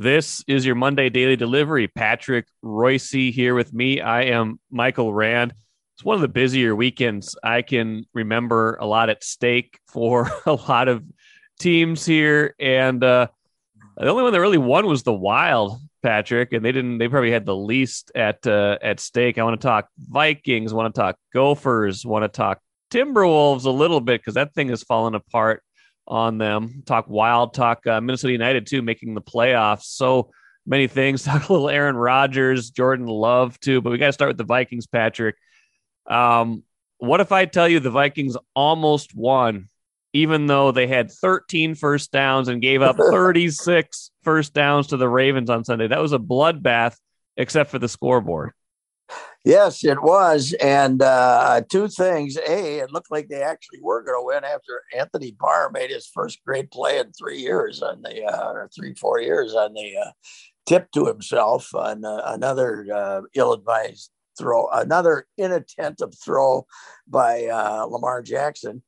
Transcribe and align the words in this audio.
This 0.00 0.42
is 0.48 0.64
your 0.64 0.76
Monday 0.76 1.10
Daily 1.10 1.36
Delivery. 1.36 1.86
Patrick 1.86 2.46
Reusse 2.64 3.30
here 3.34 3.54
with 3.54 3.74
me. 3.74 4.00
I 4.00 4.22
am 4.22 4.58
Michael 4.70 5.12
Rand. 5.12 5.52
It's 5.94 6.02
one 6.02 6.14
of 6.14 6.22
the 6.22 6.28
busier 6.28 6.74
weekends 6.74 7.36
I 7.44 7.60
can 7.60 8.06
remember. 8.14 8.78
A 8.80 8.86
lot 8.86 9.10
at 9.10 9.22
stake 9.22 9.78
for 9.92 10.30
a 10.46 10.54
lot 10.54 10.88
of 10.88 11.04
teams 11.58 12.06
here, 12.06 12.54
and 12.58 13.04
uh, 13.04 13.26
the 13.98 14.08
only 14.08 14.22
one 14.22 14.32
that 14.32 14.40
really 14.40 14.56
won 14.56 14.86
was 14.86 15.02
the 15.02 15.12
Wild, 15.12 15.78
Patrick, 16.02 16.54
and 16.54 16.64
they 16.64 16.72
didn't. 16.72 16.96
They 16.96 17.08
probably 17.08 17.30
had 17.30 17.44
the 17.44 17.54
least 17.54 18.10
at 18.14 18.46
uh, 18.46 18.78
at 18.80 19.00
stake. 19.00 19.36
I 19.36 19.42
want 19.42 19.60
to 19.60 19.66
talk 19.66 19.90
Vikings. 19.98 20.72
Want 20.72 20.94
to 20.94 20.98
talk 20.98 21.16
Gophers. 21.34 22.06
Want 22.06 22.22
to 22.22 22.28
talk 22.28 22.60
Timberwolves 22.90 23.66
a 23.66 23.70
little 23.70 24.00
bit 24.00 24.22
because 24.22 24.32
that 24.32 24.54
thing 24.54 24.70
has 24.70 24.82
fallen 24.82 25.14
apart 25.14 25.62
on 26.06 26.38
them. 26.38 26.82
Talk 26.86 27.08
Wild, 27.08 27.54
talk 27.54 27.86
uh, 27.86 28.00
Minnesota 28.00 28.32
United 28.32 28.66
too, 28.66 28.82
making 28.82 29.14
the 29.14 29.22
playoffs. 29.22 29.84
So 29.84 30.30
many 30.66 30.86
things. 30.86 31.22
Talk 31.24 31.48
a 31.48 31.52
little 31.52 31.68
Aaron 31.68 31.96
Rodgers, 31.96 32.70
Jordan 32.70 33.06
Love 33.06 33.58
too. 33.60 33.80
But 33.80 33.90
we 33.90 33.98
got 33.98 34.06
to 34.06 34.12
start 34.12 34.30
with 34.30 34.38
the 34.38 34.44
Vikings, 34.44 34.86
Patrick. 34.86 35.36
Um, 36.06 36.62
what 36.98 37.20
if 37.20 37.32
I 37.32 37.46
tell 37.46 37.68
you 37.68 37.80
the 37.80 37.90
Vikings 37.90 38.36
almost 38.54 39.14
won, 39.14 39.68
even 40.12 40.46
though 40.46 40.70
they 40.72 40.86
had 40.86 41.10
13 41.10 41.74
first 41.74 42.12
downs 42.12 42.48
and 42.48 42.60
gave 42.60 42.82
up 42.82 42.96
36 43.10 44.10
first 44.22 44.54
downs 44.54 44.88
to 44.88 44.96
the 44.96 45.08
Ravens 45.08 45.50
on 45.50 45.64
Sunday? 45.64 45.88
That 45.88 46.02
was 46.02 46.12
a 46.12 46.18
bloodbath, 46.18 46.96
except 47.36 47.70
for 47.70 47.78
the 47.78 47.88
scoreboard. 47.88 48.52
Yes, 49.44 49.84
it 49.84 50.02
was. 50.02 50.54
And 50.60 51.02
uh, 51.02 51.62
two 51.68 51.88
things. 51.88 52.36
A, 52.36 52.78
it 52.80 52.92
looked 52.92 53.10
like 53.10 53.28
they 53.28 53.42
actually 53.42 53.80
were 53.80 54.02
going 54.02 54.20
to 54.20 54.26
win 54.26 54.44
after 54.44 54.82
Anthony 54.96 55.32
Barr 55.32 55.70
made 55.70 55.90
his 55.90 56.06
first 56.06 56.40
great 56.44 56.70
play 56.70 56.98
in 56.98 57.12
three 57.12 57.38
years 57.38 57.82
on 57.82 58.02
the, 58.02 58.24
uh, 58.24 58.52
or 58.52 58.70
three, 58.74 58.94
four 58.94 59.20
years 59.20 59.54
on 59.54 59.72
the 59.72 59.96
uh, 59.96 60.10
tip 60.66 60.90
to 60.92 61.06
himself 61.06 61.74
on 61.74 62.04
uh, 62.04 62.22
another 62.26 62.86
uh, 62.94 63.22
ill 63.34 63.52
advised 63.52 64.10
throw, 64.38 64.68
another 64.68 65.26
inattentive 65.38 66.14
throw 66.22 66.66
by 67.08 67.46
uh, 67.46 67.84
Lamar 67.84 68.22
Jackson 68.22 68.82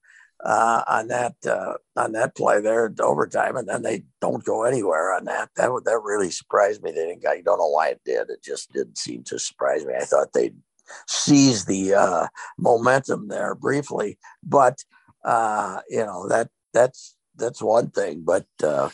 uh, 0.44 0.82
on 0.88 1.08
that 1.08 1.34
uh, 1.46 1.74
on 1.96 2.12
that 2.12 2.34
play 2.34 2.60
there 2.60 2.86
at 2.86 3.00
overtime, 3.00 3.56
and 3.56 3.68
then 3.68 3.82
they 3.82 4.04
don't 4.20 4.44
go 4.44 4.64
anywhere 4.64 5.14
on 5.14 5.24
that. 5.24 5.50
That 5.56 5.70
that 5.84 6.00
really 6.02 6.30
surprised 6.30 6.82
me. 6.82 6.90
They 6.90 7.06
didn't. 7.06 7.26
I 7.26 7.42
don't 7.42 7.58
know 7.58 7.68
why 7.68 7.88
it 7.88 8.00
did. 8.04 8.30
It 8.30 8.42
just 8.42 8.72
didn't 8.72 8.98
seem 8.98 9.22
to 9.24 9.38
surprise 9.38 9.84
me. 9.84 9.94
I 9.94 10.04
thought 10.04 10.32
they'd 10.32 10.56
seize 11.06 11.64
the 11.64 11.94
uh, 11.94 12.26
momentum 12.58 13.28
there 13.28 13.54
briefly, 13.54 14.18
but 14.42 14.84
uh, 15.24 15.80
you 15.88 16.04
know 16.04 16.28
that 16.28 16.48
that's 16.72 17.16
that's 17.36 17.62
one 17.62 17.90
thing. 17.90 18.22
But 18.24 18.46
uh, 18.62 18.88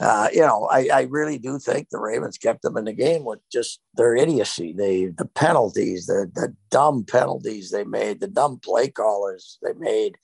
uh, 0.00 0.28
you 0.32 0.40
know, 0.40 0.68
I, 0.70 0.88
I 0.92 1.02
really 1.02 1.38
do 1.38 1.58
think 1.58 1.88
the 1.88 2.00
Ravens 2.00 2.38
kept 2.38 2.62
them 2.62 2.76
in 2.76 2.84
the 2.84 2.92
game 2.92 3.24
with 3.24 3.40
just 3.52 3.80
their 3.94 4.16
idiocy. 4.16 4.72
They 4.72 5.06
the 5.06 5.26
penalties, 5.26 6.06
the 6.06 6.30
the 6.34 6.54
dumb 6.70 7.04
penalties 7.04 7.70
they 7.70 7.84
made, 7.84 8.20
the 8.20 8.28
dumb 8.28 8.58
play 8.58 8.88
callers 8.88 9.58
they 9.62 9.72
made. 9.74 10.16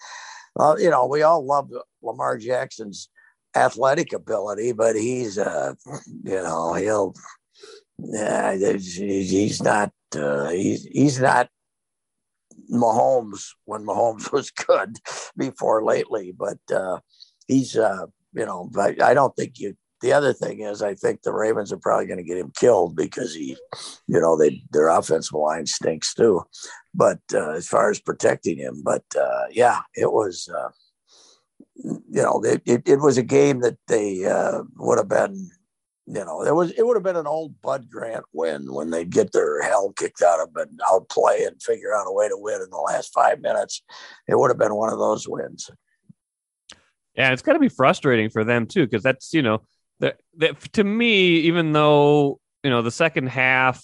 Well, 0.57 0.81
you 0.81 0.89
know, 0.89 1.05
we 1.07 1.21
all 1.21 1.45
love 1.45 1.71
Lamar 2.03 2.39
Jackson's 2.39 3.11
athletic 3.55 4.15
ability, 4.15 4.73
but 4.73 4.97
he's, 4.97 5.37
uh, 5.37 5.75
you 6.25 6.43
know, 6.43 6.73
he'll, 6.73 7.15
yeah, 7.99 8.55
he's 8.55 9.63
not, 9.63 9.93
uh, 10.15 10.49
he's 10.49 10.85
he's 10.85 11.21
not 11.21 11.51
Mahomes 12.73 13.51
when 13.67 13.85
Mahomes 13.85 14.33
was 14.37 14.51
good 14.51 14.97
before 15.37 15.85
lately, 15.85 16.33
but 16.35 16.59
uh, 16.75 17.01
he's, 17.47 17.77
uh, 17.77 18.07
you 18.33 18.47
know, 18.47 18.71
but 18.73 19.03
I 19.03 19.13
don't 19.13 19.37
think 19.37 19.59
you. 19.59 19.77
The 20.07 20.13
other 20.13 20.33
thing 20.33 20.61
is, 20.61 20.83
I 20.83 20.95
think 20.95 21.23
the 21.23 21.33
Ravens 21.33 21.73
are 21.73 21.79
probably 21.79 22.07
going 22.07 22.19
to 22.19 22.23
get 22.23 22.39
him 22.39 22.53
killed 22.57 22.95
because 22.95 23.35
he, 23.35 23.57
you 24.07 24.21
know, 24.21 24.39
they 24.39 24.63
their 24.71 24.89
offensive 24.89 25.35
line 25.35 25.67
stinks 25.67 26.15
too 26.15 26.45
but 26.97 27.21
uh, 27.35 27.51
as 27.51 27.69
far 27.69 27.91
as 27.91 28.01
protecting 28.01 28.57
him, 28.57 28.83
but 28.83 29.05
uh, 29.21 29.45
yeah, 29.51 29.81
it 29.95 30.11
was, 30.11 30.49
uh, 30.49 30.71
you 31.77 32.23
know, 32.23 32.43
it, 32.43 32.63
it, 32.65 32.89
it, 32.89 33.01
was 33.01 33.19
a 33.19 33.23
game 33.23 33.61
that 33.61 33.77
they 33.87 34.25
uh, 34.25 34.63
would 34.77 34.97
have 34.97 35.09
been, 35.09 35.51
you 36.07 36.25
know, 36.25 36.43
it 36.43 36.55
was 36.55 36.71
it 36.71 36.87
would 36.87 36.97
have 36.97 37.03
been 37.03 37.17
an 37.17 37.27
old 37.27 37.61
Bud 37.61 37.91
Grant 37.91 38.25
win 38.33 38.73
when 38.73 38.91
they'd 38.91 39.11
get 39.11 39.33
their 39.33 39.61
hell 39.63 39.93
kicked 39.93 40.23
out 40.23 40.41
of 40.41 40.55
them 40.55 40.69
and 40.69 40.81
outplay 40.91 41.45
and 41.45 41.63
figure 41.63 41.95
out 41.95 42.07
a 42.09 42.13
way 42.13 42.29
to 42.29 42.37
win 42.39 42.63
in 42.63 42.71
the 42.71 42.79
last 42.79 43.13
five 43.13 43.43
minutes. 43.43 43.83
It 44.27 44.39
would 44.39 44.51
have 44.51 44.59
been 44.59 44.75
one 44.75 44.93
of 44.93 44.99
those 44.99 45.29
wins. 45.29 45.69
Yeah, 47.15 47.33
it's 47.33 47.43
got 47.43 47.55
to 47.55 47.59
be 47.59 47.69
frustrating 47.69 48.31
for 48.31 48.45
them 48.45 48.67
too, 48.67 48.87
because 48.87 49.03
that's 49.03 49.35
you 49.35 49.43
know 49.43 49.63
that 50.01 50.21
that 50.39 50.61
to 50.75 50.85
me, 50.85 51.39
even 51.41 51.73
though 51.73 52.41
you 52.63 52.71
know 52.71 52.83
the 52.83 52.91
second 52.91 53.29
half 53.29 53.83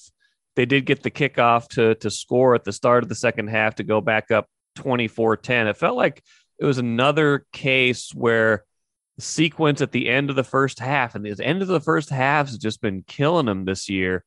they 0.54 0.66
did 0.66 0.84
get 0.84 1.02
the 1.02 1.10
kickoff 1.10 1.68
to 1.68 1.94
to 1.96 2.10
score 2.10 2.54
at 2.54 2.64
the 2.64 2.72
start 2.72 3.02
of 3.02 3.08
the 3.08 3.14
second 3.14 3.48
half 3.48 3.76
to 3.76 3.84
go 3.84 4.00
back 4.00 4.30
up 4.30 4.46
24-10. 4.78 5.68
It 5.68 5.76
felt 5.76 5.96
like 5.96 6.22
it 6.58 6.64
was 6.64 6.78
another 6.78 7.46
case 7.52 8.10
where 8.14 8.64
the 9.16 9.22
sequence 9.22 9.80
at 9.80 9.92
the 9.92 10.08
end 10.08 10.30
of 10.30 10.36
the 10.36 10.44
first 10.44 10.78
half 10.78 11.14
and 11.14 11.24
the 11.24 11.44
end 11.44 11.62
of 11.62 11.68
the 11.68 11.80
first 11.80 12.10
half 12.10 12.48
has 12.48 12.58
just 12.58 12.80
been 12.80 13.02
killing 13.06 13.46
them 13.46 13.64
this 13.64 13.88
year. 13.88 14.24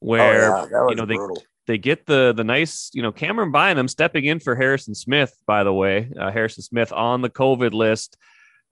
Where 0.00 0.56
oh, 0.56 0.68
yeah, 0.70 0.86
you 0.90 0.94
know 0.94 1.06
brutal. 1.06 1.34
they 1.66 1.74
they 1.74 1.78
get 1.78 2.06
the 2.06 2.32
the 2.32 2.44
nice 2.44 2.90
you 2.94 3.02
know 3.02 3.10
Cameron 3.10 3.50
Bynum 3.50 3.88
stepping 3.88 4.24
in 4.24 4.38
for 4.38 4.54
Harrison 4.54 4.94
Smith. 4.94 5.34
By 5.46 5.64
the 5.64 5.72
way, 5.72 6.10
uh, 6.18 6.30
Harrison 6.30 6.62
Smith 6.62 6.92
on 6.92 7.20
the 7.20 7.30
COVID 7.30 7.72
list. 7.72 8.16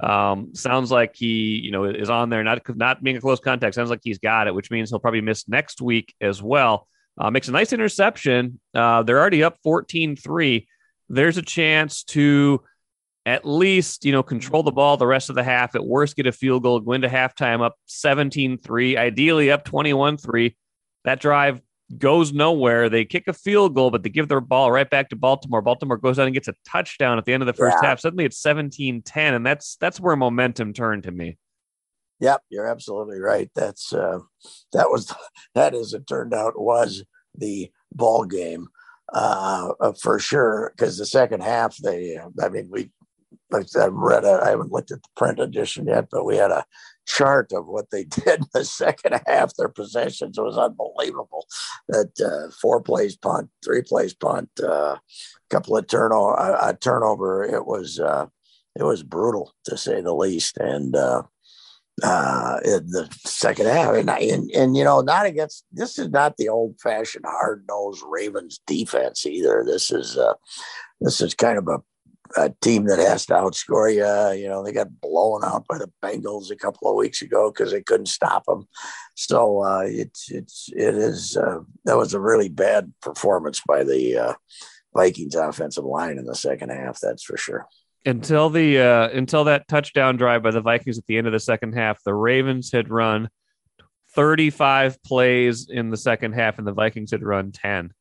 Um, 0.01 0.55
sounds 0.55 0.91
like 0.91 1.15
he, 1.15 1.59
you 1.59 1.71
know, 1.71 1.85
is 1.85 2.11
on 2.11 2.29
there, 2.29 2.45
not 2.45 2.61
not 2.77 3.03
being 3.03 3.17
a 3.17 3.21
close 3.21 3.41
contact. 3.41 3.75
Sounds 3.75 3.91
like 3.91 4.01
he's 4.03 4.19
got 4.19 4.47
it, 4.47 4.55
which 4.55 4.71
means 4.71 4.91
he'll 4.91 4.99
probably 4.99 5.23
miss 5.23 5.49
next 5.49 5.81
week 5.81 6.15
as 6.21 6.43
well. 6.43 6.87
Uh, 7.19 7.31
makes 7.31 7.49
a 7.49 7.53
nice 7.53 7.73
interception. 7.73 8.61
Uh, 8.75 9.03
they're 9.03 9.19
already 9.19 9.43
up 9.43 9.57
14 9.63 10.17
3. 10.17 10.69
There's 11.09 11.39
a 11.39 11.43
chance 11.43 12.05
to 12.05 12.63
at 13.25 13.45
least, 13.47 14.05
you 14.05 14.13
know, 14.13 14.23
control 14.23 14.63
the 14.63 14.71
ball 14.71 14.97
the 14.97 15.07
rest 15.07 15.31
of 15.31 15.35
the 15.35 15.43
half. 15.43 15.75
At 15.75 15.85
worst, 15.85 16.15
get 16.15 16.27
a 16.27 16.33
field 16.33 16.63
goal, 16.63 16.79
go 16.81 16.93
into 16.93 17.09
halftime 17.09 17.61
up 17.61 17.75
17 17.87 18.59
3, 18.59 18.97
ideally 18.97 19.51
up 19.51 19.65
21 19.65 20.19
3. 20.19 20.57
That 21.05 21.21
drive 21.21 21.61
goes 21.99 22.33
nowhere. 22.33 22.89
They 22.89 23.05
kick 23.05 23.29
a 23.29 23.33
field 23.33 23.75
goal, 23.75 23.91
but 23.91 24.03
they 24.03 24.09
give 24.09 24.29
their 24.29 24.41
ball 24.41 24.71
right 24.73 24.89
back 24.89 25.09
to 25.11 25.17
Baltimore. 25.17 25.63
Baltimore 25.63 25.97
goes 25.97 26.19
out 26.19 26.27
and 26.27 26.35
gets 26.35 26.49
a 26.49 26.55
touchdown 26.67 27.19
at 27.19 27.25
the 27.25 27.33
end 27.33 27.43
of 27.43 27.47
the 27.47 27.53
first 27.53 27.77
yeah. 27.83 27.91
half. 27.91 28.01
Suddenly 28.01 28.25
it's 28.25 28.39
17 28.39 29.03
10, 29.03 29.35
and 29.35 29.47
that's 29.47 29.77
that's 29.77 30.01
where 30.01 30.17
momentum 30.17 30.73
turned 30.73 31.05
to 31.05 31.13
me. 31.13 31.39
Yep, 32.21 32.43
you're 32.49 32.67
absolutely 32.67 33.21
right. 33.21 33.51
That's 33.55 33.93
uh, 33.93 34.21
that 34.73 34.91
was 34.91 35.15
that 35.55 35.75
as 35.75 35.93
it 35.93 36.07
turned 36.07 36.35
out 36.35 36.61
was 36.61 37.05
the 37.37 37.71
ball 37.93 38.25
game 38.25 38.69
uh, 39.13 39.73
uh 39.81 39.93
for 39.93 40.19
sure. 40.19 40.73
Because 40.75 40.99
the 40.99 41.07
second 41.07 41.43
half, 41.43 41.77
they, 41.77 42.19
I 42.43 42.49
mean, 42.49 42.69
we 42.71 42.91
like 43.51 43.67
I 43.77 43.87
read 43.87 44.25
it. 44.25 44.41
I 44.43 44.51
haven't 44.51 44.73
looked 44.73 44.91
at 44.91 45.03
the 45.03 45.09
print 45.17 45.39
edition 45.41 45.87
yet, 45.87 46.09
but 46.11 46.25
we 46.25 46.37
had 46.37 46.51
a 46.51 46.65
chart 47.07 47.53
of 47.53 47.67
what 47.67 47.91
they 47.91 48.05
did 48.25 48.41
in 48.41 48.47
the 48.53 48.65
second 48.65 49.21
half. 49.27 49.55
Their 49.55 49.69
possessions 49.69 50.39
was 50.39 50.59
unbelievable. 50.59 51.47
That 51.89 52.21
uh, 52.21 52.51
four 52.61 52.81
plays 52.83 53.17
punt, 53.17 53.51
three 53.65 53.83
plays 53.83 54.15
punt, 54.15 54.51
a 54.61 54.71
uh, 54.71 54.99
couple 55.51 55.77
of 55.77 55.87
turnover, 55.87 56.35
a, 56.35 56.69
a 56.69 56.77
turnover. 56.77 57.45
It 57.45 57.67
was 57.67 57.99
uh, 57.99 58.27
it 58.79 58.83
was 58.83 59.03
brutal 59.03 59.55
to 59.65 59.77
say 59.77 60.01
the 60.01 60.15
least, 60.15 60.59
and 60.59 60.95
uh, 60.95 61.23
uh, 62.03 62.59
in 62.65 62.87
the 62.91 63.09
second 63.25 63.67
half. 63.67 63.95
And, 63.95 64.11
and, 64.11 64.51
and, 64.51 64.77
you 64.77 64.85
know, 64.85 65.01
not 65.01 65.27
against, 65.27 65.65
this 65.73 65.99
is 65.99 66.11
not 66.11 66.37
the 66.37 66.49
old 66.49 66.79
fashioned 66.81 67.25
hard 67.27 67.65
nosed 67.69 68.03
Ravens 68.07 68.61
defense 68.67 69.25
either. 69.27 69.65
This 69.67 69.91
is, 69.91 70.17
uh, 70.17 70.35
this 71.01 71.21
is 71.21 71.35
kind 71.35 71.59
of 71.59 71.69
a, 71.69 71.79
a 72.37 72.53
team 72.61 72.85
that 72.87 72.99
has 72.99 73.27
to 73.27 73.35
outscore 73.35 73.93
you. 73.93 74.41
You 74.41 74.49
know, 74.49 74.65
they 74.65 74.73
got 74.73 75.01
blown 75.01 75.45
out 75.45 75.67
by 75.67 75.79
the 75.79 75.91
Bengals 76.03 76.51
a 76.51 76.57
couple 76.57 76.89
of 76.89 76.97
weeks 76.97 77.23
ago 77.23 77.51
because 77.51 77.73
they 77.73 77.83
couldn't 77.83 78.07
stop 78.07 78.45
them. 78.47 78.69
So 79.15 79.63
uh, 79.63 79.85
it's, 79.87 80.31
it's, 80.31 80.69
it 80.75 80.95
is, 80.95 81.37
uh, 81.37 81.61
that 81.85 81.97
was 81.97 82.15
a 82.15 82.21
really 82.21 82.49
bad 82.49 82.93
performance 83.03 83.61
by 83.67 83.85
the 83.85 84.19
uh, 84.19 84.35
Vikings 84.95 85.35
offensive 85.35 85.85
line 85.85 86.19
in 86.19 86.25
the 86.25 86.35
second 86.35 86.71
half. 86.71 86.99
That's 87.01 87.25
for 87.25 87.37
sure 87.37 87.67
until 88.07 88.49
the 88.49 88.79
uh, 88.79 89.09
until 89.09 89.45
that 89.45 89.69
touchdown 89.69 90.17
drive 90.17 90.43
by 90.43 90.53
the 90.53 90.61
Vikings 90.61 90.97
at 90.97 91.07
the 91.07 91.19
end 91.19 91.27
of 91.27 91.33
the 91.33 91.41
second 91.41 91.73
half, 91.73 92.03
the 92.05 92.15
Ravens 92.15 92.71
had 92.73 92.89
run 92.89 93.29
35 94.15 95.03
plays 95.03 95.69
in 95.69 95.91
the 95.91 95.97
second 95.97 96.33
half, 96.33 96.59
and 96.59 96.67
the 96.67 96.73
Vikings 96.73 97.11
had 97.11 97.23
run 97.23 97.53
10. 97.53 97.93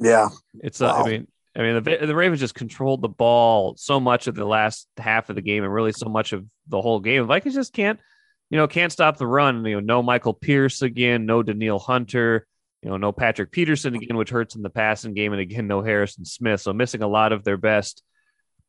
Yeah, 0.00 0.30
it's. 0.60 0.80
Uh, 0.80 0.86
wow. 0.86 1.04
I 1.04 1.08
mean, 1.08 1.28
I 1.56 1.62
mean, 1.62 1.82
the, 1.82 2.06
the 2.06 2.14
Ravens 2.14 2.40
just 2.40 2.54
controlled 2.54 3.00
the 3.00 3.08
ball 3.08 3.76
so 3.76 4.00
much 4.00 4.26
of 4.26 4.34
the 4.34 4.44
last 4.44 4.88
half 4.96 5.30
of 5.30 5.36
the 5.36 5.42
game, 5.42 5.62
and 5.62 5.72
really 5.72 5.92
so 5.92 6.08
much 6.08 6.32
of 6.32 6.44
the 6.68 6.80
whole 6.80 7.00
game. 7.00 7.26
Vikings 7.26 7.54
just 7.54 7.72
can't, 7.72 8.00
you 8.50 8.56
know, 8.56 8.66
can't 8.66 8.92
stop 8.92 9.16
the 9.16 9.26
run. 9.26 9.64
You 9.64 9.76
know, 9.76 9.80
no 9.80 10.02
Michael 10.02 10.34
Pierce 10.34 10.82
again, 10.82 11.26
no 11.26 11.42
Danielle 11.42 11.78
Hunter. 11.78 12.46
You 12.82 12.90
know, 12.90 12.96
no 12.96 13.12
Patrick 13.12 13.50
Peterson 13.50 13.94
again, 13.94 14.16
which 14.16 14.30
hurts 14.30 14.56
in 14.56 14.62
the 14.62 14.68
passing 14.68 15.14
game, 15.14 15.32
and 15.32 15.40
again, 15.40 15.66
no 15.66 15.80
Harrison 15.80 16.24
Smith. 16.24 16.60
So 16.60 16.72
missing 16.72 17.02
a 17.02 17.08
lot 17.08 17.32
of 17.32 17.44
their 17.44 17.56
best 17.56 18.02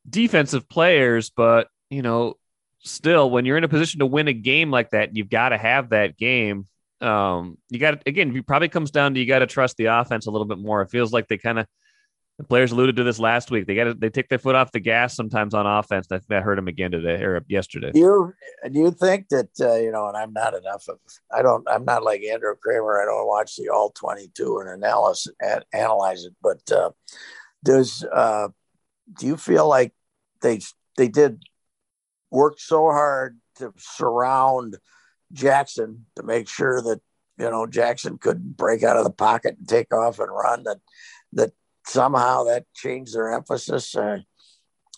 defensive 0.08 0.68
players, 0.68 1.30
but 1.30 1.68
you 1.90 2.02
know, 2.02 2.34
still, 2.78 3.30
when 3.30 3.44
you're 3.44 3.58
in 3.58 3.64
a 3.64 3.68
position 3.68 4.00
to 4.00 4.06
win 4.06 4.28
a 4.28 4.32
game 4.32 4.70
like 4.70 4.90
that, 4.90 5.16
you've 5.16 5.28
got 5.28 5.50
to 5.50 5.58
have 5.58 5.90
that 5.90 6.16
game. 6.16 6.66
Um, 7.00 7.58
you 7.68 7.78
got 7.78 8.02
again, 8.06 8.34
it 8.34 8.46
probably 8.46 8.68
comes 8.68 8.90
down 8.90 9.14
to 9.14 9.20
you 9.20 9.26
got 9.26 9.40
to 9.40 9.46
trust 9.46 9.76
the 9.76 9.86
offense 9.86 10.26
a 10.26 10.30
little 10.30 10.46
bit 10.46 10.58
more. 10.58 10.82
It 10.82 10.90
feels 10.90 11.12
like 11.12 11.28
they 11.28 11.36
kind 11.36 11.58
of, 11.58 11.66
the 12.38 12.44
players 12.44 12.70
alluded 12.70 12.96
to 12.96 13.04
this 13.04 13.18
last 13.18 13.50
week. 13.50 13.66
They 13.66 13.74
got 13.74 13.98
they 13.98 14.10
take 14.10 14.28
their 14.28 14.38
foot 14.38 14.54
off 14.54 14.70
the 14.70 14.80
gas 14.80 15.14
sometimes 15.16 15.54
on 15.54 15.66
offense. 15.66 16.06
That, 16.08 16.28
that 16.28 16.42
hurt 16.42 16.56
them 16.56 16.68
again 16.68 16.90
today 16.90 17.22
or 17.22 17.42
yesterday. 17.48 17.92
You 17.94 18.34
you 18.70 18.90
think 18.90 19.28
that 19.30 19.48
uh, 19.58 19.76
you 19.76 19.90
know? 19.90 20.08
And 20.08 20.16
I'm 20.16 20.34
not 20.34 20.54
enough 20.54 20.86
of. 20.88 20.98
I 21.34 21.40
don't. 21.40 21.66
I'm 21.68 21.86
not 21.86 22.02
like 22.02 22.22
Andrew 22.22 22.54
Krammer. 22.54 23.02
I 23.02 23.06
don't 23.06 23.26
watch 23.26 23.56
the 23.56 23.70
all 23.70 23.90
22 23.90 24.58
and 24.58 24.84
analyze 24.84 25.26
and 25.40 25.64
analyze 25.72 26.24
it. 26.24 26.34
But 26.42 26.70
uh, 26.70 26.90
does 27.64 28.04
uh, 28.12 28.48
do 29.18 29.26
you 29.26 29.38
feel 29.38 29.66
like 29.66 29.94
they 30.42 30.60
they 30.98 31.08
did 31.08 31.42
work 32.30 32.60
so 32.60 32.82
hard 32.90 33.38
to 33.56 33.72
surround 33.78 34.76
Jackson 35.32 36.04
to 36.16 36.22
make 36.22 36.50
sure 36.50 36.82
that 36.82 37.00
you 37.38 37.50
know 37.50 37.66
Jackson 37.66 38.18
couldn't 38.18 38.58
break 38.58 38.82
out 38.82 38.98
of 38.98 39.04
the 39.04 39.10
pocket 39.10 39.56
and 39.58 39.66
take 39.66 39.94
off 39.94 40.18
and 40.18 40.30
run 40.30 40.64
that 40.64 40.80
that 41.32 41.52
somehow 41.86 42.44
that 42.44 42.64
changed 42.74 43.14
their 43.14 43.32
emphasis 43.32 43.94
uh, 43.96 44.18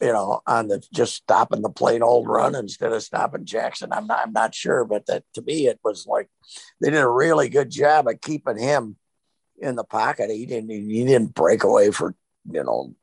you 0.00 0.12
know 0.12 0.40
on 0.46 0.68
the 0.68 0.82
just 0.92 1.14
stopping 1.14 1.62
the 1.62 1.70
plain 1.70 2.02
old 2.02 2.26
run 2.26 2.54
instead 2.54 2.92
of 2.92 3.02
stopping 3.02 3.44
Jackson 3.44 3.92
I'm 3.92 4.06
not 4.06 4.20
I'm 4.24 4.32
not 4.32 4.54
sure 4.54 4.84
but 4.84 5.06
that 5.06 5.24
to 5.34 5.42
me 5.42 5.66
it 5.66 5.80
was 5.84 6.06
like 6.06 6.28
they 6.80 6.90
did 6.90 7.00
a 7.00 7.08
really 7.08 7.48
good 7.48 7.70
job 7.70 8.08
of 8.08 8.20
keeping 8.20 8.58
him 8.58 8.96
in 9.60 9.76
the 9.76 9.84
pocket 9.84 10.30
he 10.30 10.46
didn't 10.46 10.70
he 10.70 11.04
didn't 11.04 11.34
break 11.34 11.64
away 11.64 11.90
for 11.90 12.14
you 12.50 12.64
know 12.64 12.94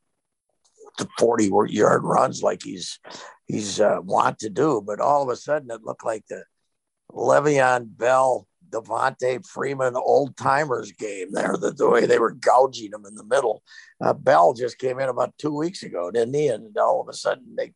the 0.98 1.08
40 1.18 1.50
yard 1.68 2.02
runs 2.04 2.42
like 2.42 2.62
he's 2.62 2.98
he's 3.46 3.80
uh, 3.80 3.98
want 4.02 4.40
to 4.40 4.50
do. 4.50 4.82
But 4.84 5.00
all 5.00 5.22
of 5.22 5.28
a 5.28 5.36
sudden, 5.36 5.70
it 5.70 5.84
looked 5.84 6.04
like 6.04 6.24
the 6.28 6.44
Le'Veon 7.12 7.96
Bell, 7.96 8.46
Devonta 8.70 9.44
Freeman 9.46 9.96
old 9.96 10.36
timers 10.36 10.92
game 10.92 11.28
there. 11.32 11.56
The, 11.58 11.72
the, 11.72 11.88
way 11.88 12.06
they 12.06 12.18
were 12.18 12.32
gouging 12.32 12.92
him 12.92 13.04
in 13.06 13.14
the 13.14 13.24
middle. 13.24 13.62
Uh, 14.00 14.12
Bell 14.12 14.52
just 14.52 14.78
came 14.78 14.98
in 15.00 15.08
about 15.08 15.36
two 15.38 15.56
weeks 15.56 15.82
ago, 15.82 16.10
didn't 16.10 16.34
he? 16.34 16.48
And 16.48 16.76
all 16.76 17.00
of 17.00 17.08
a 17.08 17.14
sudden, 17.14 17.54
they 17.56 17.72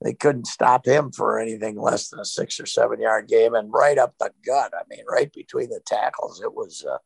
they 0.00 0.14
couldn't 0.14 0.46
stop 0.46 0.86
him 0.86 1.10
for 1.10 1.40
anything 1.40 1.76
less 1.76 2.08
than 2.08 2.20
a 2.20 2.24
six 2.24 2.60
or 2.60 2.66
seven 2.66 3.00
yard 3.00 3.26
game 3.26 3.54
and 3.54 3.72
right 3.72 3.98
up 3.98 4.14
the 4.20 4.30
gut. 4.46 4.72
I 4.72 4.82
mean, 4.88 5.04
right 5.10 5.32
between 5.32 5.70
the 5.70 5.80
tackles. 5.84 6.40
It 6.40 6.54
was 6.54 6.84
uh, 6.88 6.98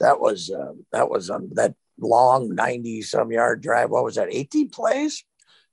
that 0.00 0.20
was 0.20 0.50
uh, 0.50 0.72
that 0.92 1.10
was 1.10 1.28
um, 1.30 1.50
that 1.54 1.74
long 1.98 2.54
90 2.54 3.02
some 3.02 3.30
yard 3.30 3.62
drive. 3.62 3.90
What 3.90 4.04
was 4.04 4.14
that? 4.16 4.28
18 4.32 4.70
plays? 4.70 5.24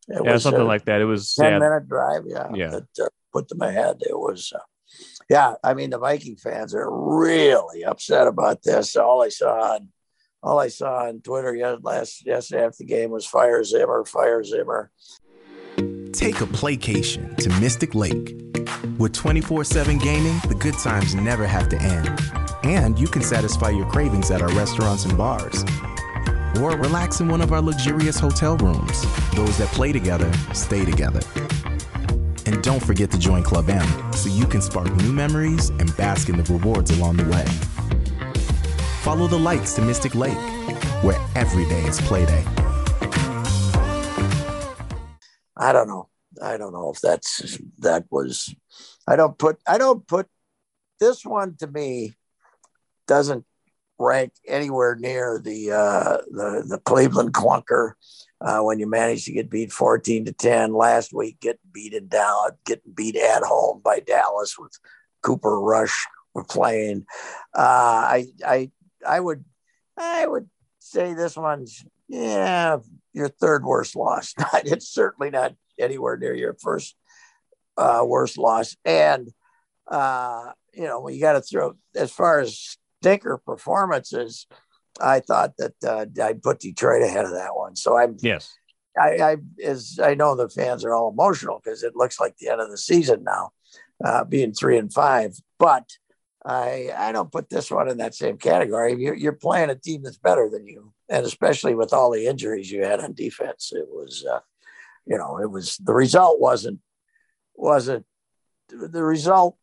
It 0.10 0.22
yeah, 0.24 0.34
was, 0.34 0.44
something 0.44 0.62
uh, 0.62 0.66
like 0.66 0.86
that. 0.86 1.02
It 1.02 1.06
was 1.06 1.36
10 1.36 1.54
yeah. 1.54 1.60
minute 1.60 1.88
drive. 1.88 2.24
Yeah. 2.26 2.48
Yeah. 2.54 2.70
That 2.70 2.88
uh, 3.02 3.10
put 3.34 3.48
them 3.48 3.62
ahead. 3.62 3.98
It 4.02 4.18
was, 4.18 4.54
uh, 4.56 4.60
yeah. 5.30 5.56
I 5.64 5.74
mean, 5.74 5.90
the 5.90 5.98
Viking 5.98 6.36
fans 6.36 6.74
are 6.76 6.90
really 6.90 7.84
upset 7.84 8.28
about 8.28 8.64
this. 8.64 8.96
All 8.96 9.24
I 9.24 9.30
saw 9.30 9.74
on, 9.74 9.90
all 10.44 10.60
I 10.60 10.68
saw 10.68 11.08
on 11.08 11.22
Twitter 11.22 11.78
last 11.82 12.26
yesterday 12.26 12.66
after 12.66 12.78
the 12.80 12.86
game 12.86 13.12
was 13.12 13.26
fire 13.26 13.64
Zimmer, 13.64 14.06
fire 14.06 14.44
Zimmer. 14.44 14.92
Take 16.14 16.42
a 16.42 16.48
playcation 16.48 17.36
to 17.38 17.50
Mystic 17.60 17.94
Lake. 17.94 18.36
With 18.98 19.14
24 19.14 19.64
7 19.64 19.98
gaming, 19.98 20.40
the 20.48 20.56
good 20.56 20.76
times 20.76 21.14
never 21.16 21.46
have 21.46 21.70
to 21.70 21.82
end. 21.82 22.10
And 22.64 22.98
you 23.00 23.08
can 23.08 23.22
satisfy 23.22 23.70
your 23.70 23.86
cravings 23.86 24.32
at 24.32 24.42
our 24.42 24.50
restaurants 24.50 25.06
and 25.06 25.18
bars 25.18 25.64
or 26.62 26.72
relax 26.72 27.20
in 27.20 27.28
one 27.28 27.42
of 27.42 27.52
our 27.52 27.62
luxurious 27.62 28.20
hotel 28.20 28.58
rooms. 28.58 29.02
Those 29.36 29.58
that 29.58 29.70
play 29.74 29.92
together 29.92 30.32
stay 30.54 30.86
together. 30.86 31.22
And 32.48 32.64
don't 32.64 32.82
forget 32.82 33.12
to 33.12 33.20
join 33.20 33.44
Club 33.44 33.70
M 33.70 33.86
so 34.14 34.30
you 34.30 34.46
can 34.46 34.62
spark 34.62 34.90
new 34.96 35.12
memories 35.12 35.68
and 35.68 35.96
bask 35.98 36.30
in 36.30 36.38
the 36.38 36.54
rewards 36.54 36.92
along 36.92 37.18
the 37.18 37.26
way. 37.26 37.44
Follow 39.02 39.28
the 39.28 39.38
lights 39.38 39.74
to 39.74 39.82
Mystic 39.82 40.16
Lake, 40.16 40.38
where 41.04 41.20
every 41.36 41.66
day 41.66 41.82
is 41.82 42.00
playday. 42.00 42.46
I 45.58 45.74
don't 45.74 45.90
know. 45.90 46.08
I 46.42 46.56
don't 46.56 46.72
know 46.72 46.90
if 46.90 47.02
that's 47.02 47.60
that 47.80 48.06
was. 48.10 48.56
I 49.06 49.18
don't 49.18 49.38
put. 49.38 49.58
I 49.68 49.78
don't 49.78 50.08
put 50.08 50.28
this 51.02 51.26
one 51.26 51.58
to 51.58 51.68
me. 51.68 52.16
Doesn't 53.08 53.44
rank 54.00 54.32
anywhere 54.48 54.96
near 54.96 55.38
the 55.44 55.72
uh, 55.72 56.18
the, 56.32 56.64
the 56.66 56.80
Cleveland 56.86 57.34
clunker 57.34 57.94
uh, 58.42 58.60
when 58.62 58.80
you 58.80 58.88
manage 58.88 59.26
to 59.26 59.32
get 59.32 59.50
beat 59.50 59.72
14 59.72 60.26
to 60.26 60.34
10 60.34 60.74
last 60.74 61.14
week, 61.14 61.40
getting 61.40 61.60
beaten 61.72 62.08
down, 62.08 62.52
getting 62.66 62.94
beat 62.94 63.16
at 63.16 63.44
home 63.44 63.82
by 63.84 64.00
Dallas 64.00 64.58
with 64.58 64.74
Cooper 65.22 65.60
Rush 65.60 66.06
playing. 66.44 67.06
Uh, 67.54 67.60
I 67.62 68.26
I 68.46 68.72
I 69.06 69.20
would 69.20 69.44
I 69.98 70.28
would 70.28 70.50
say 70.80 71.14
this 71.14 71.36
one's 71.36 71.84
yeah 72.08 72.78
your 73.14 73.30
third 73.30 73.66
worst 73.66 73.96
loss. 73.96 74.34
it's 74.66 74.88
certainly 74.88 75.30
not 75.30 75.56
anywhere 75.80 76.18
near 76.18 76.34
your 76.34 76.56
first 76.62 76.96
uh, 77.78 78.04
worst 78.06 78.38
loss, 78.38 78.76
and 78.86 79.30
uh, 79.88 80.52
you 80.74 80.84
know 80.84 81.08
you 81.08 81.20
got 81.20 81.34
to 81.34 81.42
throw 81.42 81.74
as 81.96 82.12
far 82.12 82.40
as 82.40 82.78
stinker 83.02 83.38
performances, 83.38 84.48
I 85.02 85.20
thought 85.20 85.54
that 85.58 85.74
uh, 85.86 86.06
I'd 86.24 86.42
put 86.42 86.60
Detroit 86.60 87.04
ahead 87.04 87.26
of 87.26 87.32
that 87.32 87.56
one. 87.56 87.76
So 87.76 87.98
I'm 87.98 88.18
yes. 88.20 88.54
I, 89.00 89.18
I 89.22 89.36
as 89.64 90.00
I 90.02 90.16
know 90.16 90.36
the 90.36 90.50
fans 90.50 90.84
are 90.84 90.94
all 90.94 91.12
emotional 91.12 91.62
because 91.64 91.84
it 91.84 91.96
looks 91.96 92.20
like 92.20 92.38
the 92.38 92.50
end 92.50 92.62
of 92.62 92.70
the 92.70 92.78
season 92.78 93.24
now, 93.24 93.52
uh, 94.04 94.24
being 94.24 94.54
three 94.54 94.78
and 94.78 94.92
five. 94.92 95.36
But 95.60 95.90
I 96.46 96.90
I 96.98 97.12
don't 97.12 97.32
put 97.32 97.50
this 97.50 97.70
one 97.70 97.90
in 97.90 97.98
that 97.98 98.16
same 98.16 98.38
category. 98.38 98.96
You're, 98.98 99.16
you're 99.16 99.34
playing 99.34 99.70
a 99.70 99.76
team 99.76 100.04
that's 100.04 100.18
better 100.18 100.50
than 100.50 100.66
you, 100.66 100.94
and 101.10 101.26
especially 101.26 101.76
with 101.76 101.94
all 101.94 102.12
the 102.12 102.26
injuries 102.26 102.72
you 102.72 102.84
had 102.84 103.00
on 103.00 103.14
defense, 103.14 103.72
it 103.76 103.88
was 103.90 104.26
uh, 104.30 104.40
you 105.06 105.18
know 105.18 105.40
it 105.40 105.52
was 105.52 105.78
the 105.78 105.94
result 105.94 106.40
wasn't 106.40 106.80
wasn't 107.56 108.06
the 108.70 109.04
result 109.04 109.58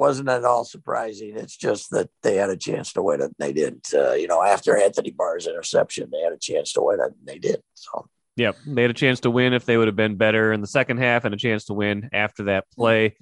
wasn't 0.00 0.30
at 0.30 0.44
all 0.44 0.64
surprising. 0.64 1.36
It's 1.36 1.56
just 1.56 1.90
that 1.90 2.08
they 2.22 2.36
had 2.36 2.48
a 2.48 2.56
chance 2.56 2.94
to 2.94 3.02
win 3.02 3.20
it. 3.20 3.24
And 3.24 3.34
they 3.38 3.52
didn't. 3.52 3.92
Uh, 3.94 4.14
you 4.14 4.26
know, 4.26 4.42
after 4.42 4.76
Anthony 4.76 5.10
Barr's 5.10 5.46
interception, 5.46 6.08
they 6.10 6.22
had 6.22 6.32
a 6.32 6.38
chance 6.38 6.72
to 6.72 6.80
win 6.80 7.00
it, 7.00 7.12
and 7.18 7.26
they 7.26 7.38
didn't. 7.38 7.64
So. 7.74 8.08
yeah, 8.34 8.52
they 8.66 8.82
had 8.82 8.90
a 8.90 8.94
chance 8.94 9.20
to 9.20 9.30
win 9.30 9.52
if 9.52 9.66
they 9.66 9.76
would 9.76 9.88
have 9.88 9.96
been 9.96 10.16
better 10.16 10.52
in 10.52 10.62
the 10.62 10.66
second 10.66 10.96
half, 10.96 11.24
and 11.24 11.34
a 11.34 11.38
chance 11.38 11.66
to 11.66 11.74
win 11.74 12.08
after 12.12 12.44
that 12.44 12.64
play. 12.74 13.16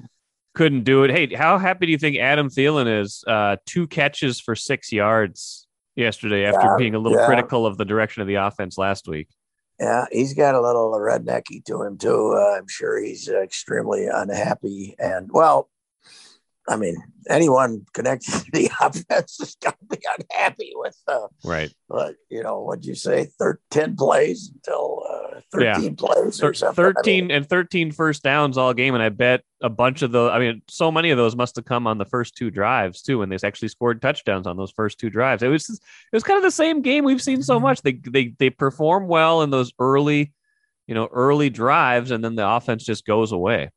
Couldn't 0.55 0.85
do 0.85 1.03
it. 1.03 1.11
Hey, 1.11 1.35
how 1.35 1.59
happy 1.59 1.87
do 1.87 1.93
you 1.93 1.99
think 1.99 2.17
Adam 2.17 2.49
Thielen 2.49 3.03
is? 3.03 3.25
Uh, 3.27 3.57
two 3.67 3.87
catches 3.87 4.41
for 4.41 4.55
six 4.55 4.93
yards 4.93 5.67
yesterday 5.97 6.45
after 6.45 6.69
yeah, 6.69 6.77
being 6.79 6.95
a 6.95 6.99
little 6.99 7.19
yeah. 7.19 7.27
critical 7.27 7.67
of 7.67 7.77
the 7.77 7.85
direction 7.85 8.23
of 8.23 8.29
the 8.29 8.37
offense 8.37 8.79
last 8.79 9.09
week. 9.09 9.29
Yeah, 9.81 10.07
he's 10.11 10.35
got 10.35 10.55
a 10.55 10.61
little 10.61 10.91
rednecky 10.93 11.65
to 11.67 11.83
him 11.83 11.99
too. 11.99 12.35
Uh, 12.37 12.59
I'm 12.59 12.69
sure 12.69 13.01
he's 13.01 13.29
extremely 13.29 14.07
unhappy. 14.07 14.97
And 14.99 15.29
well, 15.33 15.69
I 16.69 16.77
mean, 16.77 16.97
anyone 17.31 17.85
connected 17.95 18.33
to 18.33 18.51
the 18.53 18.71
offense 18.81 19.41
is 19.41 19.57
going 19.61 19.75
to 19.91 19.97
be 19.97 20.05
unhappy 20.19 20.73
with. 20.75 20.97
Uh, 21.07 21.29
right. 21.45 21.73
But 21.89 22.17
you 22.31 22.43
know, 22.43 22.61
what'd 22.61 22.85
you 22.85 22.95
say? 22.95 23.31
Thir- 23.39 23.61
Ten 23.71 23.97
plays 23.97 24.51
until 24.55 25.03
uh, 25.09 25.41
thirteen 25.53 25.85
yeah. 25.85 25.91
plays 25.97 26.43
or 26.43 26.53
something. 26.53 26.77
Thirteen 26.77 27.25
I 27.25 27.27
mean, 27.29 27.37
and 27.37 27.49
thirteen 27.49 27.93
first 27.93 28.23
downs 28.23 28.59
all 28.59 28.75
game, 28.75 28.95
and 28.95 29.03
I 29.03 29.09
bet 29.09 29.43
a 29.63 29.71
bunch 29.71 30.03
of 30.03 30.13
those. 30.13 30.31
I 30.31 30.39
mean, 30.39 30.63
so 30.69 30.93
many 30.93 31.11
of 31.11 31.17
those 31.17 31.35
must 31.35 31.57
have 31.57 31.65
come 31.65 31.87
on 31.87 31.99
the 31.99 32.05
first 32.05 32.37
two 32.37 32.51
drives 32.51 33.03
too, 33.03 33.19
when 33.19 33.29
they 33.29 33.39
actually 33.43 33.69
scored 33.69 34.03
touchdowns 34.03 34.47
on 34.47 34.57
those 34.57 34.71
first 34.71 34.99
two 34.99 35.11
drives. 35.11 35.43
It 35.43 35.49
was 35.49 35.69
it 35.71 35.81
was 36.13 36.25
kind 36.25 36.37
of 36.37 36.43
the 36.43 36.51
same 36.51 36.83
game 36.83 37.05
we've 37.05 37.23
seen 37.23 37.43
so 37.43 37.57
mm-hmm. 37.57 37.65
much. 37.65 37.83
They 37.83 37.93
they 37.93 38.35
they 38.39 38.51
perform 38.51 39.09
well 39.09 39.43
in 39.43 39.51
those 39.51 39.73
early, 39.79 40.33
you 40.87 40.95
know, 40.95 41.09
early 41.11 41.51
drives, 41.51 42.11
and 42.11 42.23
then 42.23 42.35
the 42.35 42.49
offense 42.49 42.85
just 42.85 43.07
goes 43.07 43.33
away. 43.33 43.71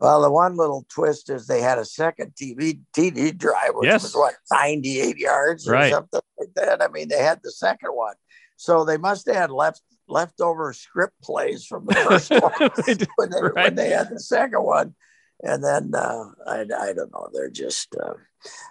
Well, 0.00 0.22
the 0.22 0.30
one 0.30 0.56
little 0.56 0.86
twist 0.88 1.28
is 1.28 1.46
they 1.46 1.60
had 1.60 1.78
a 1.78 1.84
second 1.84 2.32
TV 2.34 2.80
TD 2.96 3.36
drive, 3.36 3.72
which 3.74 3.88
yes. 3.88 4.02
was 4.02 4.14
what 4.14 4.34
98 4.50 5.18
yards 5.18 5.68
or 5.68 5.72
right. 5.72 5.92
something 5.92 6.20
like 6.38 6.54
that. 6.54 6.82
I 6.82 6.88
mean, 6.88 7.08
they 7.08 7.22
had 7.22 7.40
the 7.42 7.50
second 7.52 7.90
one, 7.90 8.14
so 8.56 8.84
they 8.84 8.96
must 8.96 9.26
have 9.26 9.36
had 9.36 9.50
left 9.50 9.82
leftover 10.08 10.72
script 10.72 11.14
plays 11.22 11.66
from 11.66 11.84
the 11.84 11.94
first 11.94 12.30
one 12.30 13.06
when, 13.16 13.30
they, 13.30 13.42
right. 13.42 13.54
when 13.54 13.74
they 13.74 13.90
had 13.90 14.08
the 14.08 14.18
second 14.18 14.62
one. 14.64 14.94
And 15.42 15.62
then 15.62 15.92
uh, 15.94 16.24
I, 16.46 16.60
I 16.60 16.92
don't 16.94 17.12
know. 17.12 17.28
They're 17.32 17.50
just, 17.50 17.94
uh, 18.02 18.14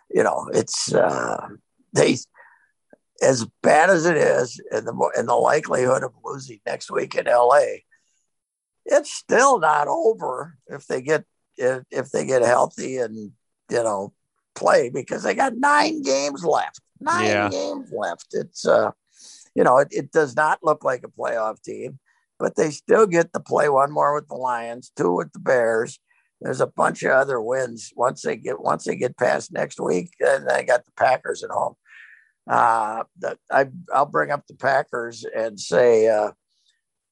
you 0.09 0.23
know, 0.23 0.49
it's 0.51 0.93
uh, 0.93 1.47
they 1.93 2.17
as 3.21 3.45
bad 3.61 3.91
as 3.91 4.05
it 4.05 4.17
is, 4.17 4.59
and 4.71 4.87
the 4.87 5.11
and 5.15 5.27
the 5.27 5.35
likelihood 5.35 6.03
of 6.03 6.13
losing 6.23 6.59
next 6.65 6.89
week 6.89 7.13
in 7.13 7.27
L.A 7.27 7.83
it's 8.89 9.13
still 9.13 9.59
not 9.59 9.87
over 9.87 10.57
if 10.67 10.87
they 10.87 11.01
get 11.01 11.25
if, 11.57 11.83
if 11.91 12.11
they 12.11 12.25
get 12.25 12.41
healthy 12.41 12.97
and 12.97 13.31
you 13.69 13.83
know 13.83 14.13
play 14.55 14.89
because 14.89 15.23
they 15.23 15.35
got 15.35 15.57
nine 15.57 16.01
games 16.01 16.43
left. 16.43 16.81
Nine 16.99 17.25
yeah. 17.25 17.49
games 17.49 17.91
left. 17.91 18.27
It's 18.33 18.65
uh 18.65 18.91
you 19.55 19.63
know, 19.63 19.79
it, 19.79 19.89
it 19.91 20.11
does 20.11 20.35
not 20.35 20.59
look 20.63 20.83
like 20.83 21.03
a 21.03 21.09
playoff 21.09 21.61
team, 21.61 21.99
but 22.37 22.55
they 22.55 22.69
still 22.69 23.07
get 23.07 23.33
to 23.33 23.39
play 23.39 23.67
one 23.67 23.91
more 23.91 24.13
with 24.13 24.27
the 24.27 24.35
Lions, 24.35 24.91
two 24.95 25.15
with 25.15 25.33
the 25.33 25.39
Bears, 25.39 25.99
there's 26.41 26.61
a 26.61 26.67
bunch 26.67 27.03
of 27.03 27.11
other 27.11 27.41
wins 27.41 27.91
once 27.95 28.21
they 28.21 28.37
get 28.37 28.61
once 28.61 28.85
they 28.85 28.95
get 28.95 29.17
past 29.17 29.51
next 29.51 29.79
week, 29.79 30.13
and 30.19 30.47
they 30.47 30.63
got 30.63 30.85
the 30.85 30.91
Packers 30.97 31.43
at 31.43 31.51
home. 31.51 31.75
Uh, 32.49 33.03
I 33.51 33.67
I'll 33.93 34.05
bring 34.05 34.31
up 34.31 34.47
the 34.47 34.55
Packers 34.55 35.25
and 35.25 35.59
say 35.59 36.07
uh, 36.07 36.31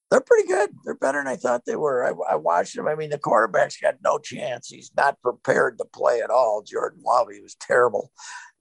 they're 0.10 0.22
pretty 0.22 0.48
good. 0.48 0.70
They're 0.86 0.96
better 0.96 1.20
than 1.20 1.28
I 1.28 1.36
thought 1.36 1.66
they 1.66 1.76
were. 1.76 2.06
I, 2.06 2.34
I, 2.34 2.36
watched 2.36 2.76
them. 2.76 2.88
I 2.88 2.96
mean, 2.96 3.10
the 3.10 3.18
quarterback's 3.18 3.80
got 3.80 3.96
no 4.04 4.18
chance. 4.18 4.70
He's 4.70 4.92
not 4.96 5.22
prepared 5.22 5.78
to 5.78 5.86
play 5.86 6.22
at 6.22 6.30
all. 6.30 6.64
Jordan 6.66 7.02
Love, 7.06 7.28
he 7.32 7.42
was 7.42 7.56
terrible, 7.56 8.12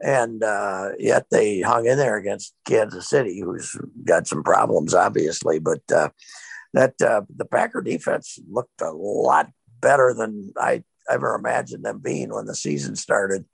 and 0.01 0.43
uh, 0.43 0.91
yet 0.99 1.27
they 1.31 1.61
hung 1.61 1.87
in 1.87 1.99
there 1.99 2.17
against 2.17 2.55
Kansas 2.67 3.09
City, 3.09 3.41
who's 3.41 3.77
got 4.05 4.27
some 4.27 4.43
problems, 4.43 4.93
obviously. 4.93 5.61
But 5.61 5.83
uh, 5.95 6.09
that 6.75 7.01
uh, 7.01 7.23
the 7.35 7.45
Packer 7.45 7.81
defense 7.81 8.39
looked 8.51 8.81
a 8.81 8.91
lot 8.91 9.49
better 9.81 10.15
than 10.15 10.53
I 10.59 10.83
ever 11.09 11.37
imagined 11.37 11.85
them 11.85 12.01
being 12.01 12.35
when 12.35 12.47
the 12.47 12.57
season 12.57 12.97
started, 12.97 13.45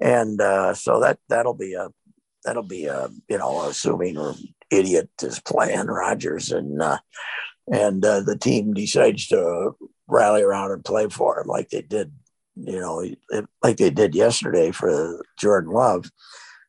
and 0.00 0.40
uh, 0.40 0.72
so 0.72 1.00
that 1.00 1.18
that'll 1.28 1.54
be 1.54 1.74
a 1.74 1.88
that'll 2.44 2.62
be 2.62 2.86
a 2.86 3.10
you 3.28 3.36
know 3.36 3.68
assuming 3.68 4.16
idiot 4.78 5.10
is 5.22 5.40
playing 5.40 5.86
Rodgers, 5.86 6.50
and 6.50 6.82
uh, 6.82 6.98
and 7.70 8.04
uh, 8.04 8.20
the 8.20 8.36
team 8.36 8.74
decides 8.74 9.28
to 9.28 9.76
rally 10.06 10.42
around 10.42 10.72
and 10.72 10.84
play 10.84 11.08
for 11.08 11.40
him 11.40 11.46
like 11.46 11.70
they 11.70 11.80
did 11.80 12.12
you 12.56 12.78
know 12.78 13.02
like 13.62 13.78
they 13.78 13.90
did 13.90 14.14
yesterday 14.14 14.70
for 14.70 15.24
Jordan 15.38 15.72
Love. 15.72 16.10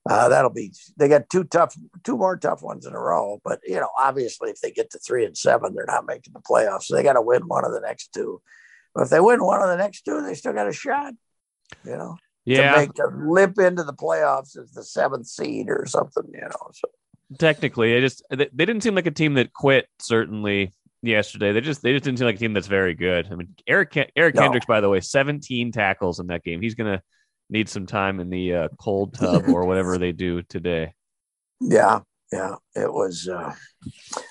Uh, 0.08 0.30
that'll 0.30 0.52
be 0.52 0.72
they 0.98 1.08
got 1.08 1.30
two 1.30 1.44
tough 1.44 1.76
two 2.04 2.16
more 2.16 2.38
tough 2.38 2.62
ones 2.62 2.86
in 2.86 2.94
a 2.94 3.00
row 3.00 3.42
but 3.44 3.60
you 3.66 3.80
know 3.80 3.90
obviously 3.98 4.52
if 4.52 4.62
they 4.62 4.70
get 4.70 4.88
to 4.92 5.00
three 5.00 5.26
and 5.26 5.36
seven 5.36 5.74
they're 5.74 5.84
not 5.88 6.06
making 6.06 6.32
the 6.32 6.40
playoffs 6.40 6.84
so 6.84 6.96
they 6.96 7.02
got 7.02 7.14
to 7.14 7.22
win 7.24 7.42
one 7.48 7.66
of 7.66 7.72
the 7.72 7.80
next 7.80 8.14
two 8.14 8.40
but 8.94 9.02
if 9.02 9.10
they 9.10 9.20
win 9.20 9.44
one 9.44 9.64
of 9.64 9.68
the 9.68 9.76
next 9.76 10.04
two 10.04 10.22
they 10.22 10.36
still 10.36 10.54
got 10.54 10.68
a 10.68 10.72
shot 10.72 11.12
you 11.84 11.98
know 11.98 12.16
yeah. 12.46 12.72
to 12.72 12.78
make 12.78 12.94
to 12.94 13.08
limp 13.08 13.60
into 13.60 13.84
the 13.84 13.94
playoffs 13.94 14.58
as 14.58 14.72
the 14.72 14.84
seventh 14.84 15.28
seed 15.28 15.68
or 15.70 15.86
something, 15.88 16.24
you 16.32 16.42
know. 16.42 16.70
So 16.74 16.88
technically, 17.40 17.94
they 17.94 18.02
just 18.02 18.24
they, 18.30 18.50
they 18.54 18.66
didn't 18.66 18.82
seem 18.82 18.96
like 18.96 19.08
a 19.08 19.12
team 19.12 19.36
that 19.36 19.54
quit. 19.54 19.88
Certainly 20.00 20.74
yesterday, 21.02 21.52
they 21.52 21.62
just 21.62 21.82
they 21.82 21.94
just 21.94 22.04
didn't 22.04 22.20
seem 22.20 22.26
like 22.26 22.36
a 22.36 22.40
team 22.40 22.54
that's 22.54 22.68
very 22.68 22.94
good. 22.94 23.28
I 23.32 23.36
mean, 23.36 23.56
Eric 23.68 24.12
Eric 24.16 24.36
no. 24.36 24.42
Kendricks, 24.42 24.66
by 24.66 24.82
the 24.82 24.90
way, 24.90 25.02
seventeen 25.02 25.72
tackles 25.72 26.20
in 26.20 26.28
that 26.28 26.44
game. 26.44 26.62
He's 26.62 26.76
gonna 26.76 27.02
need 27.50 27.70
some 27.70 27.86
time 27.86 28.20
in 28.20 28.30
the 28.30 28.54
uh, 28.54 28.68
cold 28.80 29.14
tub 29.14 29.48
or 29.50 29.66
whatever 29.66 29.98
they 29.98 30.12
do 30.12 30.42
today. 30.44 30.94
Yeah, 31.60 32.00
yeah, 32.32 32.56
it 32.76 32.92
was, 32.92 33.28
uh, 33.28 33.54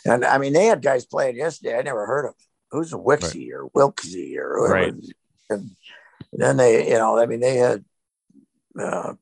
and 0.04 0.24
I 0.24 0.38
mean 0.38 0.52
they 0.52 0.66
had 0.66 0.82
guys 0.82 1.06
playing 1.06 1.36
yesterday 1.36 1.78
I 1.78 1.82
never 1.82 2.06
heard 2.06 2.26
of. 2.26 2.34
Who's 2.70 2.92
Wixie 2.92 3.50
right. 3.52 3.52
or 3.52 3.70
Wilksy 3.70 4.36
or 4.36 4.56
whoever. 4.58 4.74
Right. 4.74 4.94
And 5.50 5.70
then 6.32 6.56
they, 6.56 6.88
you 6.88 6.94
know, 6.94 7.18
I 7.18 7.26
mean 7.26 7.40
they 7.40 7.56
had 7.56 7.84
uh, 8.78 9.14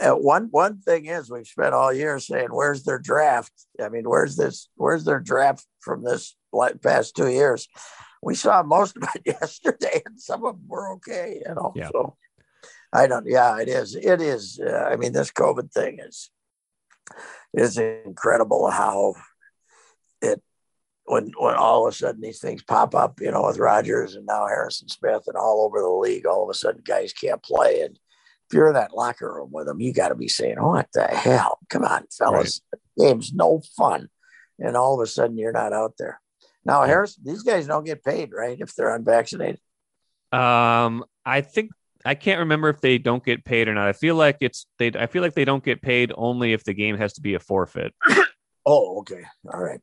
one 0.00 0.48
one 0.50 0.78
thing 0.80 1.06
is 1.06 1.30
we've 1.30 1.46
spent 1.46 1.74
all 1.74 1.92
year 1.92 2.18
saying 2.18 2.48
where's 2.50 2.84
their 2.84 2.98
draft 2.98 3.52
i 3.82 3.88
mean 3.88 4.08
where's 4.08 4.36
this 4.36 4.68
where's 4.76 5.04
their 5.04 5.20
draft 5.20 5.66
from 5.80 6.02
this 6.02 6.36
past 6.82 7.16
two 7.16 7.28
years 7.28 7.68
we 8.22 8.34
saw 8.34 8.62
most 8.62 8.96
of 8.96 9.02
it 9.14 9.22
yesterday 9.26 10.02
and 10.06 10.20
some 10.20 10.44
of 10.44 10.54
them 10.54 10.68
were 10.68 10.92
okay 10.92 11.40
you 11.44 11.54
know 11.54 11.72
yeah. 11.74 11.88
so 11.92 12.16
i 12.92 13.06
don't 13.06 13.26
yeah 13.26 13.58
it 13.58 13.68
is 13.68 13.94
it 13.94 14.20
is 14.20 14.60
uh, 14.64 14.88
i 14.90 14.96
mean 14.96 15.12
this 15.12 15.30
covid 15.30 15.70
thing 15.72 15.98
is 16.00 16.30
is 17.54 17.78
incredible 17.78 18.70
how 18.70 19.14
it 20.22 20.42
when 21.06 21.32
when 21.38 21.54
all 21.54 21.86
of 21.86 21.92
a 21.92 21.96
sudden 21.96 22.20
these 22.20 22.40
things 22.40 22.62
pop 22.62 22.94
up 22.94 23.20
you 23.20 23.30
know 23.30 23.46
with 23.46 23.58
Rodgers 23.58 24.14
and 24.14 24.26
now 24.26 24.46
harrison 24.46 24.88
smith 24.88 25.24
and 25.26 25.36
all 25.36 25.64
over 25.64 25.80
the 25.80 25.88
league 25.88 26.26
all 26.26 26.44
of 26.44 26.50
a 26.50 26.54
sudden 26.54 26.82
guys 26.86 27.12
can't 27.12 27.42
play 27.42 27.80
and 27.80 27.98
if 28.48 28.54
you're 28.54 28.68
in 28.68 28.74
that 28.74 28.94
locker 28.94 29.32
room 29.32 29.50
with 29.52 29.66
them, 29.66 29.80
you 29.80 29.92
got 29.92 30.08
to 30.08 30.14
be 30.14 30.28
saying, 30.28 30.56
"What 30.62 30.88
the 30.92 31.06
hell? 31.06 31.58
Come 31.68 31.84
on, 31.84 32.06
fellas, 32.10 32.60
right. 32.72 33.08
game's 33.10 33.32
no 33.32 33.62
fun." 33.76 34.08
And 34.58 34.76
all 34.76 34.94
of 34.94 35.04
a 35.04 35.06
sudden, 35.06 35.38
you're 35.38 35.52
not 35.52 35.72
out 35.72 35.94
there. 35.98 36.20
Now, 36.64 36.82
Harris, 36.84 37.16
these 37.16 37.42
guys 37.42 37.66
don't 37.66 37.84
get 37.84 38.04
paid, 38.04 38.32
right? 38.32 38.58
If 38.58 38.74
they're 38.74 38.94
unvaccinated. 38.94 39.60
Um, 40.32 41.04
I 41.24 41.40
think 41.40 41.70
I 42.04 42.14
can't 42.14 42.40
remember 42.40 42.68
if 42.68 42.80
they 42.80 42.98
don't 42.98 43.24
get 43.24 43.44
paid 43.44 43.68
or 43.68 43.74
not. 43.74 43.88
I 43.88 43.92
feel 43.92 44.14
like 44.14 44.38
it's 44.40 44.66
they. 44.78 44.92
I 44.92 45.06
feel 45.06 45.22
like 45.22 45.34
they 45.34 45.44
don't 45.44 45.64
get 45.64 45.82
paid 45.82 46.12
only 46.16 46.52
if 46.52 46.64
the 46.64 46.74
game 46.74 46.96
has 46.96 47.14
to 47.14 47.20
be 47.20 47.34
a 47.34 47.40
forfeit. 47.40 47.94
oh, 48.66 49.00
okay, 49.00 49.24
all 49.52 49.60
right. 49.60 49.80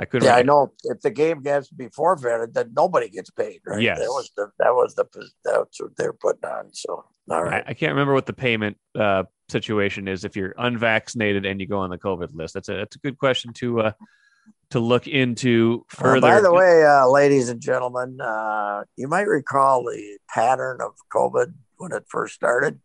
I 0.00 0.06
could. 0.06 0.22
Yeah, 0.22 0.36
I 0.36 0.42
know. 0.42 0.72
If 0.82 1.02
the 1.02 1.10
game 1.10 1.44
has 1.44 1.68
to 1.68 1.74
be 1.74 1.88
forfeited, 1.88 2.54
then 2.54 2.72
nobody 2.74 3.10
gets 3.10 3.28
paid, 3.28 3.60
right? 3.66 3.82
Yes. 3.82 3.98
That 3.98 4.06
was 4.06 4.30
the 4.34 4.50
that 4.58 4.70
was 4.70 4.94
the 4.94 5.04
that's 5.44 5.78
what 5.78 5.94
they're 5.98 6.14
putting 6.14 6.48
on. 6.48 6.72
So, 6.72 7.04
all 7.30 7.44
right. 7.44 7.62
I, 7.66 7.70
I 7.72 7.74
can't 7.74 7.92
remember 7.92 8.14
what 8.14 8.24
the 8.24 8.32
payment 8.32 8.78
uh, 8.98 9.24
situation 9.50 10.08
is 10.08 10.24
if 10.24 10.36
you're 10.36 10.54
unvaccinated 10.56 11.44
and 11.44 11.60
you 11.60 11.66
go 11.66 11.80
on 11.80 11.90
the 11.90 11.98
COVID 11.98 12.34
list. 12.34 12.54
That's 12.54 12.70
a 12.70 12.76
that's 12.76 12.96
a 12.96 12.98
good 13.00 13.18
question 13.18 13.52
to 13.54 13.80
uh, 13.82 13.92
to 14.70 14.80
look 14.80 15.06
into 15.06 15.84
further. 15.88 16.26
Uh, 16.26 16.36
by 16.36 16.40
the 16.40 16.54
way, 16.54 16.82
uh, 16.82 17.06
ladies 17.06 17.50
and 17.50 17.60
gentlemen, 17.60 18.22
uh, 18.22 18.84
you 18.96 19.06
might 19.06 19.28
recall 19.28 19.84
the 19.84 20.16
pattern 20.30 20.80
of 20.80 20.92
COVID 21.14 21.52
when 21.76 21.92
it 21.92 22.04
first 22.08 22.34
started. 22.34 22.80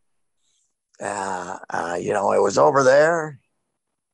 Uh, 0.99 1.59
uh, 1.69 1.97
you 1.97 2.11
know, 2.11 2.33
it 2.33 2.41
was 2.41 2.57
over 2.57 2.83
there, 2.83 3.39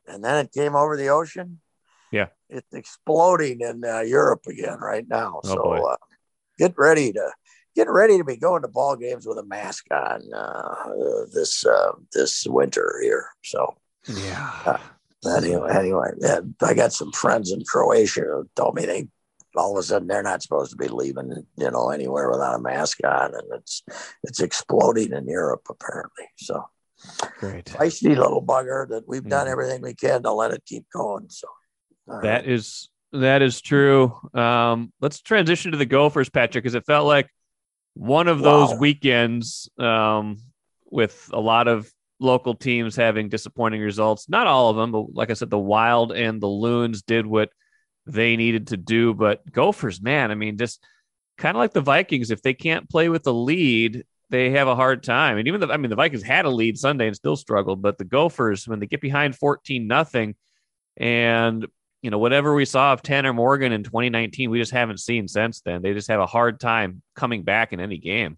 and 0.08 0.24
then 0.24 0.46
it 0.46 0.52
came 0.52 0.76
over 0.76 0.96
the 0.96 1.10
ocean 1.10 1.62
yeah, 2.12 2.28
it's 2.50 2.74
exploding 2.74 3.62
in 3.62 3.84
uh, 3.86 4.02
Europe 4.02 4.42
again 4.48 4.80
right 4.80 5.08
now. 5.08 5.42
Oh, 5.44 5.48
so 5.48 5.88
uh, 5.88 5.96
get 6.58 6.74
ready 6.78 7.14
to 7.14 7.32
get 7.76 7.90
ready 7.90 8.18
to 8.18 8.24
be 8.24 8.38
going 8.38 8.62
to 8.62 8.68
ball 8.68 8.96
games 8.96 9.26
with 9.26 9.38
a 9.38 9.44
mask 9.44 9.86
on 9.92 10.22
uh, 10.34 11.26
this 11.34 11.66
uh, 11.66 11.94
this 12.14 12.46
winter 12.48 13.00
here. 13.02 13.30
So 13.44 13.76
yeah. 14.08 14.52
Uh, 14.66 14.78
anyway, 15.38 15.72
anyway, 15.74 16.10
yeah, 16.20 16.40
I 16.62 16.74
got 16.74 16.94
some 16.94 17.12
friends 17.12 17.52
in 17.52 17.64
Croatia 17.64 18.22
who 18.22 18.50
told 18.56 18.76
me 18.76 18.86
they 18.86 19.08
all 19.56 19.74
of 19.74 19.78
a 19.78 19.84
sudden 19.84 20.08
they're 20.08 20.24
not 20.24 20.42
supposed 20.42 20.72
to 20.72 20.78
be 20.78 20.88
leaving, 20.88 21.46
you 21.58 21.72
know, 21.72 21.90
anywhere 21.90 22.30
without 22.30 22.56
a 22.56 22.62
mask 22.62 23.00
on, 23.06 23.34
and 23.34 23.44
it's 23.54 23.84
it's 24.24 24.40
exploding 24.40 25.14
in 25.14 25.28
Europe 25.28 25.68
apparently. 25.70 26.26
So 26.38 26.66
great, 27.40 27.66
feisty 27.66 28.18
little 28.18 28.44
bugger 28.44 28.88
that 28.90 29.08
we've 29.08 29.28
done 29.28 29.48
mm. 29.48 29.52
everything 29.52 29.82
we 29.82 29.94
can 29.94 30.24
to 30.24 30.32
let 30.32 30.52
it 30.52 30.64
keep 30.66 30.86
going. 30.94 31.28
So 31.30 31.48
that 32.08 32.48
is 32.48 32.90
that 33.14 33.42
is 33.42 33.62
true. 33.62 34.16
Um, 34.34 34.92
let's 35.02 35.22
transition 35.22 35.72
to 35.72 35.78
the 35.78 35.86
Gophers, 35.86 36.30
Patrick, 36.30 36.64
because 36.64 36.76
it 36.76 36.86
felt 36.86 37.06
like 37.06 37.28
one 37.94 38.28
of 38.28 38.40
wow. 38.40 38.68
those 38.68 38.80
weekends 38.80 39.70
um, 39.78 40.38
with 40.90 41.30
a 41.34 41.40
lot 41.40 41.68
of 41.68 41.92
local 42.20 42.54
teams 42.54 42.96
having 42.96 43.30
disappointing 43.30 43.82
results. 43.82 44.30
Not 44.30 44.48
all 44.48 44.70
of 44.70 44.78
them, 44.78 44.92
but 44.92 45.14
like 45.14 45.30
I 45.30 45.34
said, 45.34 45.50
the 45.50 45.60
Wild 45.60 46.12
and 46.12 46.42
the 46.42 46.48
Loons 46.48 47.02
did 47.02 47.26
what 47.26 47.50
they 48.06 48.38
needed 48.38 48.68
to 48.68 48.78
do. 48.78 49.14
But 49.14 49.50
Gophers, 49.52 50.02
man, 50.02 50.32
I 50.32 50.36
mean, 50.36 50.58
just 50.58 50.84
kind 51.38 51.58
of 51.58 51.60
like 51.60 51.74
the 51.74 51.82
Vikings, 51.82 52.32
if 52.32 52.42
they 52.42 52.54
can't 52.54 52.90
play 52.90 53.10
with 53.10 53.24
the 53.24 53.34
lead, 53.34 54.06
they 54.30 54.52
have 54.52 54.68
a 54.68 54.76
hard 54.76 55.04
time. 55.04 55.38
And 55.38 55.48
even 55.48 55.60
the, 55.60 55.68
I 55.68 55.78
mean, 55.78 55.90
the 55.90 55.96
Vikings 55.96 56.24
had 56.24 56.46
a 56.46 56.50
lead 56.50 56.78
Sunday 56.78 57.08
and 57.08 57.16
still 57.16 57.36
struggled, 57.36 57.82
but 57.82 57.98
the 57.98 58.06
Gophers, 58.06 58.68
when 58.68 58.80
they 58.80 58.88
get 58.88 59.02
behind 59.02 59.36
14 59.36 59.86
nothing, 59.86 60.36
and 60.96 61.66
you 62.02 62.10
know, 62.10 62.18
whatever 62.18 62.54
we 62.54 62.66
saw 62.66 62.94
of 62.94 63.02
Tanner 63.02 63.34
Morgan 63.34 63.72
in 63.72 63.84
2019, 63.84 64.50
we 64.50 64.60
just 64.60 64.72
haven't 64.72 65.00
seen 65.00 65.28
since 65.28 65.62
then. 65.62 65.82
They 65.82 65.94
just 65.94 66.08
have 66.08 66.20
a 66.20 66.26
hard 66.26 66.60
time 66.60 67.02
coming 67.16 67.44
back 67.44 67.74
in 67.74 67.80
any 67.80 67.98
game. 67.98 68.38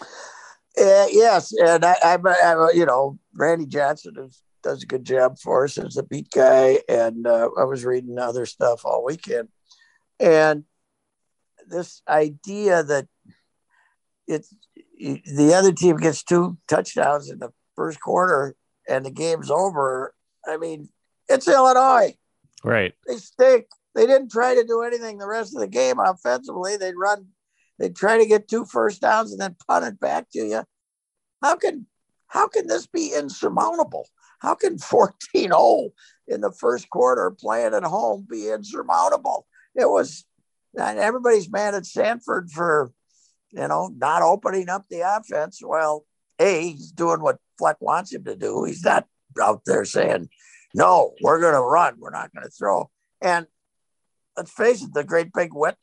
Uh, 0.00 1.06
yes, 1.10 1.52
and 1.52 1.84
I, 1.84 1.96
I, 2.02 2.18
I, 2.24 2.70
you 2.74 2.86
know, 2.86 3.18
Randy 3.34 3.66
Johnson 3.66 4.14
is, 4.18 4.42
does 4.62 4.82
a 4.82 4.86
good 4.86 5.04
job 5.04 5.38
for 5.38 5.64
us 5.64 5.78
as 5.78 5.96
a 5.96 6.02
beat 6.02 6.30
guy, 6.30 6.78
and 6.88 7.26
uh, 7.26 7.48
I 7.58 7.64
was 7.64 7.84
reading 7.84 8.18
other 8.18 8.46
stuff 8.46 8.84
all 8.84 9.04
weekend, 9.04 9.48
and 10.18 10.64
this 11.68 12.02
idea 12.08 12.82
that 12.82 13.06
it's 14.26 14.54
the 14.98 15.54
other 15.54 15.72
team 15.72 15.96
gets 15.96 16.22
two 16.22 16.58
touchdowns 16.68 17.30
in 17.30 17.38
the 17.38 17.50
first 17.74 18.00
quarter 18.00 18.54
and 18.88 19.04
the 19.04 19.10
game's 19.10 19.50
over. 19.50 20.14
I 20.46 20.56
mean, 20.56 20.88
it's 21.28 21.48
Illinois. 21.48 22.14
Right. 22.62 22.94
They 23.06 23.16
stink. 23.16 23.66
They 23.94 24.06
didn't 24.06 24.30
try 24.30 24.54
to 24.54 24.64
do 24.64 24.82
anything 24.82 25.18
the 25.18 25.26
rest 25.26 25.54
of 25.54 25.60
the 25.60 25.66
game 25.66 25.98
offensively. 25.98 26.76
They'd 26.76 26.94
run, 26.96 27.26
they'd 27.78 27.96
try 27.96 28.18
to 28.18 28.26
get 28.26 28.48
two 28.48 28.64
first 28.64 29.00
downs 29.00 29.32
and 29.32 29.40
then 29.40 29.56
punt 29.66 29.84
it 29.84 29.98
back 29.98 30.30
to 30.32 30.40
you. 30.40 30.62
How 31.42 31.56
can 31.56 31.86
how 32.28 32.46
can 32.46 32.68
this 32.68 32.86
be 32.86 33.12
insurmountable? 33.12 34.06
How 34.38 34.54
can 34.54 34.76
14-0 34.78 35.90
in 36.28 36.40
the 36.40 36.52
first 36.52 36.88
quarter 36.88 37.30
playing 37.32 37.74
at 37.74 37.82
home 37.82 38.26
be 38.30 38.50
insurmountable? 38.50 39.46
It 39.74 39.88
was 39.88 40.24
and 40.78 40.98
everybody's 40.98 41.50
mad 41.50 41.74
at 41.74 41.86
Sanford 41.86 42.50
for, 42.50 42.92
you 43.50 43.66
know, 43.66 43.92
not 43.96 44.22
opening 44.22 44.68
up 44.68 44.84
the 44.88 45.00
offense. 45.00 45.60
Well, 45.62 46.04
A, 46.38 46.70
he's 46.70 46.92
doing 46.92 47.20
what 47.20 47.38
Fleck 47.58 47.76
wants 47.80 48.12
him 48.12 48.24
to 48.24 48.36
do. 48.36 48.64
He's 48.64 48.84
not 48.84 49.06
out 49.40 49.62
there 49.66 49.84
saying, 49.84 50.28
no, 50.74 51.12
we're 51.20 51.40
going 51.40 51.54
to 51.54 51.60
run. 51.60 51.94
We're 51.98 52.10
not 52.10 52.32
going 52.32 52.44
to 52.44 52.50
throw. 52.50 52.90
And 53.20 53.46
let's 54.36 54.52
face 54.52 54.82
it, 54.82 54.94
the 54.94 55.04
great 55.04 55.32
big 55.32 55.52
wet, 55.52 55.76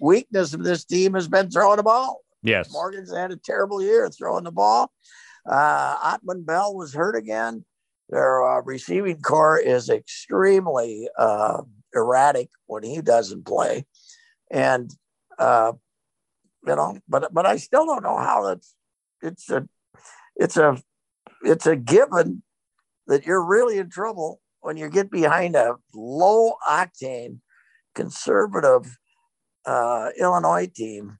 weakness 0.00 0.54
of 0.54 0.64
this 0.64 0.84
team 0.84 1.14
has 1.14 1.28
been 1.28 1.50
throwing 1.50 1.78
the 1.78 1.82
ball. 1.82 2.20
Yes. 2.42 2.72
Morgan's 2.72 3.14
had 3.14 3.30
a 3.30 3.36
terrible 3.36 3.82
year 3.82 4.08
throwing 4.10 4.44
the 4.44 4.52
ball. 4.52 4.92
Uh, 5.48 5.96
Autman-Bell 5.96 6.74
was 6.74 6.94
hurt 6.94 7.16
again. 7.16 7.64
Their 8.10 8.44
uh, 8.44 8.60
receiving 8.62 9.20
core 9.22 9.58
is 9.58 9.88
extremely 9.88 11.08
uh, 11.18 11.62
erratic 11.94 12.50
when 12.66 12.82
he 12.82 13.00
doesn't 13.00 13.46
play, 13.46 13.86
and 14.50 14.90
uh, 15.38 15.72
you 16.66 16.76
know, 16.76 16.98
but 17.08 17.32
but 17.32 17.46
I 17.46 17.56
still 17.56 17.86
don't 17.86 18.02
know 18.02 18.18
how 18.18 18.48
that's. 18.48 18.74
It's 19.22 19.48
a, 19.50 19.66
it's 20.36 20.56
a, 20.58 20.76
it's 21.42 21.66
a 21.66 21.76
given 21.76 22.42
that 23.06 23.26
you're 23.26 23.44
really 23.44 23.78
in 23.78 23.90
trouble 23.90 24.40
when 24.60 24.76
you 24.76 24.88
get 24.88 25.10
behind 25.10 25.56
a 25.56 25.74
low 25.94 26.54
octane, 26.68 27.38
conservative 27.94 28.96
uh, 29.66 30.10
Illinois 30.18 30.68
team, 30.72 31.18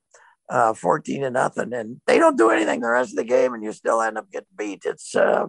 uh, 0.48 0.74
14 0.74 1.22
to 1.22 1.30
nothing, 1.30 1.72
and 1.72 2.00
they 2.06 2.18
don't 2.18 2.38
do 2.38 2.50
anything 2.50 2.80
the 2.80 2.88
rest 2.88 3.12
of 3.12 3.16
the 3.16 3.24
game, 3.24 3.54
and 3.54 3.62
you 3.62 3.72
still 3.72 4.00
end 4.00 4.18
up 4.18 4.30
getting 4.30 4.46
beat. 4.56 4.82
It's 4.84 5.14
uh, 5.14 5.48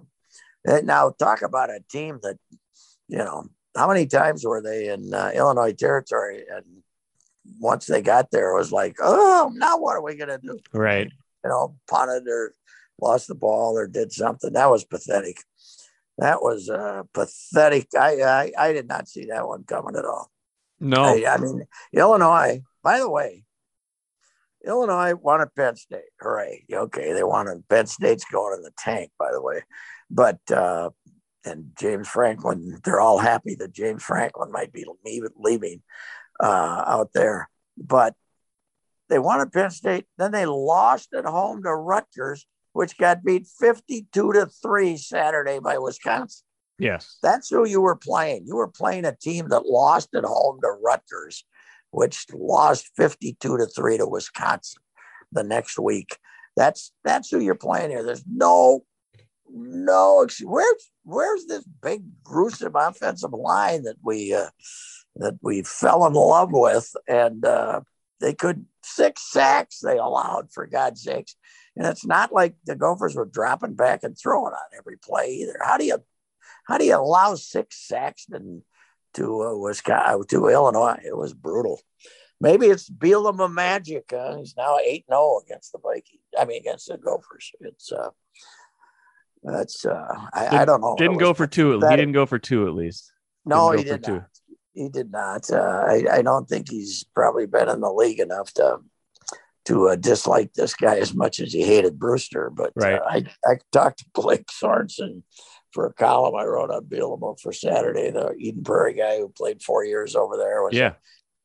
now 0.65 1.11
talk 1.11 1.41
about 1.41 1.69
a 1.69 1.79
team 1.91 2.19
that, 2.23 2.37
you 3.07 3.17
know, 3.17 3.45
how 3.75 3.87
many 3.87 4.05
times 4.05 4.45
were 4.45 4.61
they 4.61 4.89
in 4.89 5.13
uh, 5.13 5.31
Illinois 5.33 5.73
territory, 5.73 6.43
and 6.49 6.63
once 7.59 7.85
they 7.85 8.01
got 8.01 8.31
there, 8.31 8.51
it 8.51 8.57
was 8.57 8.71
like, 8.71 8.95
oh, 9.01 9.51
now 9.55 9.77
what 9.77 9.95
are 9.95 10.03
we 10.03 10.15
gonna 10.15 10.39
do? 10.39 10.59
Right. 10.73 11.11
You 11.43 11.49
know, 11.49 11.75
punted 11.89 12.27
or 12.27 12.53
lost 13.01 13.27
the 13.27 13.35
ball 13.35 13.77
or 13.77 13.87
did 13.87 14.11
something. 14.11 14.53
That 14.53 14.69
was 14.69 14.85
pathetic. 14.85 15.37
That 16.17 16.41
was 16.41 16.69
uh, 16.69 17.03
pathetic. 17.13 17.87
I, 17.99 18.21
I 18.21 18.51
I 18.57 18.73
did 18.73 18.87
not 18.87 19.07
see 19.07 19.25
that 19.25 19.47
one 19.47 19.63
coming 19.63 19.95
at 19.95 20.05
all. 20.05 20.31
No, 20.79 21.03
I, 21.03 21.25
I 21.27 21.37
mean 21.37 21.65
Illinois. 21.91 22.61
By 22.83 22.99
the 22.99 23.09
way, 23.09 23.45
Illinois 24.65 25.15
wanted 25.15 25.55
Penn 25.55 25.75
State. 25.75 26.01
Hooray! 26.19 26.65
Okay, 26.71 27.13
they 27.13 27.23
wanted 27.23 27.67
Penn 27.67 27.87
State's 27.87 28.25
going 28.25 28.57
in 28.57 28.61
the 28.61 28.71
tank. 28.77 29.11
By 29.17 29.31
the 29.31 29.41
way, 29.41 29.63
but 30.11 30.39
uh, 30.51 30.91
and 31.45 31.71
James 31.77 32.07
Franklin. 32.07 32.79
They're 32.83 33.01
all 33.01 33.19
happy 33.19 33.55
that 33.55 33.73
James 33.73 34.03
Franklin 34.03 34.51
might 34.51 34.71
be 34.71 34.85
leaving 35.37 35.81
uh, 36.39 36.83
out 36.87 37.11
there, 37.13 37.49
but 37.77 38.15
they 39.09 39.19
wanted 39.19 39.51
Penn 39.51 39.71
State. 39.71 40.05
Then 40.17 40.31
they 40.31 40.45
lost 40.45 41.13
at 41.13 41.25
home 41.25 41.63
to 41.63 41.73
Rutgers 41.73 42.47
which 42.73 42.97
got 42.97 43.23
beat 43.23 43.47
52 43.59 44.33
to 44.33 44.45
3 44.45 44.97
Saturday 44.97 45.59
by 45.59 45.77
Wisconsin. 45.77 46.43
Yes. 46.79 47.17
That's 47.21 47.49
who 47.49 47.65
you 47.65 47.81
were 47.81 47.95
playing. 47.95 48.45
You 48.47 48.55
were 48.55 48.67
playing 48.67 49.05
a 49.05 49.15
team 49.15 49.49
that 49.49 49.65
lost 49.65 50.13
at 50.15 50.25
home 50.25 50.59
to 50.61 50.75
Rutgers, 50.83 51.45
which 51.91 52.25
lost 52.33 52.89
52 52.97 53.57
to 53.57 53.65
3 53.67 53.97
to 53.99 54.07
Wisconsin 54.07 54.81
the 55.31 55.43
next 55.43 55.79
week. 55.79 56.17
That's 56.55 56.91
that's 57.03 57.29
who 57.29 57.39
you're 57.39 57.55
playing 57.55 57.89
here. 57.89 58.03
There's 58.03 58.23
no 58.29 58.83
no 59.49 60.27
where's 60.43 60.91
where's 61.03 61.45
this 61.45 61.63
big 61.81 62.03
gruesome 62.23 62.75
offensive 62.75 63.33
line 63.33 63.83
that 63.83 63.97
we 64.03 64.33
uh, 64.33 64.49
that 65.15 65.37
we 65.41 65.63
fell 65.63 66.05
in 66.05 66.13
love 66.13 66.49
with 66.51 66.91
and 67.07 67.45
uh, 67.45 67.81
they 68.19 68.33
could 68.33 68.65
six 68.83 69.31
sacks 69.31 69.79
they 69.79 69.97
allowed 69.97 70.51
for 70.51 70.67
God's 70.67 71.03
sakes. 71.03 71.35
And 71.75 71.87
it's 71.87 72.05
not 72.05 72.31
like 72.31 72.55
the 72.65 72.75
Gophers 72.75 73.15
were 73.15 73.25
dropping 73.25 73.73
back 73.73 74.03
and 74.03 74.17
throwing 74.17 74.53
on 74.53 74.77
every 74.77 74.97
play 74.97 75.29
either. 75.41 75.57
How 75.61 75.77
do 75.77 75.85
you 75.85 76.03
how 76.65 76.77
do 76.77 76.85
you 76.85 76.95
allow 76.95 77.35
six 77.35 77.87
sacks 77.87 78.25
to 78.27 78.61
to 79.15 79.43
uh, 79.43 79.55
Wisconsin 79.55 80.27
to 80.29 80.47
Illinois? 80.47 80.99
It 81.03 81.17
was 81.17 81.33
brutal. 81.33 81.81
Maybe 82.39 82.67
it's 82.67 82.89
Bielema 82.89 83.51
magic. 83.51 84.11
Uh, 84.13 84.37
he's 84.37 84.55
now 84.57 84.77
eight 84.77 85.05
zero 85.09 85.19
oh 85.21 85.41
against 85.45 85.71
the 85.71 85.79
Vikings. 85.79 86.21
I 86.37 86.45
mean, 86.45 86.61
against 86.61 86.87
the 86.87 86.97
Gophers. 86.97 87.51
It's 87.61 87.91
uh, 87.91 88.09
that's 89.43 89.85
uh, 89.85 90.27
I, 90.33 90.59
I 90.59 90.65
don't 90.65 90.81
know. 90.81 90.95
Didn't 90.97 91.17
go 91.17 91.33
for 91.33 91.47
two. 91.47 91.73
He 91.73 91.79
didn't 91.79 92.13
go 92.13 92.25
for 92.25 92.39
two 92.39 92.67
at 92.67 92.73
least. 92.73 93.11
No, 93.45 93.71
he 93.71 93.83
did 93.83 94.07
not. 94.07 94.25
He 94.73 94.89
did 94.89 95.11
not. 95.11 95.49
Uh, 95.51 95.83
I, 95.87 96.05
I 96.11 96.21
don't 96.21 96.47
think 96.49 96.69
he's 96.69 97.05
probably 97.13 97.45
been 97.45 97.69
in 97.69 97.79
the 97.79 97.91
league 97.91 98.19
enough 98.19 98.51
to 98.53 98.79
to 99.65 99.89
uh, 99.89 99.95
dislike 99.95 100.53
this 100.53 100.75
guy 100.75 100.97
as 100.97 101.13
much 101.13 101.39
as 101.39 101.53
he 101.53 101.63
hated 101.63 101.99
Brewster. 101.99 102.49
But 102.49 102.73
right. 102.75 102.95
uh, 102.95 103.05
I, 103.07 103.25
I 103.45 103.57
talked 103.71 103.99
to 103.99 104.05
Blake 104.13 104.47
Sorensen 104.47 105.23
for 105.71 105.87
a 105.87 105.93
column 105.93 106.35
I 106.35 106.45
wrote 106.45 106.69
on 106.69 106.85
Bielema 106.85 107.39
for 107.39 107.51
Saturday. 107.51 108.11
The 108.11 108.33
Eden 108.37 108.63
Prairie 108.63 108.93
guy 108.93 109.17
who 109.17 109.29
played 109.29 109.61
four 109.61 109.83
years 109.83 110.15
over 110.15 110.37
there 110.37 110.61
was 110.63 110.73
yeah. 110.73 110.93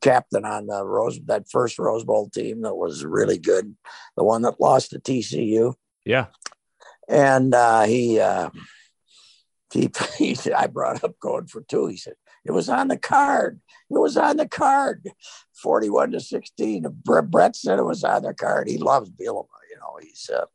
captain 0.02 0.44
on 0.44 0.66
the 0.66 0.85
Rose 0.85 1.18
that 1.26 1.48
first 1.50 1.78
Rose 1.78 2.04
Bowl 2.04 2.28
team 2.28 2.62
that 2.62 2.74
was 2.74 3.04
really 3.04 3.38
good, 3.38 3.74
the 4.16 4.24
one 4.24 4.42
that 4.42 4.61
lost 4.61 4.90
to 4.90 5.00
TCU. 5.00 5.74
Yeah, 6.04 6.26
and 7.09 7.54
uh, 7.54 7.83
he, 7.83 8.20
uh, 8.20 8.50
he 9.72 9.90
he 10.18 10.37
I 10.52 10.66
brought 10.66 11.02
up 11.02 11.18
going 11.18 11.46
for 11.46 11.62
two. 11.62 11.87
He 11.87 11.96
said 11.96 12.14
it 12.44 12.53
was 12.53 12.68
on 12.68 12.88
the 12.88 12.96
card. 12.96 13.61
It 13.90 13.98
was 13.98 14.16
on 14.16 14.37
the 14.37 14.48
card. 14.48 15.09
41 15.62 16.12
to 16.12 16.20
16. 16.20 16.87
Brett 17.05 17.57
said 17.57 17.79
it 17.79 17.85
was 17.85 18.05
on 18.05 18.22
the 18.22 18.35
card. 18.35 18.68
He 18.68 18.79
loves 18.79 19.11
Bielema. 19.11 19.46
You 19.70 19.77
know, 19.81 19.98
he's 20.01 20.31
uh, 20.33 20.46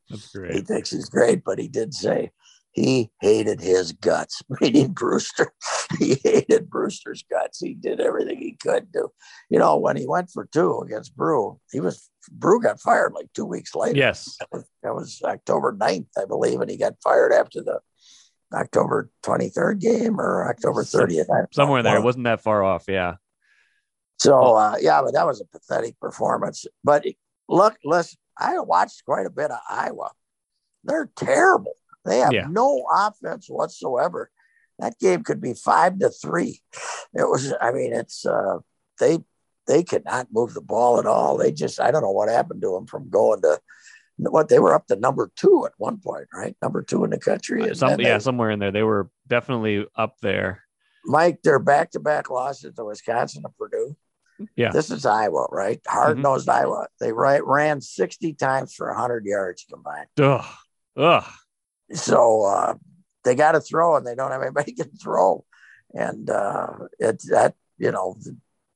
he 0.52 0.62
thinks 0.62 0.92
he's 0.92 1.10
great, 1.10 1.44
but 1.44 1.60
he 1.60 1.68
did 1.68 1.94
say 1.94 2.32
he 2.74 3.12
hated 3.22 3.62
his 3.62 3.92
guts, 3.94 4.42
meaning 4.62 4.92
Brewster. 4.94 5.54
he 6.00 6.16
hated 6.24 6.70
Brewster's 6.70 7.24
guts. 7.30 7.60
He 7.60 7.74
did 7.76 8.02
everything 8.02 8.40
he 8.40 8.54
could 8.54 8.92
do. 8.92 9.12
You 9.50 9.60
know, 9.60 9.78
when 9.78 9.96
he 9.96 10.08
went 10.08 10.32
for 10.32 10.46
two 10.52 10.80
against 10.80 11.16
Brew, 11.16 11.60
he 11.72 11.80
was 11.80 12.10
Brew 12.32 12.62
got 12.62 12.80
fired 12.80 13.14
like 13.14 13.28
two 13.34 13.46
weeks 13.46 13.76
later. 13.76 13.98
Yes. 13.98 14.38
That 14.40 14.50
was, 14.52 14.66
that 14.82 14.96
was 14.96 15.22
October 15.24 15.74
9th, 15.74 16.08
I 16.20 16.26
believe, 16.26 16.62
and 16.62 16.72
he 16.72 16.78
got 16.78 16.96
fired 17.04 17.34
after 17.34 17.62
the 17.62 17.80
October 18.54 19.10
23rd 19.24 19.80
game 19.80 20.20
or 20.20 20.50
October 20.50 20.84
30th. 20.84 21.26
Somewhere 21.52 21.84
there. 21.84 21.98
It 21.98 22.04
wasn't 22.04 22.26
that 22.26 22.42
far 22.42 22.64
off. 22.64 22.86
Yeah. 22.88 23.16
So, 24.20 24.56
uh, 24.56 24.76
yeah, 24.80 25.02
but 25.02 25.14
that 25.14 25.26
was 25.26 25.42
a 25.42 25.46
pathetic 25.46 26.00
performance. 26.00 26.66
But 26.84 27.06
look, 27.50 27.76
listen, 27.84 28.18
I 28.38 28.60
watched 28.60 29.04
quite 29.06 29.26
a 29.26 29.32
bit 29.32 29.52
of 29.52 29.60
Iowa. 29.70 30.12
They're 30.84 31.10
terrible. 31.16 31.74
They 32.06 32.20
have 32.20 32.34
yeah. 32.34 32.48
no 32.50 32.86
offense 32.94 33.48
whatsoever. 33.48 34.30
That 34.80 35.00
game 35.00 35.24
could 35.24 35.42
be 35.42 35.54
five 35.54 36.00
to 36.00 36.10
three. 36.10 36.62
It 37.14 37.30
was, 37.30 37.54
I 37.62 37.72
mean, 37.72 37.94
it's, 37.94 38.26
uh, 38.26 38.60
they, 39.00 39.20
they 39.68 39.84
could 39.84 40.04
not 40.06 40.28
move 40.32 40.54
the 40.54 40.62
ball 40.62 41.00
at 41.00 41.06
all. 41.06 41.38
They 41.38 41.52
just, 41.52 41.80
I 41.80 41.92
don't 41.92 42.02
know 42.02 42.12
what 42.12 42.30
happened 42.30 42.62
to 42.64 42.74
them 42.74 42.88
from 42.88 43.10
going 43.10 43.42
to, 43.44 43.60
what 44.18 44.50
they 44.50 44.60
were 44.60 44.74
up 44.74 44.88
to 44.88 44.96
number 44.96 45.32
two 45.36 45.66
at 45.66 45.74
one 45.78 45.98
point, 45.98 46.28
right? 46.34 46.56
Number 46.62 46.82
two 46.84 47.04
in 47.04 47.10
the 47.10 47.20
country. 47.20 47.64
And 47.64 47.78
Some, 47.78 48.00
yeah, 48.00 48.18
they, 48.18 48.20
somewhere 48.20 48.52
in 48.52 48.60
there. 48.60 48.72
They 48.72 48.84
were 48.84 49.10
definitely 49.28 49.86
up 49.96 50.18
there. 50.22 50.64
Mike, 51.06 51.40
they're 51.44 51.60
back 51.60 51.92
to 51.92 52.00
back 52.00 52.30
losses 52.30 52.74
to 52.76 52.86
Wisconsin 52.86 53.44
and 53.46 53.58
Purdue. 53.58 53.96
Yeah. 54.56 54.72
This 54.72 54.90
is 54.90 55.06
Iowa, 55.06 55.48
right? 55.52 55.80
Hard 55.88 56.18
nosed 56.18 56.48
mm-hmm. 56.48 56.62
Iowa. 56.62 56.88
They 57.00 57.12
right, 57.12 57.46
ran 57.46 57.82
60 57.82 58.34
times 58.34 58.74
for 58.74 58.88
100 58.88 59.26
yards 59.26 59.66
combined. 59.70 60.08
Ugh. 60.20 60.46
Ugh. 60.98 61.26
So 61.94 62.44
uh, 62.44 62.76
they 63.24 63.36
got 63.36 63.54
to 63.54 63.62
throw 63.62 63.96
and 63.96 64.06
they 64.06 64.16
don't 64.16 64.32
have 64.32 64.42
anybody 64.42 64.72
can 64.74 64.92
throw. 64.92 65.46
And 65.94 66.30
uh, 66.30 66.68
it's 67.00 67.30
that, 67.30 67.56
you 67.78 67.92
know, 67.92 68.18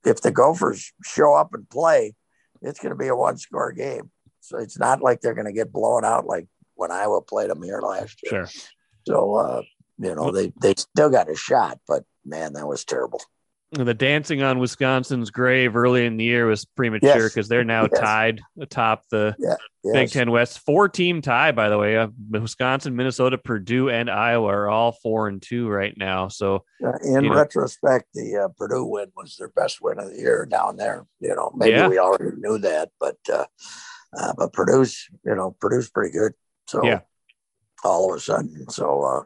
if 0.06 0.22
the 0.22 0.32
Gophers 0.32 0.92
show 1.04 1.34
up 1.34 1.54
and 1.54 1.70
play, 1.70 2.16
it's 2.62 2.80
going 2.80 2.92
to 2.92 2.98
be 2.98 3.08
a 3.08 3.16
one 3.16 3.38
score 3.38 3.72
game. 3.72 4.12
So 4.48 4.58
it's 4.60 4.80
not 4.80 5.02
like 5.02 5.20
they're 5.20 5.34
going 5.34 5.48
to 5.48 5.54
get 5.54 5.74
blown 5.74 6.06
out 6.06 6.26
like 6.26 6.48
when 6.76 6.92
Iowa 6.92 7.22
played 7.22 7.50
them 7.50 7.62
here 7.62 7.82
last 7.82 8.20
year. 8.24 8.48
Sure. 8.48 8.62
So, 9.06 9.36
uh, 9.36 9.62
you 10.00 10.16
know, 10.16 10.32
they, 10.32 10.54
they 10.62 10.74
still 10.76 11.10
got 11.10 11.30
a 11.30 11.36
shot, 11.36 11.80
but 11.88 12.04
man, 12.26 12.54
that 12.54 12.68
was 12.68 12.86
terrible. 12.86 13.22
The 13.72 13.94
dancing 13.94 14.42
on 14.42 14.60
Wisconsin's 14.60 15.30
grave 15.30 15.76
early 15.76 16.06
in 16.06 16.16
the 16.16 16.24
year 16.24 16.46
was 16.46 16.64
premature 16.64 17.28
because 17.28 17.36
yes. 17.36 17.48
they're 17.50 17.66
now 17.66 17.90
yes. 17.92 18.00
tied 18.00 18.42
atop 18.62 19.04
the 19.12 19.36
yeah. 19.38 19.56
yes. 19.84 19.94
Big 19.94 20.10
Ten 20.12 20.32
West. 20.32 20.60
Four 20.60 20.88
team 20.88 21.22
tie, 21.22 21.52
by 21.52 21.68
the 21.68 21.78
way. 21.78 21.98
Uh, 21.98 22.08
Wisconsin, 22.30 22.96
Minnesota, 22.96 23.38
Purdue, 23.38 23.90
and 23.90 24.10
Iowa 24.10 24.48
are 24.48 24.70
all 24.70 24.94
four 24.94 25.28
and 25.28 25.42
two 25.42 25.68
right 25.68 25.94
now. 25.98 26.30
So, 26.30 26.64
uh, 26.82 26.94
in 27.04 27.30
retrospect, 27.30 28.06
know. 28.16 28.24
the 28.24 28.46
uh, 28.46 28.48
Purdue 28.58 28.86
win 28.86 29.12
was 29.18 29.36
their 29.36 29.50
best 29.50 29.82
win 29.82 30.00
of 30.00 30.12
the 30.12 30.18
year 30.18 30.46
down 30.46 30.78
there. 30.78 31.06
You 31.20 31.36
know, 31.36 31.52
maybe 31.54 31.72
yeah. 31.72 31.90
we 31.90 32.00
already 32.00 32.38
knew 32.38 32.60
that, 32.60 32.92
but 33.02 33.18
uh, 34.18 34.34
but 34.38 34.54
Purdue's, 34.54 35.08
you 35.26 35.36
know, 35.36 35.56
Purdue's 35.60 35.90
pretty 35.90 36.12
good. 36.12 36.34
So 36.68 36.84
yeah. 36.84 37.02
all 37.84 38.12
of 38.12 38.18
a 38.18 38.20
sudden, 38.20 38.70
so 38.70 39.04
uh, 39.04 39.24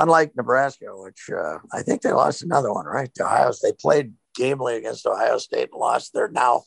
unlike 0.00 0.32
Nebraska, 0.36 0.86
which 0.90 1.28
uh, 1.30 1.58
I 1.72 1.82
think 1.82 2.02
they 2.02 2.12
lost 2.12 2.42
another 2.42 2.72
one, 2.72 2.86
right? 2.86 3.12
To 3.16 3.24
Ohio, 3.24 3.52
they 3.62 3.72
played 3.72 4.14
gamely 4.34 4.76
against 4.76 5.06
Ohio 5.06 5.38
State 5.38 5.70
and 5.72 5.80
lost. 5.80 6.12
They're 6.12 6.28
now 6.28 6.62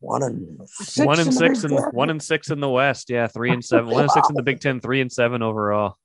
one 0.00 0.22
and 0.22 0.60
six 0.66 1.06
one 1.06 1.20
and 1.20 1.34
six 1.34 1.64
and 1.64 1.78
one 1.92 2.10
and 2.10 2.22
six 2.22 2.50
in 2.50 2.60
the 2.60 2.68
West. 2.68 3.10
Yeah, 3.10 3.26
three 3.26 3.50
and 3.50 3.64
seven. 3.64 3.90
One 3.90 4.02
and 4.02 4.10
six 4.10 4.28
in 4.28 4.34
the 4.34 4.42
Big 4.42 4.60
Ten. 4.60 4.80
Three 4.80 5.00
and 5.00 5.12
seven 5.12 5.42
overall. 5.42 5.96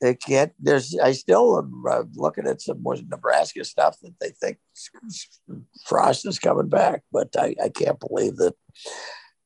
they 0.00 0.14
can't. 0.14 0.52
There's. 0.58 0.96
I 0.98 1.12
still 1.12 1.58
am 1.58 1.84
uh, 1.88 2.04
looking 2.14 2.46
at 2.46 2.60
some 2.60 2.82
more 2.82 2.96
Nebraska 3.08 3.64
stuff 3.64 3.96
that 4.02 4.14
they 4.20 4.30
think 4.30 4.58
Frost 5.86 6.26
is 6.26 6.38
coming 6.38 6.68
back, 6.68 7.02
but 7.12 7.28
I, 7.38 7.54
I 7.62 7.68
can't 7.68 8.00
believe 8.00 8.36
that 8.36 8.54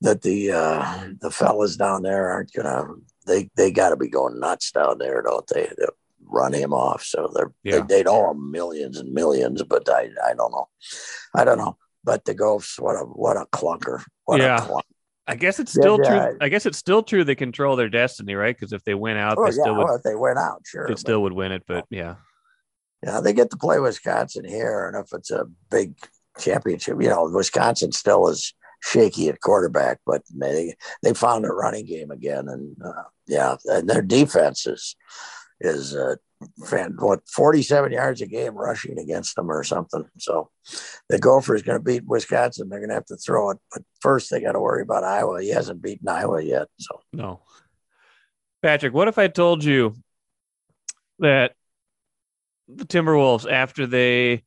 that 0.05 0.21
the 0.21 0.51
uh, 0.51 1.09
the 1.19 1.31
fellas 1.31 1.75
down 1.75 2.03
there 2.03 2.29
aren't 2.29 2.53
gonna. 2.53 2.85
They 3.25 3.49
they 3.55 3.71
got 3.71 3.89
to 3.89 3.97
be 3.97 4.07
going 4.07 4.39
nuts 4.39 4.71
down 4.71 4.99
there, 4.99 5.21
don't 5.23 5.47
they? 5.47 5.67
They'll 5.77 5.89
run 6.23 6.53
him 6.53 6.73
off, 6.73 7.03
so 7.03 7.29
they're 7.33 7.51
yeah. 7.63 7.79
they, 7.87 8.03
they 8.03 8.09
owe 8.09 8.31
him 8.31 8.51
millions 8.51 8.99
and 8.99 9.11
millions. 9.11 9.63
But 9.63 9.89
I 9.89 10.09
I 10.23 10.33
don't 10.35 10.51
know. 10.51 10.69
I 11.33 11.43
don't 11.43 11.57
know. 11.57 11.77
But 12.03 12.23
the 12.25 12.35
Gophers, 12.35 12.75
what 12.77 12.95
a 12.95 12.99
what 12.99 13.35
a 13.35 13.45
clunker. 13.47 14.03
What 14.25 14.39
yeah. 14.39 14.63
a 14.63 14.67
clunker. 14.67 14.81
I 15.27 15.35
guess 15.35 15.59
it's 15.59 15.71
still 15.71 15.99
yeah, 16.03 16.27
true. 16.27 16.37
I 16.39 16.49
guess 16.49 16.67
it's 16.67 16.77
still 16.77 17.01
true 17.01 17.23
they 17.23 17.33
control 17.33 17.75
their 17.75 17.89
destiny, 17.89 18.35
right? 18.35 18.55
Because 18.55 18.73
if 18.73 18.83
they 18.83 18.93
went 18.93 19.17
out, 19.17 19.37
oh, 19.39 19.45
they 19.45 19.57
yeah, 19.57 19.63
still 19.63 19.75
would. 19.75 19.85
Well, 19.85 19.95
if 19.95 20.03
they 20.03 20.13
went 20.13 20.37
out, 20.37 20.61
sure, 20.67 20.87
they 20.87 20.95
still 20.95 21.23
would 21.23 21.33
win 21.33 21.51
it. 21.51 21.63
But 21.67 21.85
yeah, 21.89 22.15
yeah, 23.03 23.21
they 23.21 23.33
get 23.33 23.49
to 23.49 23.57
play 23.57 23.79
Wisconsin 23.79 24.45
here, 24.45 24.87
and 24.87 25.03
if 25.03 25.11
it's 25.13 25.31
a 25.31 25.45
big 25.71 25.95
championship, 26.37 27.01
you 27.01 27.09
know, 27.09 27.27
Wisconsin 27.33 27.91
still 27.91 28.27
is 28.27 28.53
shaky 28.85 29.29
at 29.29 29.41
quarterback, 29.41 29.99
but 30.05 30.21
they 30.33 30.75
they 31.01 31.13
found 31.13 31.45
a 31.45 31.49
running 31.49 31.85
game 31.85 32.11
again, 32.11 32.47
and 32.47 32.77
uh, 32.83 33.03
yeah, 33.27 33.55
and 33.65 33.89
their 33.89 34.01
defense 34.01 34.67
is 34.67 34.95
is 35.59 35.95
uh, 35.95 36.15
what 36.97 37.27
47 37.27 37.91
yards 37.93 38.21
a 38.21 38.27
game 38.27 38.55
rushing 38.55 38.99
against 38.99 39.35
them 39.35 39.49
or 39.49 39.63
something. 39.63 40.05
So 40.19 40.49
the 41.09 41.17
Gopher 41.17 41.55
is 41.55 41.61
going 41.61 41.79
to 41.79 41.83
beat 41.83 42.05
Wisconsin. 42.05 42.69
They're 42.69 42.79
going 42.79 42.89
to 42.89 42.95
have 42.95 43.05
to 43.05 43.17
throw 43.17 43.51
it, 43.51 43.57
but 43.73 43.83
first 44.01 44.29
they 44.29 44.41
got 44.41 44.51
to 44.51 44.59
worry 44.59 44.83
about 44.83 45.03
Iowa. 45.03 45.41
He 45.41 45.49
hasn't 45.49 45.81
beaten 45.81 46.07
Iowa 46.07 46.41
yet. 46.41 46.67
So 46.79 46.99
no, 47.13 47.41
Patrick. 48.61 48.93
What 48.93 49.07
if 49.07 49.17
I 49.17 49.27
told 49.27 49.63
you 49.63 49.95
that 51.19 51.53
the 52.67 52.85
Timberwolves, 52.85 53.49
after 53.49 53.87
they 53.87 54.43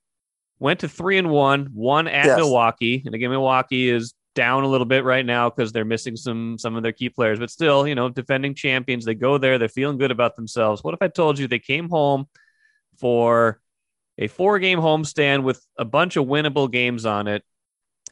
went 0.59 0.81
to 0.81 0.89
three 0.89 1.19
and 1.19 1.31
one, 1.31 1.71
one 1.73 2.09
at 2.09 2.27
yes. 2.27 2.37
Milwaukee, 2.37 3.03
and 3.05 3.15
again 3.15 3.31
Milwaukee 3.31 3.91
is 3.91 4.13
down 4.39 4.63
a 4.63 4.69
little 4.69 4.87
bit 4.87 5.03
right 5.03 5.27
now 5.27 5.51
because 5.51 5.73
they're 5.73 5.85
missing 5.85 6.15
some 6.15 6.57
some 6.59 6.77
of 6.77 6.85
their 6.85 6.93
key 6.93 7.09
players, 7.09 7.41
but 7.41 7.51
still, 7.51 7.89
you 7.89 7.97
know, 7.97 8.09
defending 8.09 8.55
champions. 8.55 9.05
They 9.05 9.17
go 9.17 9.37
there, 9.37 9.59
they're 9.59 9.69
feeling 9.69 9.99
good 9.99 10.13
about 10.13 10.37
themselves. 10.37 10.85
What 10.85 10.95
if 10.95 11.03
I 11.03 11.09
told 11.09 11.41
you 11.41 11.49
they 11.49 11.59
came 11.59 11.89
home 11.89 12.29
for 12.99 13.61
a 14.17 14.29
four 14.29 14.61
game 14.61 14.79
homestand 14.79 15.43
with 15.43 15.61
a 15.77 15.85
bunch 15.85 16.15
of 16.17 16.27
winnable 16.27 16.71
games 16.71 17.05
on 17.05 17.27
it, 17.27 17.43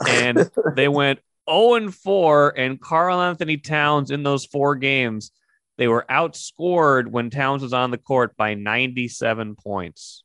and 0.05 0.51
they 0.75 0.89
went 0.89 1.21
0 1.49 1.75
and 1.75 1.95
4, 1.95 2.59
and 2.59 2.81
Karl-Anthony 2.81 3.59
Towns 3.59 4.11
in 4.11 4.25
those 4.25 4.45
four 4.45 4.75
games, 4.75 5.31
they 5.79 5.87
were 5.87 6.05
outscored 6.11 7.07
when 7.07 7.31
Towns 7.31 7.63
was 7.63 7.73
on 7.73 7.93
the 7.93 7.99
court 7.99 8.37
by 8.37 8.55
97 8.55 9.55
points 9.55 10.25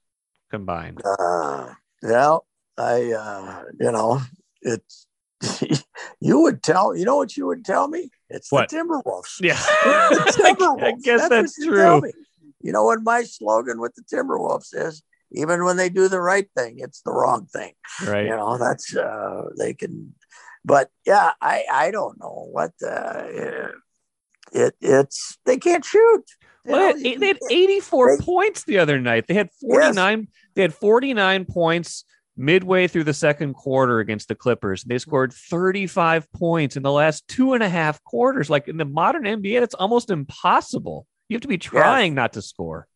combined. 0.50 1.00
Uh, 1.06 1.76
well, 2.02 2.48
I, 2.76 3.12
uh, 3.12 3.64
you 3.80 3.92
know, 3.92 4.20
it's 4.64 5.06
you 6.20 6.40
would 6.42 6.64
tell 6.64 6.96
you 6.96 7.06
know 7.06 7.18
what 7.18 7.36
you 7.36 7.48
would 7.48 7.66
tell 7.66 7.88
me? 7.88 8.10
It's 8.30 8.52
what? 8.52 8.70
the 8.70 8.78
timberwolves. 8.78 9.42
Yeah. 9.42 9.60
The 9.84 10.56
timberwolves. 10.58 10.84
i 10.84 10.92
guess 11.02 11.30
that's, 11.30 11.56
that's 11.56 11.66
true. 11.66 12.02
you 12.62 12.72
know 12.72 12.84
what 12.84 13.04
my 13.04 13.24
slogan 13.24 13.80
with 13.80 13.96
the 13.96 14.04
timberwolves 14.04 14.74
is? 14.74 15.04
Even 15.34 15.64
when 15.64 15.78
they 15.78 15.90
do 15.90 16.08
the 16.08 16.22
right 16.22 16.48
thing 16.58 16.76
it's 16.80 17.02
the 17.02 17.12
wrong 17.12 17.46
thing. 17.46 17.74
Right. 18.06 18.26
You 18.26 18.36
know 18.36 18.58
that's 18.58 18.96
uh 18.96 19.44
they 19.58 19.74
can 19.74 20.14
but 20.64 20.90
yeah 21.06 21.32
i 21.42 21.64
i 21.72 21.92
don't 21.92 22.20
know 22.20 22.48
what 22.52 22.72
uh 22.86 23.24
it 24.52 24.76
it's 24.82 25.38
they 25.46 25.58
can't 25.58 25.86
shoot. 25.86 26.24
Well, 26.64 26.94
they, 26.94 27.12
had, 27.12 27.20
they 27.20 27.28
had 27.28 27.40
84 27.50 28.18
they, 28.18 28.24
points 28.24 28.64
the 28.66 28.78
other 28.78 29.00
night. 29.00 29.26
They 29.28 29.34
had 29.34 29.50
49 29.62 30.20
yes. 30.20 30.28
they 30.54 30.62
had 30.62 30.74
49 30.74 31.46
points 31.46 32.06
midway 32.42 32.88
through 32.88 33.04
the 33.04 33.14
second 33.14 33.54
quarter 33.54 34.00
against 34.00 34.28
the 34.28 34.36
Clippers. 34.36 34.84
They 34.84 34.98
scored 34.98 35.34
35 35.34 36.32
points 36.34 36.76
in 36.76 36.84
the 36.84 36.92
last 36.92 37.28
two 37.28 37.54
and 37.54 37.64
a 37.64 37.70
half 37.70 38.04
quarters. 38.04 38.50
Like 38.50 38.68
in 38.68 38.78
the 38.78 38.86
modern 38.86 39.24
NBA, 39.24 39.60
that's 39.60 39.76
almost 39.76 40.10
impossible. 40.10 41.06
You 41.30 41.36
have 41.36 41.42
to 41.42 41.48
be 41.48 41.58
trying 41.58 42.16
not 42.16 42.34
to 42.34 42.42
score. 42.42 42.88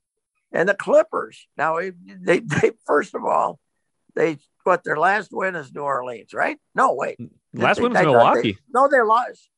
And 0.51 0.67
the 0.67 0.73
Clippers, 0.73 1.47
now 1.58 1.79
they, 1.79 2.39
they 2.39 2.71
first 2.86 3.15
of 3.15 3.23
all, 3.23 3.60
they 4.15 4.38
what 4.63 4.84
their 4.84 4.97
last 4.97 5.29
win 5.31 5.55
is 5.55 5.73
New 5.73 5.81
Orleans, 5.81 6.34
right? 6.34 6.58
No, 6.73 6.93
wait. 6.93 7.19
Mm, 7.19 7.29
last 7.53 7.79
win 7.79 7.93
was 7.93 8.01
Milwaukee. 8.01 8.53
They, 8.53 8.58
no, 8.73 8.88
they 8.89 9.01
lost. 9.01 9.49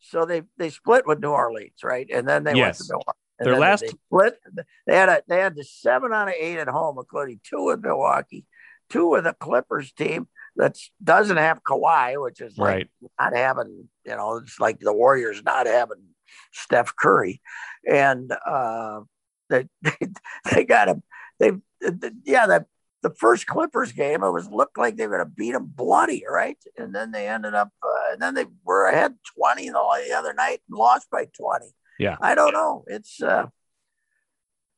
So 0.00 0.26
they 0.26 0.42
they 0.58 0.70
split 0.70 1.06
with 1.06 1.20
New 1.20 1.30
Orleans, 1.30 1.82
right? 1.82 2.08
And 2.12 2.28
then 2.28 2.44
they 2.44 2.54
yes. 2.54 2.64
went 2.64 2.76
to 2.76 2.84
Milwaukee. 2.92 3.18
And 3.38 3.46
their 3.46 3.58
last 3.58 3.80
they 3.80 3.88
split. 3.88 4.38
They 4.86 4.96
had 4.96 5.08
a 5.08 5.22
they 5.28 5.38
had 5.38 5.54
the 5.54 5.64
seven 5.64 6.12
out 6.12 6.28
of 6.28 6.34
eight 6.38 6.58
at 6.58 6.68
home, 6.68 6.96
including 6.98 7.40
two 7.44 7.66
with 7.66 7.82
Milwaukee 7.82 8.44
two 8.90 9.14
of 9.14 9.24
the 9.24 9.32
Clippers 9.32 9.92
team 9.92 10.28
that 10.56 10.78
doesn't 11.02 11.36
have 11.36 11.62
Kawhi, 11.62 12.22
which 12.22 12.40
is 12.40 12.56
like 12.58 12.74
right. 12.74 12.88
not 13.20 13.36
having, 13.36 13.88
you 14.04 14.16
know, 14.16 14.36
it's 14.36 14.58
like 14.58 14.80
the 14.80 14.92
Warriors 14.92 15.42
not 15.44 15.66
having 15.66 16.02
Steph 16.52 16.94
Curry, 16.96 17.40
and 17.86 18.32
uh, 18.46 19.00
they 19.48 19.68
they, 19.82 20.08
they 20.52 20.64
got 20.64 20.88
him. 20.88 21.02
They, 21.38 21.52
yeah, 22.24 22.46
that 22.46 22.66
the 23.02 23.14
first 23.18 23.46
Clippers 23.46 23.92
game, 23.92 24.22
it 24.22 24.30
was 24.32 24.48
looked 24.48 24.78
like 24.78 24.96
they 24.96 25.06
were 25.06 25.18
going 25.18 25.28
to 25.28 25.34
beat 25.34 25.52
them 25.52 25.70
bloody, 25.72 26.24
right? 26.28 26.58
And 26.76 26.94
then 26.94 27.12
they 27.12 27.28
ended 27.28 27.54
up, 27.54 27.70
uh, 27.82 28.12
and 28.12 28.22
then 28.22 28.34
they 28.34 28.46
were 28.64 28.86
ahead 28.86 29.14
twenty 29.36 29.68
the 29.68 30.14
other 30.16 30.34
night 30.34 30.60
and 30.68 30.78
lost 30.78 31.08
by 31.10 31.26
twenty. 31.36 31.72
Yeah, 31.98 32.16
I 32.20 32.34
don't 32.34 32.52
know. 32.52 32.84
It's 32.86 33.22
uh, 33.22 33.46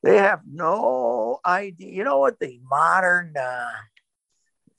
they 0.02 0.18
have 0.18 0.40
no 0.50 1.40
idea. 1.46 1.92
You 1.92 2.04
know 2.04 2.18
what 2.18 2.38
the 2.38 2.60
modern 2.68 3.34
uh, 3.36 3.70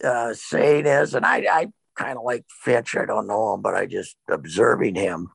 uh, 0.03 0.33
saying 0.33 0.85
is, 0.85 1.13
and 1.13 1.25
I, 1.25 1.45
I 1.51 1.67
kind 1.95 2.17
of 2.17 2.23
like 2.23 2.45
Finch. 2.63 2.95
I 2.95 3.05
don't 3.05 3.27
know 3.27 3.53
him, 3.53 3.61
but 3.61 3.75
I 3.75 3.85
just 3.85 4.15
observing 4.29 4.95
him. 4.95 5.27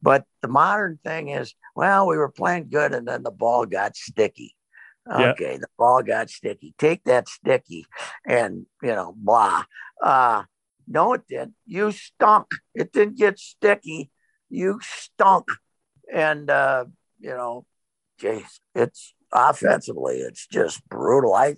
But 0.00 0.24
the 0.40 0.48
modern 0.48 0.98
thing 1.04 1.28
is, 1.28 1.54
well, 1.76 2.06
we 2.06 2.16
were 2.16 2.28
playing 2.30 2.68
good, 2.70 2.92
and 2.92 3.06
then 3.06 3.22
the 3.22 3.30
ball 3.30 3.66
got 3.66 3.96
sticky. 3.96 4.54
Okay, 5.10 5.56
the 5.56 5.68
ball 5.78 6.02
got 6.02 6.30
sticky. 6.30 6.74
Take 6.78 7.04
that 7.04 7.28
sticky, 7.28 7.86
and 8.26 8.66
you 8.82 8.90
know, 8.90 9.14
blah. 9.16 9.64
Uh, 10.00 10.44
no, 10.86 11.14
it 11.14 11.22
didn't. 11.28 11.54
You 11.66 11.90
stunk. 11.92 12.48
It 12.74 12.92
didn't 12.92 13.18
get 13.18 13.38
sticky. 13.38 14.10
You 14.48 14.78
stunk, 14.82 15.48
and 16.12 16.48
uh, 16.50 16.84
you 17.20 17.30
know, 17.30 17.64
geez, 18.18 18.60
it's 18.74 19.14
offensively, 19.32 20.18
it's 20.18 20.46
just 20.46 20.86
brutal. 20.88 21.34
I 21.34 21.56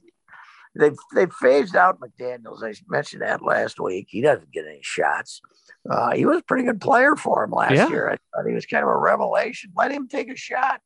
They've 0.76 0.96
they 1.14 1.26
phased 1.26 1.76
out 1.76 2.00
McDaniels. 2.00 2.64
I 2.64 2.74
mentioned 2.88 3.22
that 3.22 3.44
last 3.44 3.78
week. 3.78 4.08
He 4.10 4.20
doesn't 4.20 4.52
get 4.52 4.66
any 4.66 4.80
shots. 4.82 5.40
Uh, 5.88 6.14
he 6.14 6.26
was 6.26 6.38
a 6.38 6.44
pretty 6.44 6.64
good 6.64 6.80
player 6.80 7.14
for 7.14 7.44
him 7.44 7.52
last 7.52 7.74
yeah. 7.74 7.88
year. 7.88 8.10
I 8.10 8.16
thought 8.16 8.48
he 8.48 8.54
was 8.54 8.66
kind 8.66 8.82
of 8.82 8.88
a 8.88 8.96
revelation. 8.96 9.72
Let 9.76 9.92
him 9.92 10.08
take 10.08 10.30
a 10.30 10.36
shot. 10.36 10.80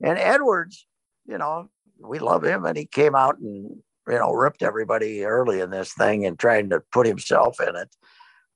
And 0.00 0.18
Edwards, 0.18 0.86
you 1.26 1.38
know, 1.38 1.70
we 1.98 2.18
love 2.18 2.44
him, 2.44 2.64
and 2.64 2.76
he 2.76 2.86
came 2.86 3.14
out 3.14 3.38
and 3.38 3.82
you 4.08 4.18
know 4.18 4.32
ripped 4.32 4.62
everybody 4.62 5.24
early 5.24 5.60
in 5.60 5.70
this 5.70 5.92
thing 5.92 6.24
and 6.24 6.38
trying 6.38 6.70
to 6.70 6.80
put 6.92 7.06
himself 7.06 7.60
in 7.60 7.74
it. 7.74 7.96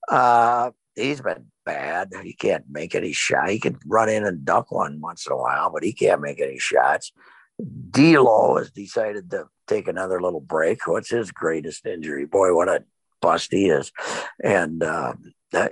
Uh, 0.09 0.71
he's 0.95 1.21
been 1.21 1.47
bad. 1.65 2.13
He 2.23 2.33
can't 2.33 2.65
make 2.69 2.95
any 2.95 3.11
shot. 3.11 3.49
He 3.49 3.59
can 3.59 3.77
run 3.85 4.09
in 4.09 4.25
and 4.25 4.45
dunk 4.45 4.71
one 4.71 5.01
once 5.01 5.25
in 5.25 5.33
a 5.33 5.37
while, 5.37 5.69
but 5.69 5.83
he 5.83 5.91
can't 5.91 6.21
make 6.21 6.39
any 6.39 6.59
shots. 6.59 7.11
D'Lo 7.89 8.57
has 8.57 8.71
decided 8.71 9.31
to 9.31 9.47
take 9.67 9.87
another 9.87 10.21
little 10.21 10.39
break. 10.39 10.87
What's 10.87 11.09
his 11.09 11.31
greatest 11.31 11.85
injury? 11.85 12.25
Boy, 12.25 12.53
what 12.55 12.69
a 12.69 12.83
bust 13.21 13.51
he 13.51 13.69
is. 13.69 13.91
And 14.43 14.83
uh, 14.83 15.13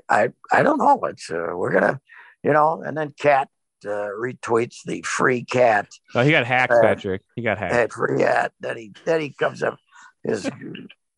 I, 0.09 0.29
I 0.51 0.63
don't 0.63 0.77
know. 0.77 0.99
It's 1.05 1.29
uh, 1.29 1.51
we're 1.53 1.73
gonna, 1.73 1.99
you 2.43 2.53
know. 2.53 2.81
And 2.85 2.97
then 2.97 3.13
KAT 3.19 3.49
uh, 3.85 4.09
retweets 4.19 4.83
the 4.85 5.01
free 5.01 5.43
KAT. 5.43 5.87
Oh, 6.13 6.21
he 6.21 6.31
got 6.31 6.45
hacked, 6.45 6.73
uh, 6.73 6.81
Patrick. 6.81 7.21
He 7.35 7.41
got 7.41 7.57
hacked. 7.57 7.93
Free 7.93 8.19
KAT. 8.19 8.51
Then 8.59 8.77
he 8.77 8.93
then 9.05 9.21
he 9.21 9.29
comes 9.31 9.63
up 9.63 9.77
his. 10.23 10.49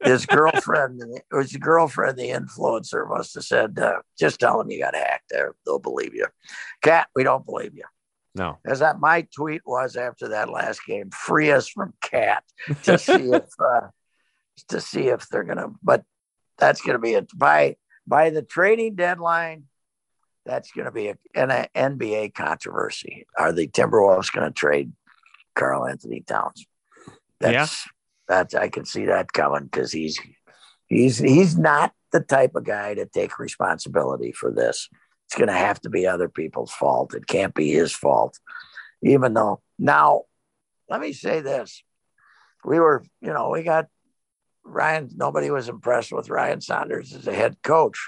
his 0.03 0.27
girlfriend, 0.27 1.01
it 1.01 1.23
was 1.31 1.49
his 1.49 1.57
girlfriend, 1.57 2.19
the 2.19 2.29
influencer, 2.29 3.09
must 3.09 3.33
have 3.33 3.43
said, 3.43 3.79
uh, 3.79 3.99
"Just 4.17 4.39
tell 4.39 4.61
him 4.61 4.69
you 4.69 4.79
got 4.79 4.93
hacked. 4.95 5.29
There, 5.31 5.55
they'll 5.65 5.79
believe 5.79 6.13
you." 6.13 6.27
KAT, 6.83 7.07
we 7.15 7.23
don't 7.23 7.43
believe 7.47 7.73
you. 7.73 7.83
No. 8.37 8.59
As 8.65 8.79
that 8.79 8.99
my 8.99 9.27
tweet 9.35 9.61
was 9.65 9.95
after 9.95 10.29
that 10.29 10.49
last 10.49 10.85
game, 10.85 11.09
free 11.09 11.51
us 11.51 11.67
from 11.67 11.93
KAT 12.01 12.43
to 12.83 12.97
see 12.97 13.13
if 13.33 13.45
uh, 13.59 13.87
to 14.69 14.79
see 14.79 15.07
if 15.07 15.27
they're 15.29 15.43
gonna 15.43 15.69
but 15.81 16.03
that's 16.57 16.81
gonna 16.81 16.99
be 16.99 17.13
it 17.13 17.29
by 17.35 17.75
by 18.05 18.29
the 18.29 18.43
trading 18.43 18.95
deadline. 18.95 19.63
That's 20.45 20.71
going 20.71 20.85
to 20.85 20.91
be 20.91 21.09
a, 21.09 21.17
an 21.35 21.67
NBA 21.75 22.33
controversy. 22.33 23.27
Are 23.37 23.51
the 23.51 23.67
Timberwolves 23.67 24.31
going 24.31 24.47
to 24.47 24.53
trade 24.53 24.93
Karl-Anthony 25.55 26.21
Towns? 26.21 26.65
That's, 27.41 27.53
yeah, 27.53 27.91
that's 28.29 28.55
I 28.55 28.69
can 28.69 28.85
see 28.85 29.07
that 29.07 29.33
coming 29.33 29.65
because 29.65 29.91
he's 29.91 30.17
he's 30.87 31.17
he's 31.17 31.57
not 31.57 31.91
the 32.13 32.21
type 32.21 32.55
of 32.55 32.63
guy 32.63 32.93
to 32.93 33.05
take 33.05 33.39
responsibility 33.39 34.31
for 34.31 34.51
this 34.51 34.89
it's 35.27 35.35
going 35.35 35.49
to 35.49 35.53
have 35.53 35.81
to 35.81 35.89
be 35.89 36.07
other 36.07 36.29
people's 36.29 36.71
fault. 36.71 37.13
It 37.13 37.27
can't 37.27 37.53
be 37.53 37.69
his 37.69 37.91
fault. 37.91 38.39
Even 39.03 39.33
though 39.33 39.61
now 39.77 40.23
let 40.89 41.01
me 41.01 41.11
say 41.11 41.41
this: 41.41 41.83
we 42.63 42.79
were, 42.79 43.03
you 43.21 43.33
know, 43.33 43.49
we 43.49 43.63
got 43.63 43.87
Ryan. 44.63 45.09
Nobody 45.15 45.51
was 45.51 45.67
impressed 45.67 46.13
with 46.13 46.29
Ryan 46.29 46.61
Saunders 46.61 47.13
as 47.13 47.27
a 47.27 47.33
head 47.33 47.57
coach, 47.61 48.07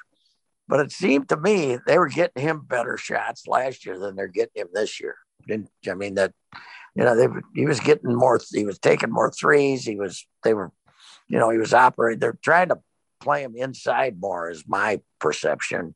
but 0.67 0.79
it 0.79 0.93
seemed 0.93 1.27
to 1.29 1.37
me 1.37 1.77
they 1.85 1.99
were 1.99 2.07
getting 2.07 2.41
him 2.41 2.61
better 2.61 2.95
shots 2.95 3.47
last 3.47 3.85
year 3.85 3.99
than 3.99 4.15
they're 4.15 4.27
getting 4.27 4.61
him 4.61 4.69
this 4.73 5.01
year. 5.01 5.17
Didn't 5.45 5.69
I 5.89 5.95
mean 5.95 6.15
that? 6.15 6.31
You 6.95 7.03
know, 7.03 7.15
they 7.17 7.27
he 7.53 7.65
was 7.65 7.81
getting 7.81 8.15
more. 8.15 8.39
He 8.51 8.65
was 8.65 8.79
taking 8.79 9.11
more 9.11 9.29
threes. 9.29 9.83
He 9.83 9.97
was. 9.97 10.25
They 10.43 10.53
were, 10.53 10.71
you 11.27 11.37
know, 11.37 11.49
he 11.49 11.57
was 11.57 11.73
operating. 11.73 12.19
They're 12.19 12.39
trying 12.41 12.69
to 12.69 12.79
play 13.19 13.43
him 13.43 13.55
inside 13.55 14.17
more, 14.19 14.49
is 14.49 14.63
my 14.67 15.01
perception. 15.19 15.95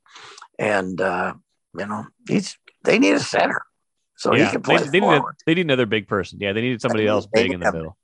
And 0.59 0.99
uh, 0.99 1.33
you 1.77 1.85
know, 1.85 2.05
he's 2.27 2.57
they 2.83 2.99
need 2.99 3.15
a 3.15 3.19
center. 3.19 3.63
So 4.15 4.35
yeah, 4.35 4.45
he 4.45 4.51
can 4.51 4.61
play 4.61 4.77
they, 4.77 4.89
they, 4.89 4.99
need 4.99 5.13
a, 5.13 5.23
they, 5.45 5.55
need 5.55 5.65
another 5.65 5.85
big 5.85 6.07
person. 6.07 6.39
Yeah, 6.39 6.53
they 6.53 6.61
needed 6.61 6.81
somebody 6.81 7.07
else 7.07 7.25
big 7.25 7.51
in 7.51 7.59
the 7.59 7.71
middle. 7.71 7.97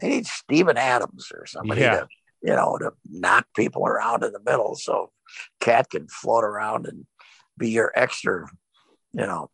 They 0.00 0.08
need 0.08 0.26
Steven 0.26 0.76
Adams 0.76 1.30
or 1.32 1.46
somebody 1.46 1.82
Yeah. 1.82 2.00
to, 2.00 2.08
you 2.42 2.54
know, 2.54 2.78
to 2.78 2.92
knock 3.08 3.46
people 3.54 3.86
around 3.86 4.24
in 4.24 4.32
the 4.32 4.40
middle 4.44 4.74
so 4.74 5.12
KAT 5.60 5.90
can 5.90 6.08
float 6.08 6.42
around 6.42 6.86
and 6.86 7.06
be 7.56 7.70
your 7.70 7.92
extra, 7.94 8.46
you 9.12 9.26
know. 9.26 9.50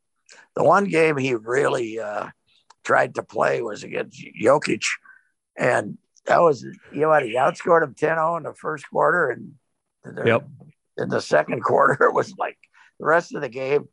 The 0.54 0.64
one 0.64 0.84
game 0.84 1.16
he 1.16 1.34
really 1.34 1.98
uh, 2.00 2.28
tried 2.84 3.16
to 3.16 3.22
play 3.22 3.60
was 3.60 3.82
against 3.82 4.22
Jokic. 4.40 4.84
And 5.56 5.98
that 6.28 6.40
was, 6.40 6.62
you 6.62 7.00
know 7.00 7.08
what, 7.08 7.24
he 7.24 7.34
outscored 7.36 7.82
him 7.82 7.94
10 7.94 8.08
0 8.16 8.36
in 8.36 8.42
the 8.44 8.54
first 8.54 8.88
quarter. 8.90 9.30
And 9.30 9.52
the- 10.04 10.24
Yep. 10.26 10.48
in 10.98 11.08
the 11.08 11.20
second 11.20 11.60
quarter, 11.64 12.04
it 12.04 12.14
was 12.14 12.34
like 12.38 12.58
the 13.00 13.06
rest 13.06 13.34
of 13.34 13.40
the 13.42 13.48
game, 13.48 13.88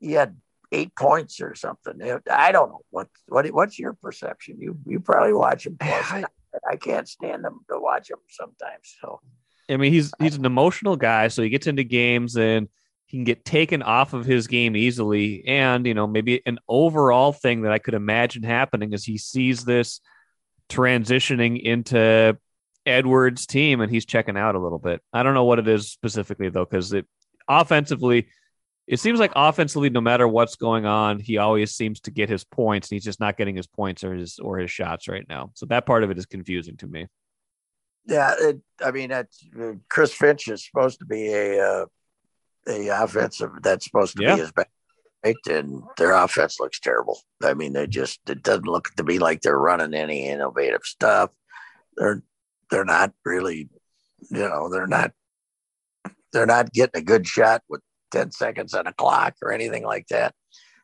he 0.00 0.12
had 0.12 0.36
eight 0.72 0.94
points 0.96 1.40
or 1.40 1.54
something. 1.54 2.00
I 2.30 2.50
don't 2.52 2.70
know 2.70 2.80
what 2.90 3.08
what 3.28 3.46
what's 3.52 3.78
your 3.78 3.92
perception. 3.92 4.56
You 4.60 4.76
you 4.86 5.00
probably 5.00 5.32
watch 5.34 5.66
him. 5.66 5.76
I- 5.80 6.24
I 6.70 6.76
can't 6.76 7.08
stand 7.08 7.44
him 7.44 7.60
to 7.68 7.80
watch 7.80 8.08
him 8.10 8.18
sometimes. 8.28 8.94
So 9.00 9.20
I 9.68 9.76
mean, 9.76 9.92
he's 9.92 10.12
he's 10.20 10.36
an 10.36 10.44
emotional 10.44 10.94
guy, 10.96 11.26
so 11.28 11.42
he 11.42 11.48
gets 11.48 11.66
into 11.66 11.82
games 11.82 12.36
and 12.36 12.68
he 13.06 13.16
can 13.18 13.24
get 13.24 13.44
taken 13.44 13.82
off 13.82 14.12
of 14.14 14.24
his 14.24 14.46
game 14.46 14.76
easily. 14.76 15.44
And 15.48 15.84
you 15.84 15.94
know, 15.94 16.06
maybe 16.06 16.42
an 16.46 16.58
overall 16.68 17.32
thing 17.32 17.62
that 17.62 17.72
I 17.72 17.78
could 17.80 17.94
imagine 17.94 18.44
happening 18.44 18.92
is 18.92 19.04
he 19.04 19.18
sees 19.18 19.64
this 19.64 20.00
transitioning 20.68 21.60
into 21.62 22.36
Edwards' 22.86 23.46
team, 23.46 23.80
and 23.80 23.90
he's 23.90 24.04
checking 24.06 24.36
out 24.36 24.54
a 24.54 24.58
little 24.58 24.78
bit. 24.78 25.00
I 25.12 25.22
don't 25.22 25.34
know 25.34 25.44
what 25.44 25.58
it 25.58 25.68
is 25.68 25.90
specifically 25.90 26.48
though, 26.48 26.64
because 26.64 26.92
it 26.92 27.06
offensively, 27.48 28.28
it 28.86 28.98
seems 29.00 29.18
like 29.18 29.32
offensively, 29.34 29.88
no 29.90 30.00
matter 30.00 30.28
what's 30.28 30.56
going 30.56 30.84
on, 30.84 31.18
he 31.18 31.38
always 31.38 31.74
seems 31.74 32.00
to 32.00 32.10
get 32.10 32.28
his 32.28 32.44
points. 32.44 32.90
And 32.90 32.96
he's 32.96 33.04
just 33.04 33.20
not 33.20 33.36
getting 33.36 33.56
his 33.56 33.66
points 33.66 34.04
or 34.04 34.14
his 34.14 34.38
or 34.38 34.58
his 34.58 34.70
shots 34.70 35.08
right 35.08 35.26
now. 35.28 35.50
So 35.54 35.66
that 35.66 35.86
part 35.86 36.04
of 36.04 36.10
it 36.10 36.18
is 36.18 36.26
confusing 36.26 36.76
to 36.78 36.86
me. 36.86 37.06
yeah, 38.06 38.34
it, 38.38 38.60
I 38.84 38.90
mean, 38.90 39.08
that's, 39.08 39.42
Chris 39.88 40.12
Finch 40.12 40.48
is 40.48 40.66
supposed 40.66 40.98
to 40.98 41.06
be 41.06 41.28
a 41.32 41.66
uh, 41.66 41.86
a 42.68 42.88
offensive. 42.88 43.50
That's 43.62 43.84
supposed 43.86 44.16
to 44.18 44.22
Yeah. 44.22 44.34
be 44.34 44.40
his 44.42 44.52
best. 44.52 44.68
And 45.48 45.82
their 45.96 46.12
offense 46.12 46.60
looks 46.60 46.80
terrible. 46.80 47.18
I 47.42 47.54
mean, 47.54 47.72
they 47.72 47.86
just 47.86 48.20
it 48.28 48.42
doesn't 48.42 48.66
look 48.66 48.90
to 48.96 49.04
me 49.04 49.18
like 49.18 49.40
they're 49.40 49.58
running 49.58 49.94
any 49.94 50.26
innovative 50.26 50.82
stuff. 50.84 51.30
They're 51.96 52.22
they're 52.70 52.84
not 52.84 53.12
really, 53.24 53.68
you 54.30 54.48
know, 54.48 54.68
they're 54.70 54.86
not 54.86 55.12
they're 56.32 56.46
not 56.46 56.72
getting 56.72 57.00
a 57.00 57.04
good 57.04 57.26
shot 57.26 57.62
with 57.68 57.80
10 58.10 58.32
seconds 58.32 58.74
on 58.74 58.86
a 58.86 58.92
clock 58.92 59.34
or 59.42 59.52
anything 59.52 59.84
like 59.84 60.08
that. 60.08 60.34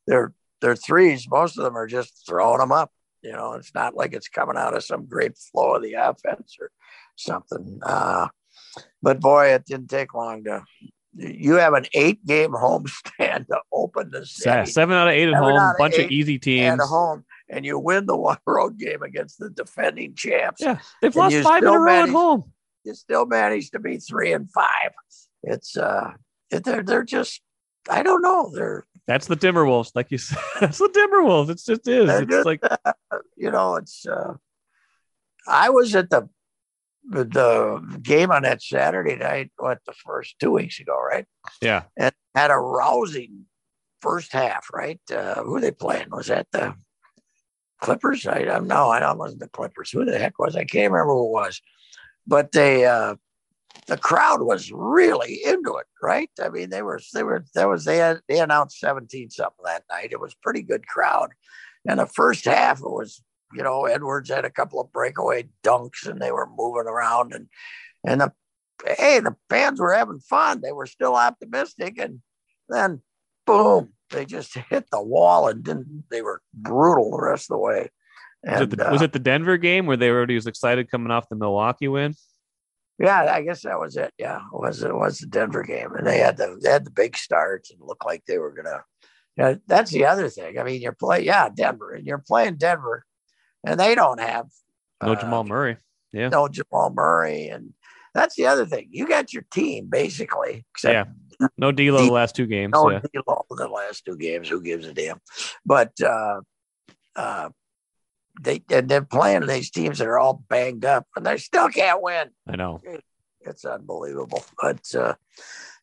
They're 0.06 0.32
they're 0.60 0.76
threes, 0.76 1.28
most 1.28 1.58
of 1.58 1.64
them 1.64 1.76
are 1.76 1.86
just 1.86 2.24
throwing 2.26 2.58
them 2.58 2.72
up. 2.72 2.90
You 3.22 3.32
know, 3.32 3.52
it's 3.54 3.74
not 3.74 3.94
like 3.94 4.12
it's 4.14 4.28
coming 4.28 4.56
out 4.56 4.76
of 4.76 4.84
some 4.84 5.06
great 5.06 5.36
flow 5.36 5.74
of 5.74 5.82
the 5.82 5.94
offense 5.94 6.56
or 6.60 6.70
something. 7.16 7.80
Uh, 7.82 8.28
but 9.02 9.20
boy, 9.20 9.48
it 9.48 9.64
didn't 9.66 9.88
take 9.88 10.14
long 10.14 10.44
to. 10.44 10.64
You 11.16 11.54
have 11.54 11.74
an 11.74 11.86
eight-game 11.92 12.52
homestand 12.52 13.48
to 13.48 13.58
open 13.72 14.10
the 14.10 14.24
season. 14.24 14.52
city 14.64 14.70
Seven 14.72 14.96
out 14.96 15.08
of 15.08 15.12
eight 15.14 15.28
at 15.28 15.34
Seven 15.34 15.56
home, 15.56 15.70
of 15.70 15.76
bunch 15.76 15.98
of 15.98 16.10
easy 16.10 16.38
teams. 16.38 16.80
at 16.80 16.86
home, 16.86 17.24
and 17.48 17.64
you 17.66 17.78
win 17.78 18.06
the 18.06 18.16
one 18.16 18.38
road 18.46 18.78
game 18.78 19.02
against 19.02 19.38
the 19.38 19.50
defending 19.50 20.14
champs. 20.14 20.60
Yeah, 20.60 20.78
they've 21.02 21.14
lost 21.14 21.34
five 21.42 21.62
in 21.62 21.68
a 21.68 21.78
row 21.78 22.02
at 22.04 22.08
home. 22.08 22.52
You 22.84 22.94
still 22.94 23.26
manage 23.26 23.70
to 23.72 23.78
be 23.80 23.98
three 23.98 24.32
and 24.32 24.50
five. 24.50 24.92
It's 25.42 25.76
uh, 25.76 26.12
they're 26.50 26.82
they're 26.82 27.04
just. 27.04 27.40
I 27.88 28.02
don't 28.02 28.22
know. 28.22 28.50
They're 28.54 28.84
That's 29.06 29.26
the 29.26 29.36
Timberwolves, 29.36 29.92
like 29.94 30.10
you 30.10 30.18
said. 30.18 30.38
That's 30.60 30.78
the 30.78 30.88
Timberwolves. 30.88 31.50
It's 31.50 31.64
just 31.64 31.88
is. 31.88 32.08
It's 32.08 32.30
just- 32.30 32.46
like 32.46 32.62
you 33.36 33.50
know, 33.50 33.76
it's. 33.76 34.06
uh 34.06 34.34
I 35.48 35.70
was 35.70 35.94
at 35.96 36.10
the 36.10 36.28
the 37.08 38.00
game 38.02 38.30
on 38.30 38.42
that 38.42 38.62
Saturday 38.62 39.16
night. 39.16 39.50
What 39.56 39.78
the 39.86 39.92
first 39.92 40.36
two 40.38 40.52
weeks 40.52 40.80
ago, 40.80 40.98
right? 41.00 41.26
yeah, 41.60 41.84
and 41.96 42.12
had 42.34 42.50
a 42.50 42.56
rousing 42.56 43.46
first 44.00 44.32
half, 44.32 44.66
right? 44.72 45.00
Uh, 45.12 45.42
who 45.42 45.60
they 45.60 45.70
playing? 45.72 46.08
Was 46.10 46.28
that 46.28 46.46
the 46.52 46.74
Clippers? 47.80 48.26
I 48.26 48.44
don't 48.44 48.66
know. 48.66 48.88
I 48.88 49.00
don't 49.00 49.18
wasn't 49.18 49.40
the 49.40 49.48
Clippers. 49.48 49.90
Who 49.90 50.04
the 50.04 50.18
heck 50.18 50.38
was? 50.38 50.56
I 50.56 50.64
can't 50.64 50.92
remember 50.92 51.14
who 51.14 51.26
it 51.26 51.32
was. 51.32 51.60
But 52.26 52.52
they 52.52 52.84
uh 52.84 53.16
the 53.86 53.96
crowd 53.96 54.42
was 54.42 54.70
really 54.72 55.40
into 55.44 55.76
it, 55.76 55.86
right? 56.02 56.30
I 56.42 56.48
mean, 56.48 56.70
they 56.70 56.82
were 56.82 57.00
they 57.14 57.22
were 57.22 57.44
that 57.54 57.68
was 57.68 57.84
they 57.84 57.98
had 57.98 58.20
they 58.28 58.40
announced 58.40 58.78
17 58.80 59.30
something 59.30 59.64
that 59.64 59.84
night. 59.90 60.12
It 60.12 60.20
was 60.20 60.34
pretty 60.34 60.62
good 60.62 60.86
crowd. 60.86 61.30
And 61.88 61.98
the 61.98 62.06
first 62.06 62.44
half 62.44 62.80
it 62.80 62.90
was, 62.90 63.22
you 63.52 63.62
know, 63.62 63.86
Edwards 63.86 64.30
had 64.30 64.44
a 64.44 64.50
couple 64.50 64.80
of 64.80 64.92
breakaway 64.92 65.48
dunks 65.62 66.06
and 66.06 66.20
they 66.20 66.32
were 66.32 66.48
moving 66.56 66.86
around 66.86 67.32
and 67.32 67.48
and 68.04 68.20
the 68.20 68.32
hey, 68.98 69.20
the 69.20 69.36
fans 69.48 69.80
were 69.80 69.92
having 69.92 70.20
fun. 70.20 70.60
They 70.60 70.72
were 70.72 70.86
still 70.86 71.14
optimistic. 71.14 71.98
And 71.98 72.20
then 72.68 73.02
boom, 73.46 73.92
they 74.10 74.24
just 74.24 74.54
hit 74.70 74.86
the 74.90 75.02
wall 75.02 75.48
and 75.48 75.62
didn't 75.62 76.04
they 76.10 76.22
were 76.22 76.42
brutal 76.54 77.10
the 77.10 77.22
rest 77.22 77.50
of 77.50 77.56
the 77.56 77.58
way. 77.58 77.88
was, 78.44 78.60
it 78.62 78.70
the, 78.70 78.88
uh, 78.88 78.92
was 78.92 79.02
it 79.02 79.12
the 79.12 79.18
Denver 79.18 79.58
game 79.58 79.86
where 79.86 79.96
they 79.96 80.10
were 80.10 80.18
already 80.18 80.34
was 80.34 80.46
excited 80.46 80.90
coming 80.90 81.10
off 81.10 81.28
the 81.28 81.36
Milwaukee 81.36 81.88
win? 81.88 82.14
yeah, 82.98 83.32
I 83.32 83.42
guess 83.42 83.62
that 83.62 83.80
was 83.80 83.96
it. 83.96 84.12
Yeah, 84.18 84.36
it 84.36 84.60
was 84.60 84.82
it 84.82 84.94
was 84.94 85.18
the 85.18 85.26
Denver 85.26 85.62
game. 85.62 85.92
And 85.94 86.06
they 86.06 86.18
had 86.18 86.36
the 86.36 86.58
they 86.62 86.70
had 86.70 86.84
the 86.84 86.90
big 86.90 87.16
starts 87.16 87.70
and 87.70 87.80
looked 87.80 88.04
like 88.04 88.24
they 88.26 88.38
were 88.38 88.52
gonna 88.52 88.84
yeah, 89.36 89.54
that's 89.66 89.90
the 89.90 90.04
other 90.04 90.28
thing. 90.28 90.58
I 90.58 90.64
mean, 90.64 90.82
you're 90.82 90.92
playing, 90.92 91.24
yeah, 91.24 91.48
Denver, 91.48 91.92
and 91.92 92.06
you're 92.06 92.18
playing 92.26 92.56
Denver, 92.56 93.04
and 93.64 93.78
they 93.78 93.94
don't 93.94 94.20
have 94.20 94.46
No 95.02 95.12
uh, 95.12 95.20
Jamal 95.20 95.44
Murray. 95.44 95.76
Yeah, 96.12 96.28
no 96.28 96.48
Jamal 96.48 96.90
Murray, 96.90 97.48
and 97.48 97.72
that's 98.14 98.36
the 98.36 98.46
other 98.46 98.66
thing. 98.66 98.88
You 98.90 99.06
got 99.06 99.32
your 99.32 99.44
team 99.52 99.86
basically, 99.88 100.64
except 100.74 101.08
yeah. 101.40 101.48
No 101.56 101.72
D'Lo 101.72 102.04
the 102.04 102.12
last 102.12 102.36
two 102.36 102.46
games. 102.46 102.72
no 102.74 102.90
yeah, 102.90 103.00
D'Lo 103.14 103.44
the 103.50 103.68
last 103.68 104.04
two 104.04 104.16
games. 104.16 104.48
Who 104.48 104.60
gives 104.60 104.86
a 104.86 104.92
damn? 104.92 105.20
But 105.64 105.92
uh, 106.02 106.40
uh, 107.16 107.50
they 108.40 108.62
and 108.70 108.88
they're 108.88 109.02
playing 109.02 109.46
these 109.46 109.70
teams 109.70 109.98
that 109.98 110.08
are 110.08 110.18
all 110.18 110.44
banged 110.48 110.84
up, 110.84 111.06
and 111.16 111.24
they 111.24 111.36
still 111.38 111.68
can't 111.68 112.02
win. 112.02 112.30
I 112.48 112.56
know. 112.56 112.82
It's 113.40 113.64
unbelievable. 113.64 114.44
But 114.60 114.94
uh, 114.94 115.14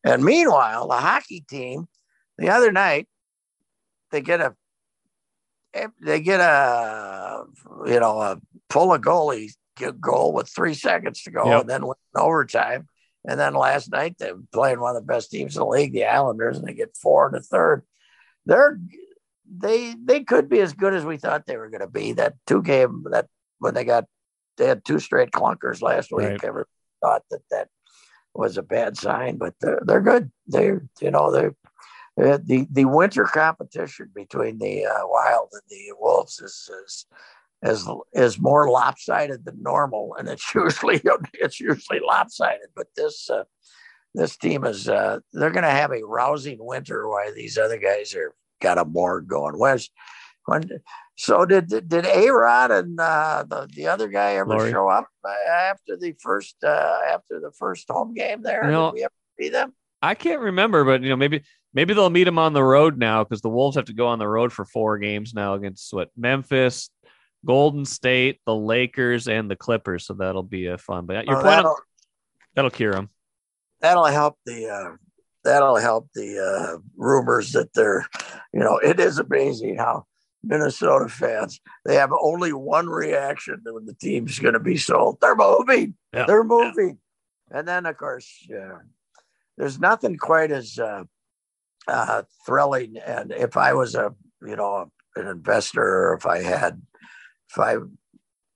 and 0.04 0.24
meanwhile, 0.24 0.88
the 0.88 0.96
hockey 0.96 1.42
team 1.42 1.88
the 2.38 2.50
other 2.50 2.72
night 2.72 3.08
they 4.12 4.22
get 4.22 4.42
a 4.42 4.56
they 6.02 6.20
get 6.22 6.40
a 6.40 7.44
you 7.86 8.00
know 8.00 8.20
a 8.22 8.40
pull 8.70 8.94
a 8.94 9.00
goalie 9.00 9.52
goal 10.02 10.34
with 10.34 10.50
three 10.50 10.74
seconds 10.74 11.22
to 11.24 11.32
go 11.32 11.46
Yep. 11.52 11.62
and 11.62 11.70
then 11.70 11.86
win 11.86 11.96
in 12.16 12.22
overtime. 12.22 12.88
And 13.26 13.40
then 13.40 13.54
last 13.54 13.92
night 13.92 14.16
they 14.18 14.32
were 14.32 14.40
playing 14.52 14.80
one 14.80 14.96
of 14.96 15.02
the 15.02 15.06
best 15.13 15.30
teams 15.32 15.56
in 15.56 15.60
the 15.60 15.66
league, 15.68 15.94
the 15.94 16.06
Islanders, 16.06 16.58
and 16.58 16.68
they 16.68 16.74
get 16.74 16.96
four 16.98 17.30
the 17.32 17.42
third. 17.42 17.84
They're 18.46 18.80
they 19.50 19.96
they 20.04 20.24
could 20.24 20.50
be 20.50 20.60
as 20.62 20.74
good 20.74 20.94
as 20.94 21.06
we 21.06 21.18
thought 21.18 21.46
they 21.46 21.58
were 21.58 21.70
going 21.70 21.82
to 21.82 21.88
be. 21.88 22.13
That 22.13 22.36
two 22.48 22.62
game 22.62 23.06
that 23.12 23.28
when 23.60 23.74
they 23.74 23.84
got 23.84 24.06
they 24.58 24.66
had 24.68 24.84
two 24.84 25.00
straight 25.00 25.32
clunkers 25.32 25.82
last 25.82 26.12
week. 26.12 26.30
Right. 26.30 26.44
Everyone 26.44 26.66
thought 27.02 27.24
that 27.32 27.42
that 27.52 27.68
was 28.34 28.58
a 28.58 28.63
bad 28.63 28.98
sign, 28.98 29.38
but 29.38 29.54
they're, 29.62 29.82
they're 29.86 30.02
good. 30.02 30.32
They're 30.48 30.88
you 31.02 31.12
know 31.12 31.32
they're 31.32 31.56
uh, 32.21 32.39
the 32.43 32.67
the 32.71 32.86
winter 32.86 33.25
competition 33.25 34.10
between 34.15 34.58
the 34.58 34.86
uh, 34.86 35.01
Wild 35.03 35.49
and 35.53 35.62
the 35.69 35.93
Wolves 35.99 36.39
is, 36.39 36.69
is 36.84 37.06
is 37.63 37.88
is 38.13 38.41
more 38.41 38.69
lopsided 38.69 39.45
than 39.45 39.62
normal, 39.62 40.15
and 40.17 40.27
it's 40.27 40.51
usually 40.56 41.01
it's 41.34 41.60
usually 41.60 41.99
lopsided. 41.99 42.69
But 42.75 42.88
this 42.95 43.30
uh, 43.30 43.43
this 44.13 44.36
team 44.38 44.65
is 44.65 44.89
uh, 44.89 45.19
they're 45.34 45.51
going 45.51 45.63
to 45.63 45.69
have 45.69 45.91
a 45.91 46.06
rousing 46.06 46.58
winter 46.60 47.08
while 47.08 47.34
these 47.34 47.58
other 47.58 47.77
guys 47.77 48.15
are 48.15 48.34
got 48.62 48.77
a 48.77 48.86
board 48.86 49.27
going. 49.27 49.58
Where's 49.58 49.89
when? 50.45 50.69
So 51.17 51.45
did 51.45 51.67
did, 51.67 52.06
A 52.06 52.30
Rod 52.30 52.71
and 52.71 52.99
uh, 52.99 53.43
the 53.47 53.67
the 53.75 53.88
other 53.88 54.08
guy 54.08 54.36
ever 54.36 54.58
Lore. 54.58 54.69
show 54.69 54.88
up 54.88 55.08
after 55.49 55.97
the 55.97 56.15
first 56.19 56.56
uh, 56.63 56.99
after 57.12 57.39
the 57.39 57.51
first 57.51 57.88
home 57.89 58.13
game 58.13 58.41
there? 58.41 58.65
You 58.65 58.71
know, 58.71 58.91
did 58.91 58.93
we 58.95 59.03
ever 59.03 59.13
see 59.39 59.49
them? 59.49 59.73
I 60.01 60.13
can't 60.13 60.41
remember, 60.41 60.84
but 60.84 61.01
you 61.01 61.10
know, 61.10 61.15
maybe 61.15 61.43
maybe 61.78 61.94
they'll 61.94 62.10
meet 62.10 62.28
him 62.28 62.40
on 62.40 62.54
the 62.54 62.63
road 62.63 62.98
now 62.98 63.24
because 63.24 63.42
the 63.42 63.50
Wolves 63.50 63.76
have 63.76 63.86
to 63.86 63.94
go 63.94 64.08
on 64.08 64.18
the 64.18 64.28
road 64.28 64.52
for 64.52 64.66
four 64.66 64.98
games 64.98 65.36
now 65.36 65.54
against 65.54 65.94
what 65.94 66.10
Memphis, 66.18 66.90
Golden 67.46 67.86
State, 67.86 68.42
the 68.48 68.56
Lakers, 68.56 69.28
and 69.28 69.50
the 69.50 69.56
Clippers. 69.56 70.08
So 70.08 70.16
that'll 70.16 70.42
be 70.42 70.66
a 70.66 70.80
fun. 70.80 71.06
But 71.06 71.28
your 71.28 71.38
Oh, 71.38 71.44
that'll, 71.44 71.70
on- 71.72 71.78
that'll 72.56 72.72
cure 72.72 72.94
them. 72.94 73.10
that'll 73.80 74.06
help 74.06 74.40
the 74.44 74.68
uh, 74.70 74.96
that'll 75.44 75.76
help 75.78 76.10
the 76.16 76.40
uh, 76.40 76.80
rumors 76.98 77.52
that 77.52 77.72
they're, 77.74 78.08
you 78.52 78.60
know, 78.60 78.80
it 78.80 79.00
is 79.00 79.20
amazing 79.20 79.78
how 79.78 80.08
Minnesota 80.44 81.08
fans 81.10 81.60
they 81.86 81.94
have 81.96 82.12
only 82.20 82.54
one 82.54 82.88
reaction 82.90 83.62
when 83.63 83.86
the 83.86 83.94
team's 83.94 84.40
going 84.40 84.56
to 84.56 84.60
be 84.60 84.78
sold. 84.78 85.20
They're 85.22 85.36
moving. 85.36 85.94
Yeah. 86.12 86.26
They're 86.26 86.44
moving, 86.44 86.98
and 87.52 87.68
then 87.68 87.86
of 87.86 87.98
course, 87.98 88.28
yeah, 88.50 88.80
there's 89.60 89.80
nothing 89.80 90.18
quite 90.18 90.52
as 90.52 90.80
uh, 90.80 91.04
uh, 91.88 92.23
thrilling. 92.45 92.97
And 93.06 93.32
if 93.32 93.58
I 93.58 93.73
was 93.73 93.95
a, 93.95 94.13
you 94.41 94.56
know, 94.56 94.91
an 95.15 95.28
investor, 95.28 96.10
or 96.10 96.13
if 96.15 96.26
I 96.26 96.41
had, 96.41 96.82
if 97.50 97.60
I 97.60 97.78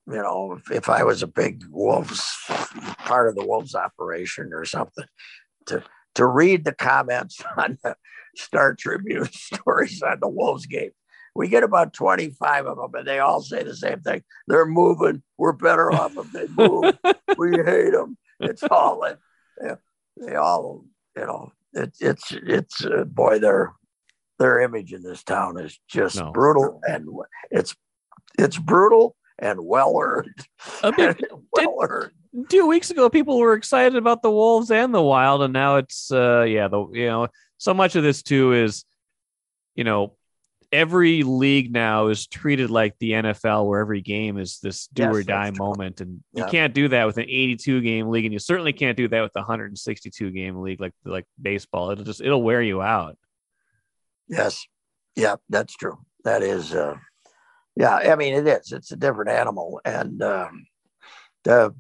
you 0.08 0.17
know, 0.17 0.54
if, 0.54 0.72
if 0.72 0.89
I 0.89 1.04
was 1.04 1.24
a 1.24 1.28
big 1.28 1.63
Wolves 1.70 2.36
part 3.00 3.30
of 3.30 3.36
the 3.36 3.46
Wolves 3.46 3.76
operation 3.76 4.52
or 4.54 4.65
something, 4.65 5.06
to 5.67 5.84
to 6.15 6.26
read 6.26 6.65
the 6.65 6.74
comments 6.74 7.41
on 7.58 7.78
the 7.84 7.96
Star 8.36 8.76
Tribune 8.76 9.26
stories 9.32 10.02
on 10.02 10.20
the 10.20 10.30
Wolves 10.30 10.65
game. 10.65 10.91
We 11.34 11.48
get 11.48 11.63
about 11.63 11.94
25 11.94 12.65
of 12.65 12.78
them, 12.78 12.91
and 12.94 13.08
they 13.08 13.20
all 13.20 13.41
say 13.41 13.63
the 13.63 13.76
same 13.76 14.02
thing. 14.02 14.22
They're 14.48 14.65
moving. 14.65 15.24
We're 15.38 15.54
better 15.54 15.89
off 15.89 16.17
if 16.17 16.30
they 16.34 16.48
move. 16.48 16.98
we 17.38 17.52
hate 17.52 17.91
them. 17.91 18.17
It's 18.41 18.63
all 18.63 19.06
it. 19.06 19.17
They, 19.58 19.76
they 20.17 20.36
all, 20.36 20.84
you 21.15 21.26
know, 21.26 21.54
it, 21.74 21.96
it's 22.00 22.32
it's 22.32 22.86
uh, 22.86 23.04
boy, 23.06 23.40
their 23.40 23.74
their 24.40 24.60
image 24.62 24.94
in 24.94 25.02
this 25.04 25.24
town 25.24 25.60
is 25.60 25.80
just 25.88 26.18
No. 26.18 26.32
brutal, 26.32 26.82
and 26.88 27.08
it's 27.50 27.76
it's 28.40 28.58
brutal 28.58 29.16
and 29.40 29.60
well 29.66 29.98
earned. 30.02 30.36
I 30.84 30.92
mean, 30.98 31.16
well 31.54 31.76
earned. 31.82 32.12
two 32.50 32.68
weeks 32.68 32.90
ago, 32.92 33.10
people 33.10 33.38
were 33.40 33.54
excited 33.54 33.96
about 33.96 34.22
the 34.22 34.32
Wolves 34.32 34.72
and 34.72 34.94
the 34.94 35.02
Wild, 35.02 35.42
and 35.44 35.54
now 35.54 35.78
it's 35.78 36.12
uh, 36.12 36.42
yeah, 36.44 36.68
the 36.68 36.88
you 36.92 37.08
know, 37.08 37.28
so 37.58 37.74
much 37.74 37.96
of 37.96 38.04
this 38.04 38.24
too 38.24 38.54
is, 38.54 38.84
you 39.76 39.84
know, 39.84 40.16
every 40.72 41.24
league 41.24 41.72
now 41.72 42.08
is 42.08 42.28
treated 42.28 42.70
like 42.70 42.98
the 43.00 43.12
NFL, 43.12 43.68
where 43.68 43.80
every 43.80 44.02
game 44.02 44.38
is 44.38 44.60
this 44.60 44.88
do 44.88 45.04
Yes, 45.04 45.14
or 45.16 45.24
die 45.24 45.50
true. 45.50 45.58
moment, 45.58 46.02
and 46.02 46.24
you 46.34 46.46
can't 46.46 46.74
do 46.74 46.88
that 46.90 47.06
with 47.06 47.18
an 47.18 47.26
82 47.26 47.82
game 47.82 48.10
league, 48.10 48.26
and 48.26 48.34
you 48.34 48.40
certainly 48.40 48.74
can't 48.74 48.98
do 48.98 49.08
that 49.08 49.22
with 49.22 49.32
a 49.36 49.40
162 49.40 50.32
game 50.32 50.62
league 50.62 50.80
like 50.80 50.94
like 51.06 51.26
baseball. 51.42 51.92
It'll 51.92 52.06
just 52.06 52.22
it'll 52.22 52.44
wear 52.44 52.62
you 52.62 52.82
out. 52.82 53.18
Yes. 54.28 54.66
Yeah, 55.16 55.36
that's 55.50 55.76
true. 55.76 55.98
That 56.24 56.42
is 56.42 56.74
uh 56.74 56.96
yeah, 57.76 57.96
I 57.96 58.16
mean 58.16 58.34
it 58.34 58.48
is. 58.48 58.72
It's 58.72 58.92
a 58.92 58.96
different 58.96 59.32
animal. 59.32 59.82
And 59.84 60.22
um 60.24 60.68
the 61.44 61.76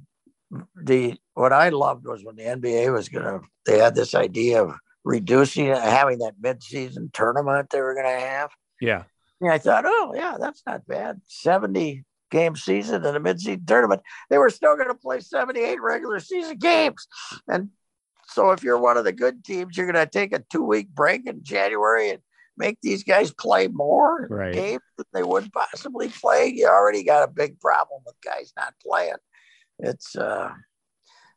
the 0.75 1.17
what 1.33 1.53
I 1.53 1.69
loved 1.69 2.05
was 2.05 2.25
when 2.25 2.35
the 2.35 2.43
NBA 2.43 2.91
was 2.91 3.07
gonna 3.09 3.39
they 3.65 3.77
had 3.77 3.95
this 3.95 4.13
idea 4.15 4.63
of 4.63 4.73
reducing 5.03 5.67
having 5.67 6.19
that 6.19 6.35
mid-season 6.41 7.09
tournament 7.13 7.69
they 7.69 7.81
were 7.81 7.95
gonna 7.95 8.09
have. 8.19 8.49
Yeah, 8.81 9.03
And 9.39 9.51
I 9.51 9.57
thought, 9.57 9.83
oh 9.85 10.13
yeah, 10.15 10.37
that's 10.39 10.63
not 10.65 10.85
bad. 10.87 11.21
70 11.27 12.03
game 12.31 12.55
season 12.55 13.05
and 13.05 13.15
a 13.15 13.19
mid-season 13.19 13.65
tournament. 13.65 14.01
They 14.29 14.37
were 14.37 14.49
still 14.49 14.75
gonna 14.75 14.95
play 14.95 15.19
78 15.19 15.81
regular 15.81 16.19
season 16.19 16.57
games. 16.57 17.07
And 17.47 17.69
so 18.27 18.51
if 18.51 18.63
you're 18.63 18.79
one 18.79 18.97
of 18.97 19.03
the 19.03 19.11
good 19.11 19.43
teams, 19.43 19.77
you're 19.77 19.85
gonna 19.85 20.05
take 20.05 20.33
a 20.33 20.43
two-week 20.49 20.89
break 20.89 21.27
in 21.27 21.43
January 21.43 22.09
and 22.09 22.19
make 22.57 22.77
these 22.81 23.03
guys 23.03 23.31
play 23.31 23.67
more 23.67 24.27
Right. 24.29 24.53
games 24.53 24.81
than 24.97 25.05
they 25.13 25.23
would 25.23 25.51
possibly 25.53 26.09
play. 26.09 26.51
You 26.55 26.67
already 26.67 27.03
got 27.03 27.27
a 27.27 27.31
big 27.31 27.59
problem 27.59 28.01
with 28.05 28.15
guys 28.23 28.53
not 28.57 28.73
playing. 28.85 29.15
It's 29.79 30.15
uh 30.15 30.51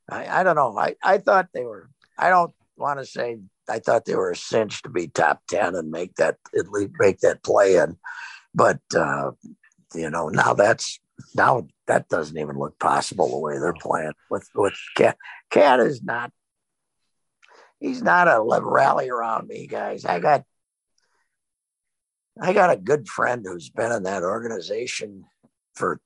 I, 0.08 0.40
I 0.40 0.42
don't 0.42 0.56
know. 0.56 0.76
I, 0.76 0.94
I 1.02 1.18
thought 1.18 1.48
they 1.54 1.64
were 1.64 1.88
I 2.18 2.28
don't 2.30 2.52
want 2.76 3.00
to 3.00 3.06
say 3.06 3.38
I 3.68 3.78
thought 3.78 4.04
they 4.04 4.14
were 4.14 4.30
a 4.30 4.36
cinch 4.36 4.82
to 4.82 4.88
be 4.88 5.08
top 5.08 5.42
ten 5.48 5.74
and 5.74 5.90
make 5.90 6.14
that 6.16 6.36
at 6.56 6.70
least 6.70 6.92
make 6.98 7.20
that 7.20 7.42
play 7.42 7.76
in. 7.76 7.96
But 8.54 8.80
uh, 8.94 9.32
you 9.94 10.10
know, 10.10 10.28
now 10.28 10.54
that's 10.54 11.00
now 11.34 11.66
that 11.86 12.08
doesn't 12.08 12.38
even 12.38 12.58
look 12.58 12.78
possible 12.78 13.28
the 13.28 13.38
way 13.38 13.58
they're 13.58 13.74
playing 13.74 14.12
with 14.30 14.48
with 14.54 14.74
KAT. 14.96 15.16
KAT 15.50 15.80
is 15.80 16.02
not. 16.02 16.32
He's 17.80 18.02
not 18.02 18.28
a 18.28 18.40
rally 18.62 19.10
around 19.10 19.48
me, 19.48 19.66
guys. 19.66 20.04
I 20.04 20.20
got. 20.20 20.44
I 22.40 22.52
got 22.52 22.70
a 22.70 22.76
good 22.76 23.08
friend 23.08 23.44
who's 23.46 23.70
been 23.70 23.92
in 23.92 24.02
that 24.04 24.24
organization 24.24 25.24
for 25.76 26.00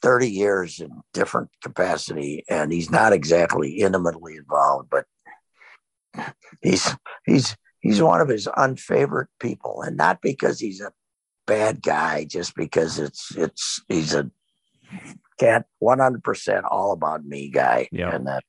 30 0.00 0.30
years 0.30 0.80
in 0.80 1.02
different 1.12 1.50
capacity, 1.62 2.42
and 2.48 2.72
he's 2.72 2.90
not 2.90 3.12
exactly 3.12 3.80
intimately 3.80 4.36
involved, 4.36 4.88
but 4.90 5.04
he's 6.62 6.94
he's 7.26 7.56
he's 7.80 8.02
one 8.02 8.20
of 8.20 8.28
his 8.28 8.48
unfavorite 8.56 9.28
people, 9.40 9.82
and 9.82 9.96
not 9.96 10.20
because 10.22 10.60
he's 10.60 10.80
a 10.80 10.92
bad 11.46 11.82
guy, 11.82 12.24
just 12.24 12.54
because 12.54 12.98
it's 12.98 13.34
it's 13.36 13.80
he's 13.88 14.14
a 14.14 14.30
cat 15.38 15.66
100% 15.82 16.62
all 16.70 16.92
about 16.92 17.24
me 17.24 17.50
guy, 17.50 17.88
Yeah. 17.92 18.14
and 18.14 18.26
that 18.26 18.44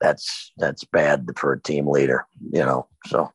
that's 0.00 0.52
that's 0.56 0.84
bad 0.84 1.26
for 1.36 1.52
a 1.52 1.60
team 1.60 1.86
leader, 1.86 2.26
you 2.52 2.60
know. 2.64 2.88
So 3.06 3.32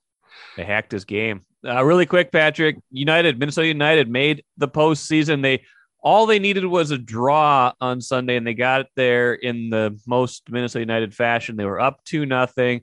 they 0.58 0.63
hacked 0.63 0.91
his 0.91 1.06
game. 1.06 1.41
Uh, 1.65 1.84
really 1.84 2.06
quick, 2.08 2.32
Patrick. 2.32 2.78
United, 2.89 3.38
Minnesota 3.39 3.67
United 3.67 4.10
made 4.10 4.43
the 4.58 4.67
postseason. 4.67 5.41
They 5.43 5.63
all 6.04 6.26
they 6.26 6.39
needed 6.39 6.65
was 6.65 6.89
a 6.89 6.97
draw 6.97 7.74
on 7.80 8.02
Sunday, 8.02 8.36
and 8.36 8.45
they 8.45 8.56
got 8.56 8.82
it 8.82 8.88
there 8.95 9.34
in 9.34 9.69
the 9.69 10.00
most 10.08 10.50
Minnesota 10.50 10.80
United 10.82 11.13
fashion. 11.13 11.56
They 11.58 11.65
were 11.65 11.80
up 11.80 12.04
two 12.04 12.26
nothing, 12.26 12.82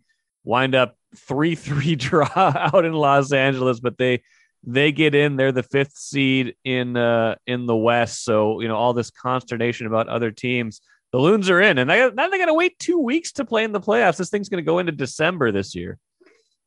wind 0.48 0.74
up 0.74 0.96
three 1.14 1.54
three 1.66 1.94
draw 1.94 2.28
out 2.34 2.84
in 2.84 2.92
Los 2.92 3.32
Angeles, 3.32 3.78
but 3.78 3.98
they 3.98 4.22
they 4.64 4.90
get 4.90 5.14
in. 5.14 5.36
They're 5.36 5.52
the 5.52 5.62
fifth 5.62 5.96
seed 5.96 6.56
in 6.64 6.96
uh 6.96 7.36
in 7.46 7.66
the 7.66 7.76
West. 7.76 8.24
So 8.24 8.60
you 8.60 8.68
know 8.68 8.76
all 8.76 8.94
this 8.94 9.10
consternation 9.10 9.86
about 9.86 10.08
other 10.08 10.30
teams. 10.30 10.80
The 11.12 11.18
Loons 11.18 11.48
are 11.48 11.58
in, 11.58 11.78
and 11.78 11.88
they, 11.88 12.10
now 12.10 12.28
they 12.28 12.36
got 12.36 12.46
to 12.46 12.54
wait 12.54 12.78
two 12.78 12.98
weeks 12.98 13.32
to 13.32 13.44
play 13.46 13.64
in 13.64 13.72
the 13.72 13.80
playoffs. 13.80 14.18
This 14.18 14.28
thing's 14.28 14.50
going 14.50 14.62
to 14.62 14.66
go 14.66 14.78
into 14.78 14.92
December 14.92 15.52
this 15.52 15.74
year. 15.74 15.98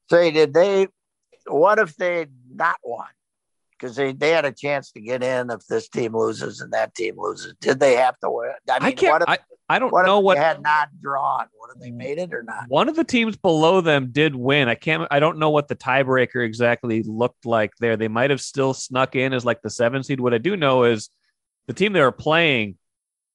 say 0.09 0.31
did 0.31 0.53
they 0.53 0.87
what 1.47 1.79
if 1.79 1.95
they 1.95 2.27
not 2.53 2.77
won 2.83 3.07
because 3.71 3.95
they, 3.95 4.13
they 4.13 4.29
had 4.29 4.45
a 4.45 4.51
chance 4.51 4.91
to 4.91 5.01
get 5.01 5.23
in 5.23 5.49
if 5.49 5.65
this 5.67 5.89
team 5.89 6.15
loses 6.15 6.61
and 6.61 6.71
that 6.71 6.93
team 6.95 7.15
loses 7.17 7.53
did 7.59 7.79
they 7.79 7.95
have 7.95 8.17
to 8.19 8.29
win 8.29 8.51
i 8.69 8.79
mean 8.79 8.87
I 8.89 8.91
can't. 8.91 9.11
what 9.11 9.21
if, 9.23 9.29
I, 9.29 9.37
I 9.71 9.79
don't 9.79 9.91
what 9.91 10.05
know 10.05 10.19
if 10.19 10.23
what 10.23 10.35
they 10.35 10.43
had 10.43 10.61
not 10.61 10.89
drawn 11.01 11.47
would 11.59 11.69
have 11.73 11.81
they 11.81 11.91
made 11.91 12.17
it 12.17 12.33
or 12.33 12.43
not 12.43 12.65
one 12.67 12.89
of 12.89 12.95
the 12.95 13.03
teams 13.03 13.37
below 13.37 13.81
them 13.81 14.09
did 14.11 14.35
win. 14.35 14.67
I 14.67 14.75
can't. 14.75 15.07
I 15.09 15.19
don't 15.19 15.39
know 15.39 15.49
what 15.49 15.67
the 15.67 15.75
tiebreaker 15.75 16.45
exactly 16.45 17.03
looked 17.03 17.45
like 17.45 17.71
there. 17.79 17.95
They 17.95 18.07
might 18.07 18.29
have 18.29 18.41
still 18.41 18.73
snuck 18.73 19.15
in 19.15 19.33
as 19.33 19.45
like 19.45 19.61
the 19.61 19.69
seven 19.69 20.03
seed. 20.03 20.19
What 20.19 20.33
I 20.33 20.39
do 20.39 20.57
know 20.57 20.83
is 20.83 21.09
the 21.67 21.73
team 21.73 21.93
they 21.93 22.01
were 22.01 22.11
playing 22.11 22.77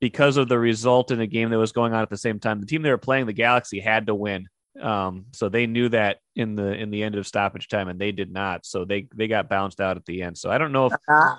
because 0.01 0.37
of 0.37 0.49
the 0.49 0.59
result 0.59 1.11
in 1.11 1.21
a 1.21 1.27
game 1.27 1.51
that 1.51 1.59
was 1.59 1.73
going 1.73 1.95
on 1.95 2.03
at 2.03 2.11
the 2.11 2.19
same 2.19 2.39
time. 2.39 2.61
The 2.61 2.67
team 2.67 2.83
they 2.83 2.91
were 2.91 2.99
playing, 2.99 3.27
the 3.27 3.33
Galaxy, 3.33 3.81
had 3.81 4.09
to 4.09 4.15
win. 4.15 4.47
Um, 4.81 5.27
so 5.33 5.49
they 5.49 5.67
knew 5.67 5.89
that 5.89 6.19
in 6.35 6.55
the 6.55 6.75
in 6.75 6.91
the 6.91 7.03
end 7.03 7.15
of 7.15 7.27
stoppage 7.27 7.69
time, 7.69 7.89
and 7.89 7.99
they 7.99 8.13
did 8.13 8.31
not. 8.31 8.67
So 8.67 8.85
they 8.85 9.09
they 9.15 9.27
got 9.27 9.49
bounced 9.49 9.81
out 9.81 9.97
at 9.97 10.05
the 10.05 10.23
end. 10.23 10.37
So 10.37 10.51
I 10.51 10.59
don't 10.59 10.73
know 10.73 10.87
if 10.87 10.93
Uh, 11.09 11.37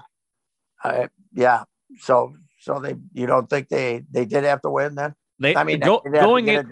I, 0.83 1.10
yeah 1.33 1.63
so 1.99 2.36
so 2.60 2.80
they 2.80 2.96
you 3.13 3.26
don't 3.26 3.50
think 3.50 3.70
they 3.70 4.04
they 4.12 4.26
did 4.26 4.43
have 4.43 4.62
to 4.62 4.70
win 4.70 4.96
then 4.96 5.13
they 5.39 5.56
i 5.56 5.63
mean 5.63 5.80
go, 5.80 6.02
they'd 6.04 6.15
have 6.15 6.24
to 6.24 6.28
going 6.28 6.48
in 6.48 6.65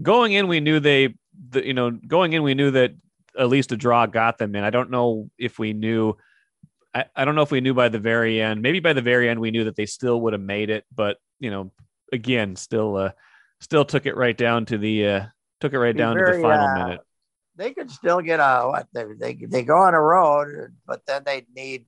going 0.00 0.32
in, 0.32 0.48
we 0.48 0.60
knew 0.60 0.80
they, 0.80 1.14
the, 1.50 1.66
you 1.66 1.74
know, 1.74 1.90
going 1.90 2.32
in, 2.32 2.42
we 2.42 2.54
knew 2.54 2.70
that 2.70 2.92
at 3.38 3.48
least 3.48 3.72
a 3.72 3.76
draw 3.76 4.06
got 4.06 4.38
them 4.38 4.54
in. 4.54 4.64
I 4.64 4.70
don't 4.70 4.90
know 4.90 5.30
if 5.38 5.58
we 5.58 5.72
knew. 5.72 6.14
I, 6.94 7.06
I 7.16 7.24
don't 7.24 7.34
know 7.34 7.42
if 7.42 7.50
we 7.50 7.60
knew 7.60 7.74
by 7.74 7.88
the 7.88 7.98
very 7.98 8.40
end. 8.40 8.60
Maybe 8.60 8.80
by 8.80 8.92
the 8.92 9.02
very 9.02 9.28
end, 9.28 9.40
we 9.40 9.50
knew 9.50 9.64
that 9.64 9.76
they 9.76 9.86
still 9.86 10.20
would 10.22 10.34
have 10.34 10.42
made 10.42 10.70
it. 10.70 10.84
But 10.94 11.18
you 11.40 11.50
know, 11.50 11.72
again, 12.12 12.56
still, 12.56 12.96
uh, 12.96 13.10
still 13.60 13.84
took 13.84 14.06
it 14.06 14.16
right 14.16 14.36
down 14.36 14.66
to 14.66 14.78
the, 14.78 15.06
uh, 15.06 15.26
took 15.60 15.72
it 15.72 15.78
right 15.78 15.96
down 15.96 16.16
to 16.16 16.24
the 16.24 16.42
final 16.42 16.66
uh, 16.66 16.74
minute. 16.74 17.00
they 17.56 17.72
could 17.72 17.90
still 17.90 18.20
get 18.20 18.40
a 18.40 18.68
what 18.68 18.86
they 18.92 19.04
they, 19.18 19.34
they 19.34 19.62
go 19.62 19.76
on 19.76 19.94
a 19.94 20.00
road 20.00 20.74
but 20.86 21.06
then 21.06 21.22
they'd 21.24 21.46
need 21.54 21.84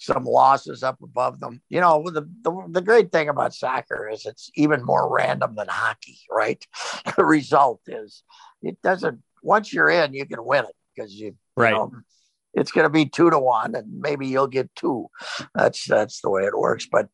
some 0.00 0.24
losses 0.24 0.82
up 0.82 0.98
above 1.02 1.40
them 1.40 1.60
you 1.68 1.80
know 1.80 2.02
the, 2.06 2.22
the 2.42 2.66
the 2.70 2.80
great 2.80 3.12
thing 3.12 3.28
about 3.28 3.54
soccer 3.54 4.08
is 4.08 4.24
it's 4.26 4.50
even 4.54 4.84
more 4.84 5.12
random 5.14 5.54
than 5.56 5.66
hockey 5.68 6.18
right 6.30 6.66
the 7.16 7.24
result 7.24 7.80
is 7.86 8.22
it 8.62 8.80
doesn't 8.82 9.22
once 9.42 9.72
you're 9.72 9.90
in 9.90 10.14
you 10.14 10.26
can 10.26 10.44
win 10.44 10.64
it 10.64 10.74
because 10.94 11.14
you, 11.14 11.26
you 11.26 11.36
Right. 11.56 11.74
know, 11.74 11.92
it's 12.54 12.72
going 12.72 12.84
to 12.84 12.90
be 12.90 13.06
two 13.06 13.30
to 13.30 13.38
one 13.38 13.74
and 13.74 14.00
maybe 14.00 14.26
you'll 14.26 14.46
get 14.46 14.74
two 14.74 15.08
that's 15.54 15.84
that's 15.84 16.20
the 16.22 16.30
way 16.30 16.44
it 16.44 16.58
works 16.58 16.86
but 16.90 17.08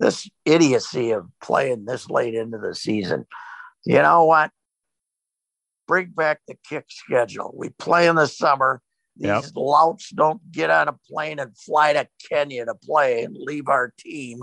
this 0.00 0.28
idiocy 0.44 1.12
of 1.12 1.26
playing 1.40 1.84
this 1.84 2.10
late 2.10 2.34
into 2.34 2.58
the 2.58 2.74
season 2.74 3.24
you 3.84 4.02
know 4.02 4.24
what 4.24 4.50
bring 5.88 6.06
back 6.08 6.40
the 6.48 6.54
kick 6.68 6.86
schedule. 6.88 7.52
We 7.56 7.68
play 7.70 8.06
in 8.06 8.16
the 8.16 8.26
summer. 8.26 8.80
These 9.16 9.28
Yep. 9.28 9.44
louts 9.56 10.10
don't 10.10 10.40
get 10.50 10.70
on 10.70 10.88
a 10.88 10.98
plane 11.08 11.38
and 11.38 11.56
fly 11.56 11.92
to 11.92 12.08
Kenya 12.28 12.64
to 12.66 12.74
play 12.74 13.24
and 13.24 13.36
leave 13.36 13.68
our 13.68 13.92
team. 13.98 14.42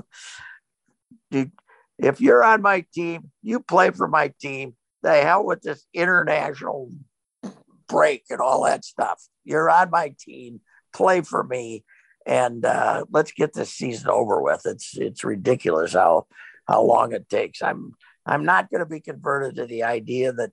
Dude, 1.32 1.52
if 1.98 2.22
you're 2.22 2.44
on 2.44 2.62
my 2.62 2.86
team, 2.94 3.32
you 3.42 3.60
play 3.60 3.92
for 3.92 4.08
my 4.08 4.34
team. 4.40 4.76
The 5.02 5.22
hell 5.22 5.46
with 5.46 5.62
this 5.62 5.86
international 5.94 6.92
break 7.88 8.26
and 8.30 8.40
all 8.40 8.64
that 8.66 8.86
stuff. 8.86 9.22
You're 9.44 9.70
on 9.70 9.90
my 9.90 10.14
team. 10.20 10.62
Play 10.94 11.22
for 11.22 11.44
me, 11.44 11.84
and 12.26 12.66
uh, 12.66 13.06
let's 13.12 13.32
get 13.32 13.54
this 13.54 13.72
season 13.72 14.10
over 14.10 14.42
with. 14.42 14.62
It's 14.66 14.98
it's 14.98 15.24
ridiculous 15.24 15.94
how 15.94 16.26
how 16.68 16.82
long 16.82 17.14
it 17.14 17.30
takes. 17.30 17.62
I'm 17.62 17.94
I'm 18.26 18.44
not 18.44 18.70
going 18.70 18.80
to 18.80 18.86
be 18.86 19.00
converted 19.00 19.56
to 19.56 19.66
the 19.66 19.84
idea 19.84 20.34
that 20.34 20.52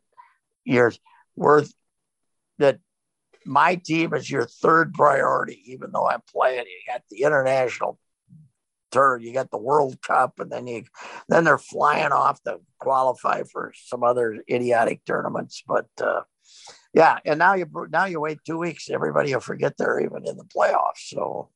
you're 0.65 0.93
worth 1.37 1.73
that 2.59 2.81
my 3.47 3.77
team 3.77 4.15
is 4.15 4.31
your 4.31 4.47
third 4.47 4.95
priority, 4.95 5.63
even 5.67 5.91
though 5.93 6.09
I'm 6.09 6.23
playing. 6.33 6.65
You 6.67 6.93
got 6.93 7.03
the 7.11 7.23
international 7.23 7.99
turn, 8.93 9.23
you 9.23 9.33
got 9.33 9.51
the 9.51 9.59
World 9.59 10.01
Cup, 10.03 10.39
and 10.39 10.51
then 10.51 10.67
you 10.67 10.85
then 11.29 11.45
they're 11.45 11.59
flying 11.59 12.13
off 12.13 12.43
to 12.43 12.61
qualify 12.79 13.43
for 13.45 13.73
some 13.75 14.03
other 14.03 14.43
idiotic 14.51 15.05
tournaments. 15.05 15.63
But 15.67 15.87
uh, 16.01 16.23
yeah, 16.95 17.19
and 17.25 17.39
now 17.39 17.55
you 17.55 17.67
now 17.91 18.07
you 18.07 18.21
wait 18.21 18.39
two 18.45 18.59
weeks, 18.59 18.91
everybody 18.91 19.33
will 19.33 19.41
forget 19.41 19.77
they're 19.77 20.01
even 20.01 20.27
in 20.27 20.37
the 20.37 20.45
playoffs. 20.45 21.09
So 21.09 21.51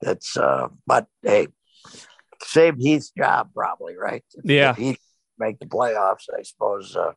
that's 0.00 0.36
uh, 0.36 0.68
but 0.86 1.06
hey, 1.22 1.48
saved 2.42 2.80
Heath's 2.80 3.10
job 3.16 3.50
probably, 3.54 3.96
right? 3.96 4.24
Yeah. 4.44 4.70
if 4.72 4.76
he 4.76 4.98
make 5.38 5.58
the 5.58 5.66
playoffs, 5.66 6.28
I 6.36 6.42
suppose. 6.42 6.96
Uh, 6.96 7.12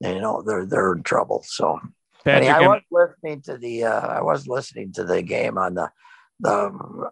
you 0.00 0.20
know 0.20 0.42
they're 0.42 0.66
they're 0.66 0.92
in 0.92 1.02
trouble. 1.02 1.42
So 1.46 1.78
Patrick, 2.24 2.48
I 2.48 2.58
I'm- 2.58 2.70
was 2.70 2.82
listening 2.90 3.42
to 3.42 3.56
the 3.56 3.84
uh, 3.84 4.06
I 4.06 4.22
was 4.22 4.46
listening 4.46 4.92
to 4.94 5.04
the 5.04 5.22
game 5.22 5.58
on 5.58 5.74
the 5.74 5.90
the 6.40 6.50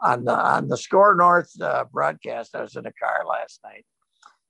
on 0.03 0.25
the 0.25 0.35
on 0.35 0.69
the 0.69 0.77
Score 0.77 1.15
North 1.15 1.51
uh, 1.61 1.85
broadcast. 1.91 2.55
I 2.55 2.63
was 2.63 2.77
in 2.77 2.87
a 2.87 2.93
car 2.93 3.25
last 3.27 3.61
night. 3.65 3.85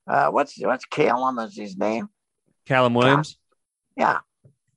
Uh, 0.07 0.31
what's 0.31 0.59
what's 0.59 0.85
Calum 0.85 1.39
is 1.39 1.57
his 1.57 1.77
name? 1.77 2.09
Callum 2.67 2.95
Williams. 2.95 3.39
Yeah, 3.97 4.19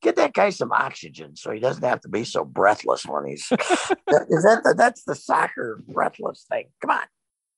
get 0.02 0.16
that 0.16 0.34
guy 0.34 0.50
some 0.50 0.72
oxygen 0.72 1.36
so 1.36 1.52
he 1.52 1.60
doesn't 1.60 1.84
have 1.84 2.02
to 2.02 2.10
be 2.10 2.24
so 2.24 2.44
breathless 2.44 3.06
when 3.06 3.28
he's. 3.28 3.52
is 3.52 4.44
that 4.44 4.62
the, 4.64 4.74
that's 4.78 5.04
the 5.04 5.16
soccer 5.16 5.84
breathless 5.88 6.46
thing? 6.50 6.66
Come 6.82 6.92
on, 6.92 7.06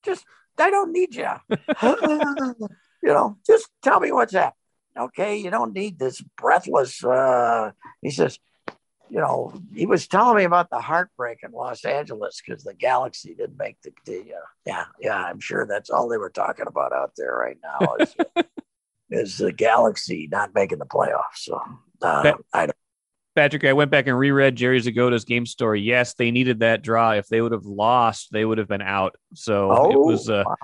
just 0.03 0.25
I 0.57 0.69
don't 0.69 0.91
need 0.91 1.15
you. 1.15 1.29
you 1.81 3.09
know, 3.09 3.37
just 3.45 3.69
tell 3.81 3.99
me 3.99 4.11
what's 4.11 4.33
happening. 4.33 4.53
Okay, 4.97 5.37
you 5.37 5.49
don't 5.49 5.73
need 5.73 5.97
this 5.97 6.21
breathless. 6.37 7.03
Uh, 7.03 7.71
he 8.01 8.11
says, 8.11 8.37
you 9.09 9.19
know, 9.19 9.53
he 9.73 9.85
was 9.85 10.07
telling 10.07 10.37
me 10.37 10.43
about 10.43 10.69
the 10.69 10.79
heartbreak 10.79 11.39
in 11.43 11.51
Los 11.51 11.83
Angeles 11.85 12.41
because 12.45 12.63
the 12.63 12.73
Galaxy 12.73 13.35
didn't 13.35 13.57
make 13.57 13.81
the. 13.81 13.91
the 14.05 14.19
uh, 14.19 14.45
yeah, 14.65 14.85
yeah, 14.99 15.17
I'm 15.17 15.39
sure 15.39 15.65
that's 15.65 15.89
all 15.89 16.07
they 16.07 16.17
were 16.17 16.29
talking 16.29 16.65
about 16.67 16.93
out 16.93 17.11
there 17.17 17.35
right 17.35 17.57
now 17.63 17.95
is, 17.99 18.15
is 19.09 19.37
the 19.37 19.51
Galaxy 19.51 20.27
not 20.31 20.55
making 20.55 20.79
the 20.79 20.85
playoffs. 20.85 21.37
So 21.37 21.61
uh, 22.01 22.33
I 22.53 22.67
don't. 22.67 22.77
Patrick, 23.35 23.63
I 23.63 23.73
went 23.73 23.89
back 23.89 24.05
and 24.05 24.17
reread 24.17 24.55
Jerry 24.55 24.79
Zgoda's 24.79 25.25
game 25.25 25.47
story. 25.47 25.81
Yes, 25.81 26.13
they 26.13 26.29
needed 26.29 26.59
that 26.59 26.83
draw. 26.83 27.13
If 27.13 27.27
they 27.27 27.41
would 27.41 27.51
have 27.51 27.65
lost, 27.65 28.29
they 28.31 28.45
would 28.45 28.59
have 28.59 28.67
been 28.67 28.81
out. 28.81 29.15
So 29.33 29.91
it 29.91 29.99
was 29.99 30.29
uh, 30.29 30.43
wow. 30.45 30.55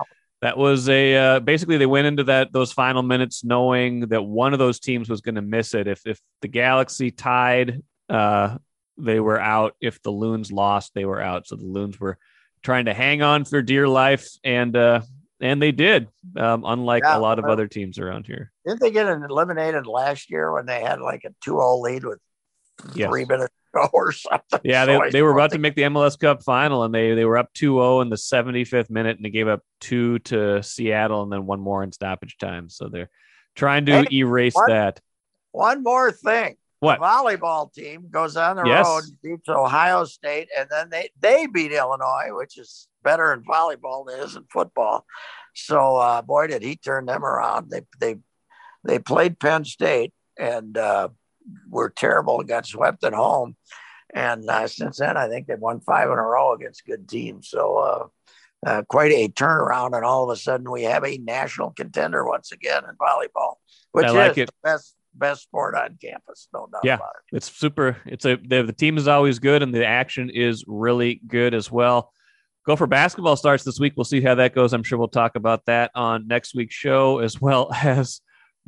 That 0.42 0.56
was 0.56 0.88
a 0.88 1.16
uh, 1.16 1.40
basically 1.40 1.76
they 1.76 1.86
went 1.86 2.06
into 2.06 2.24
that 2.24 2.52
those 2.52 2.72
final 2.72 3.02
minutes 3.02 3.44
knowing 3.44 4.00
that 4.08 4.22
one 4.22 4.52
of 4.52 4.58
those 4.58 4.80
teams 4.80 5.08
was 5.08 5.20
going 5.20 5.34
to 5.34 5.42
miss 5.42 5.74
it. 5.74 5.86
If 5.86 6.06
if 6.06 6.20
the 6.40 6.48
Galaxy 6.48 7.10
tied, 7.10 7.82
uh, 8.08 8.56
they 8.96 9.20
were 9.20 9.38
out. 9.40 9.76
If 9.80 10.02
the 10.02 10.10
Loons 10.10 10.50
lost, 10.50 10.92
they 10.94 11.04
were 11.04 11.20
out. 11.20 11.46
So 11.46 11.56
the 11.56 11.66
Loons 11.66 12.00
were 12.00 12.18
trying 12.62 12.86
to 12.86 12.94
hang 12.94 13.22
on 13.22 13.44
for 13.44 13.60
dear 13.62 13.86
life, 13.86 14.28
and 14.42 14.74
uh, 14.76 15.02
and 15.40 15.60
they 15.60 15.72
did. 15.72 16.08
Um, 16.36 16.64
unlike 16.66 17.02
Yeah, 17.04 17.18
a 17.18 17.20
lot 17.20 17.38
of 17.38 17.44
other 17.46 17.66
teams 17.66 17.98
around 17.98 18.26
here. 18.26 18.52
Didn't 18.66 18.80
they 18.80 18.90
get 18.90 19.06
eliminated 19.08 19.86
last 19.86 20.30
year 20.30 20.52
when 20.52 20.66
they 20.66 20.80
had 20.80 21.00
like 21.00 21.24
a 21.24 21.30
2-0 21.48 21.80
lead 21.82 22.04
with 22.04 22.18
Yes. 22.94 23.08
three 23.10 23.24
minutes 23.26 23.52
or 23.92 24.12
something? 24.12 24.60
Yeah, 24.62 24.84
they, 24.84 24.96
I 24.96 25.10
they 25.10 25.22
were 25.22 25.32
about 25.32 25.52
to 25.52 25.58
make 25.58 25.74
the 25.74 25.82
MLS 25.82 26.18
Cup 26.18 26.42
final, 26.42 26.84
and 26.84 26.94
they 26.94 27.14
they 27.14 27.24
were 27.24 27.38
up 27.38 27.52
2-0 27.54 28.02
in 28.02 28.10
the 28.10 28.16
75th 28.16 28.90
minute, 28.90 29.16
and 29.16 29.24
they 29.24 29.30
gave 29.30 29.48
up 29.48 29.62
two 29.80 30.18
to 30.20 30.62
Seattle, 30.62 31.22
and 31.22 31.32
then 31.32 31.46
one 31.46 31.60
more 31.60 31.82
in 31.82 31.92
stoppage 31.92 32.36
time. 32.38 32.68
So 32.68 32.88
they're 32.88 33.10
trying 33.54 33.86
to 33.86 33.92
Hey, 33.92 34.16
erase 34.16 34.54
what? 34.54 34.68
that. 34.68 35.00
One 35.52 35.82
more 35.82 36.12
thing. 36.12 36.56
What? 36.80 36.98
The 36.98 37.04
volleyball 37.04 37.72
team 37.72 38.08
goes 38.10 38.36
on 38.36 38.56
the 38.56 38.64
Yes. 38.64 38.86
road, 38.86 39.04
beats 39.22 39.48
Ohio 39.48 40.04
State, 40.04 40.48
and 40.56 40.68
then 40.70 40.88
they, 40.90 41.10
they 41.20 41.46
beat 41.46 41.72
Illinois, 41.72 42.28
which 42.30 42.56
is 42.56 42.88
better 43.02 43.32
in 43.34 43.42
volleyball 43.42 44.06
than 44.06 44.20
it 44.20 44.24
is 44.24 44.36
in 44.36 44.44
football. 44.50 45.04
So 45.54 45.96
uh, 45.96 46.22
boy, 46.22 46.46
did 46.46 46.62
he 46.62 46.76
turn 46.76 47.06
them 47.06 47.24
around. 47.24 47.70
They 47.70 47.82
they 47.98 48.16
they 48.84 48.98
played 48.98 49.38
Penn 49.38 49.64
State 49.64 50.14
and 50.38 50.76
uh, 50.78 51.08
were 51.68 51.90
terrible 51.90 52.40
and 52.40 52.48
got 52.48 52.66
swept 52.66 53.04
at 53.04 53.12
home. 53.12 53.56
And 54.12 54.48
uh, 54.50 54.66
since 54.66 54.98
then, 54.98 55.16
I 55.16 55.28
think 55.28 55.46
they've 55.46 55.58
won 55.58 55.80
five 55.80 56.10
in 56.10 56.18
a 56.18 56.22
row 56.22 56.52
against 56.54 56.84
good 56.86 57.08
teams. 57.08 57.48
So 57.48 57.76
uh, 57.78 58.68
uh, 58.68 58.82
quite 58.88 59.12
a 59.12 59.28
turnaround, 59.28 59.94
and 59.96 60.04
all 60.04 60.24
of 60.24 60.30
a 60.30 60.40
sudden 60.40 60.70
we 60.70 60.82
have 60.82 61.04
a 61.04 61.16
national 61.18 61.70
contender 61.70 62.24
once 62.26 62.52
again 62.52 62.82
in 62.88 62.96
volleyball, 62.96 63.54
which 63.92 64.06
I 64.06 64.10
like 64.10 64.32
is 64.32 64.38
it. 64.38 64.46
the 64.46 64.52
best 64.68 64.96
best 65.14 65.42
sport 65.42 65.74
on 65.74 65.98
campus, 66.00 66.48
no 66.54 66.68
doubt 66.72 66.82
Yeah. 66.84 66.94
about 66.94 67.12
it. 67.32 67.36
It's 67.36 67.50
super. 67.50 67.96
It's 68.06 68.24
a 68.24 68.36
the, 68.36 68.62
the 68.62 68.72
team 68.72 68.96
is 68.96 69.08
always 69.08 69.38
good, 69.38 69.62
and 69.62 69.74
the 69.74 69.86
action 69.86 70.30
is 70.30 70.64
really 70.66 71.20
good 71.26 71.54
as 71.54 71.70
well. 71.70 72.12
Gopher 72.66 72.86
basketball 72.86 73.36
starts 73.36 73.64
this 73.64 73.80
week. 73.80 73.94
We'll 73.96 74.04
see 74.04 74.20
how 74.20 74.34
that 74.36 74.54
goes. 74.54 74.72
I'm 74.72 74.82
sure 74.82 74.98
we'll 74.98 75.08
talk 75.08 75.34
about 75.36 75.64
that 75.66 75.90
on 75.94 76.26
next 76.28 76.54
week's 76.54 76.74
show, 76.74 77.18
as 77.18 77.40
well 77.40 77.72
as 77.82 78.20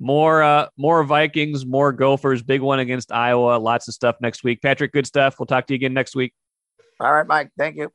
more 0.03 0.43
uh 0.43 0.67
more 0.77 1.05
Vikings, 1.05 1.65
more 1.65 1.93
Gophers. 1.93 2.43
Big 2.43 2.61
one 2.61 2.81
against 2.81 3.13
Iowa. 3.13 3.57
Lots 3.59 3.89
of 3.89 3.95
stuff 3.95 4.17
next 4.21 4.43
week. 4.45 4.61
Patrick, 4.61 4.93
good 4.93 5.07
stuff. 5.07 5.37
We'll 5.39 5.47
talk 5.47 5.67
to 5.69 5.75
you 5.75 5.77
again 5.77 5.95
next 5.95 6.17
week. 6.17 6.35
All 7.01 7.13
right, 7.13 7.27
Mike. 7.27 7.51
Thank 7.57 7.77
you. 7.77 7.93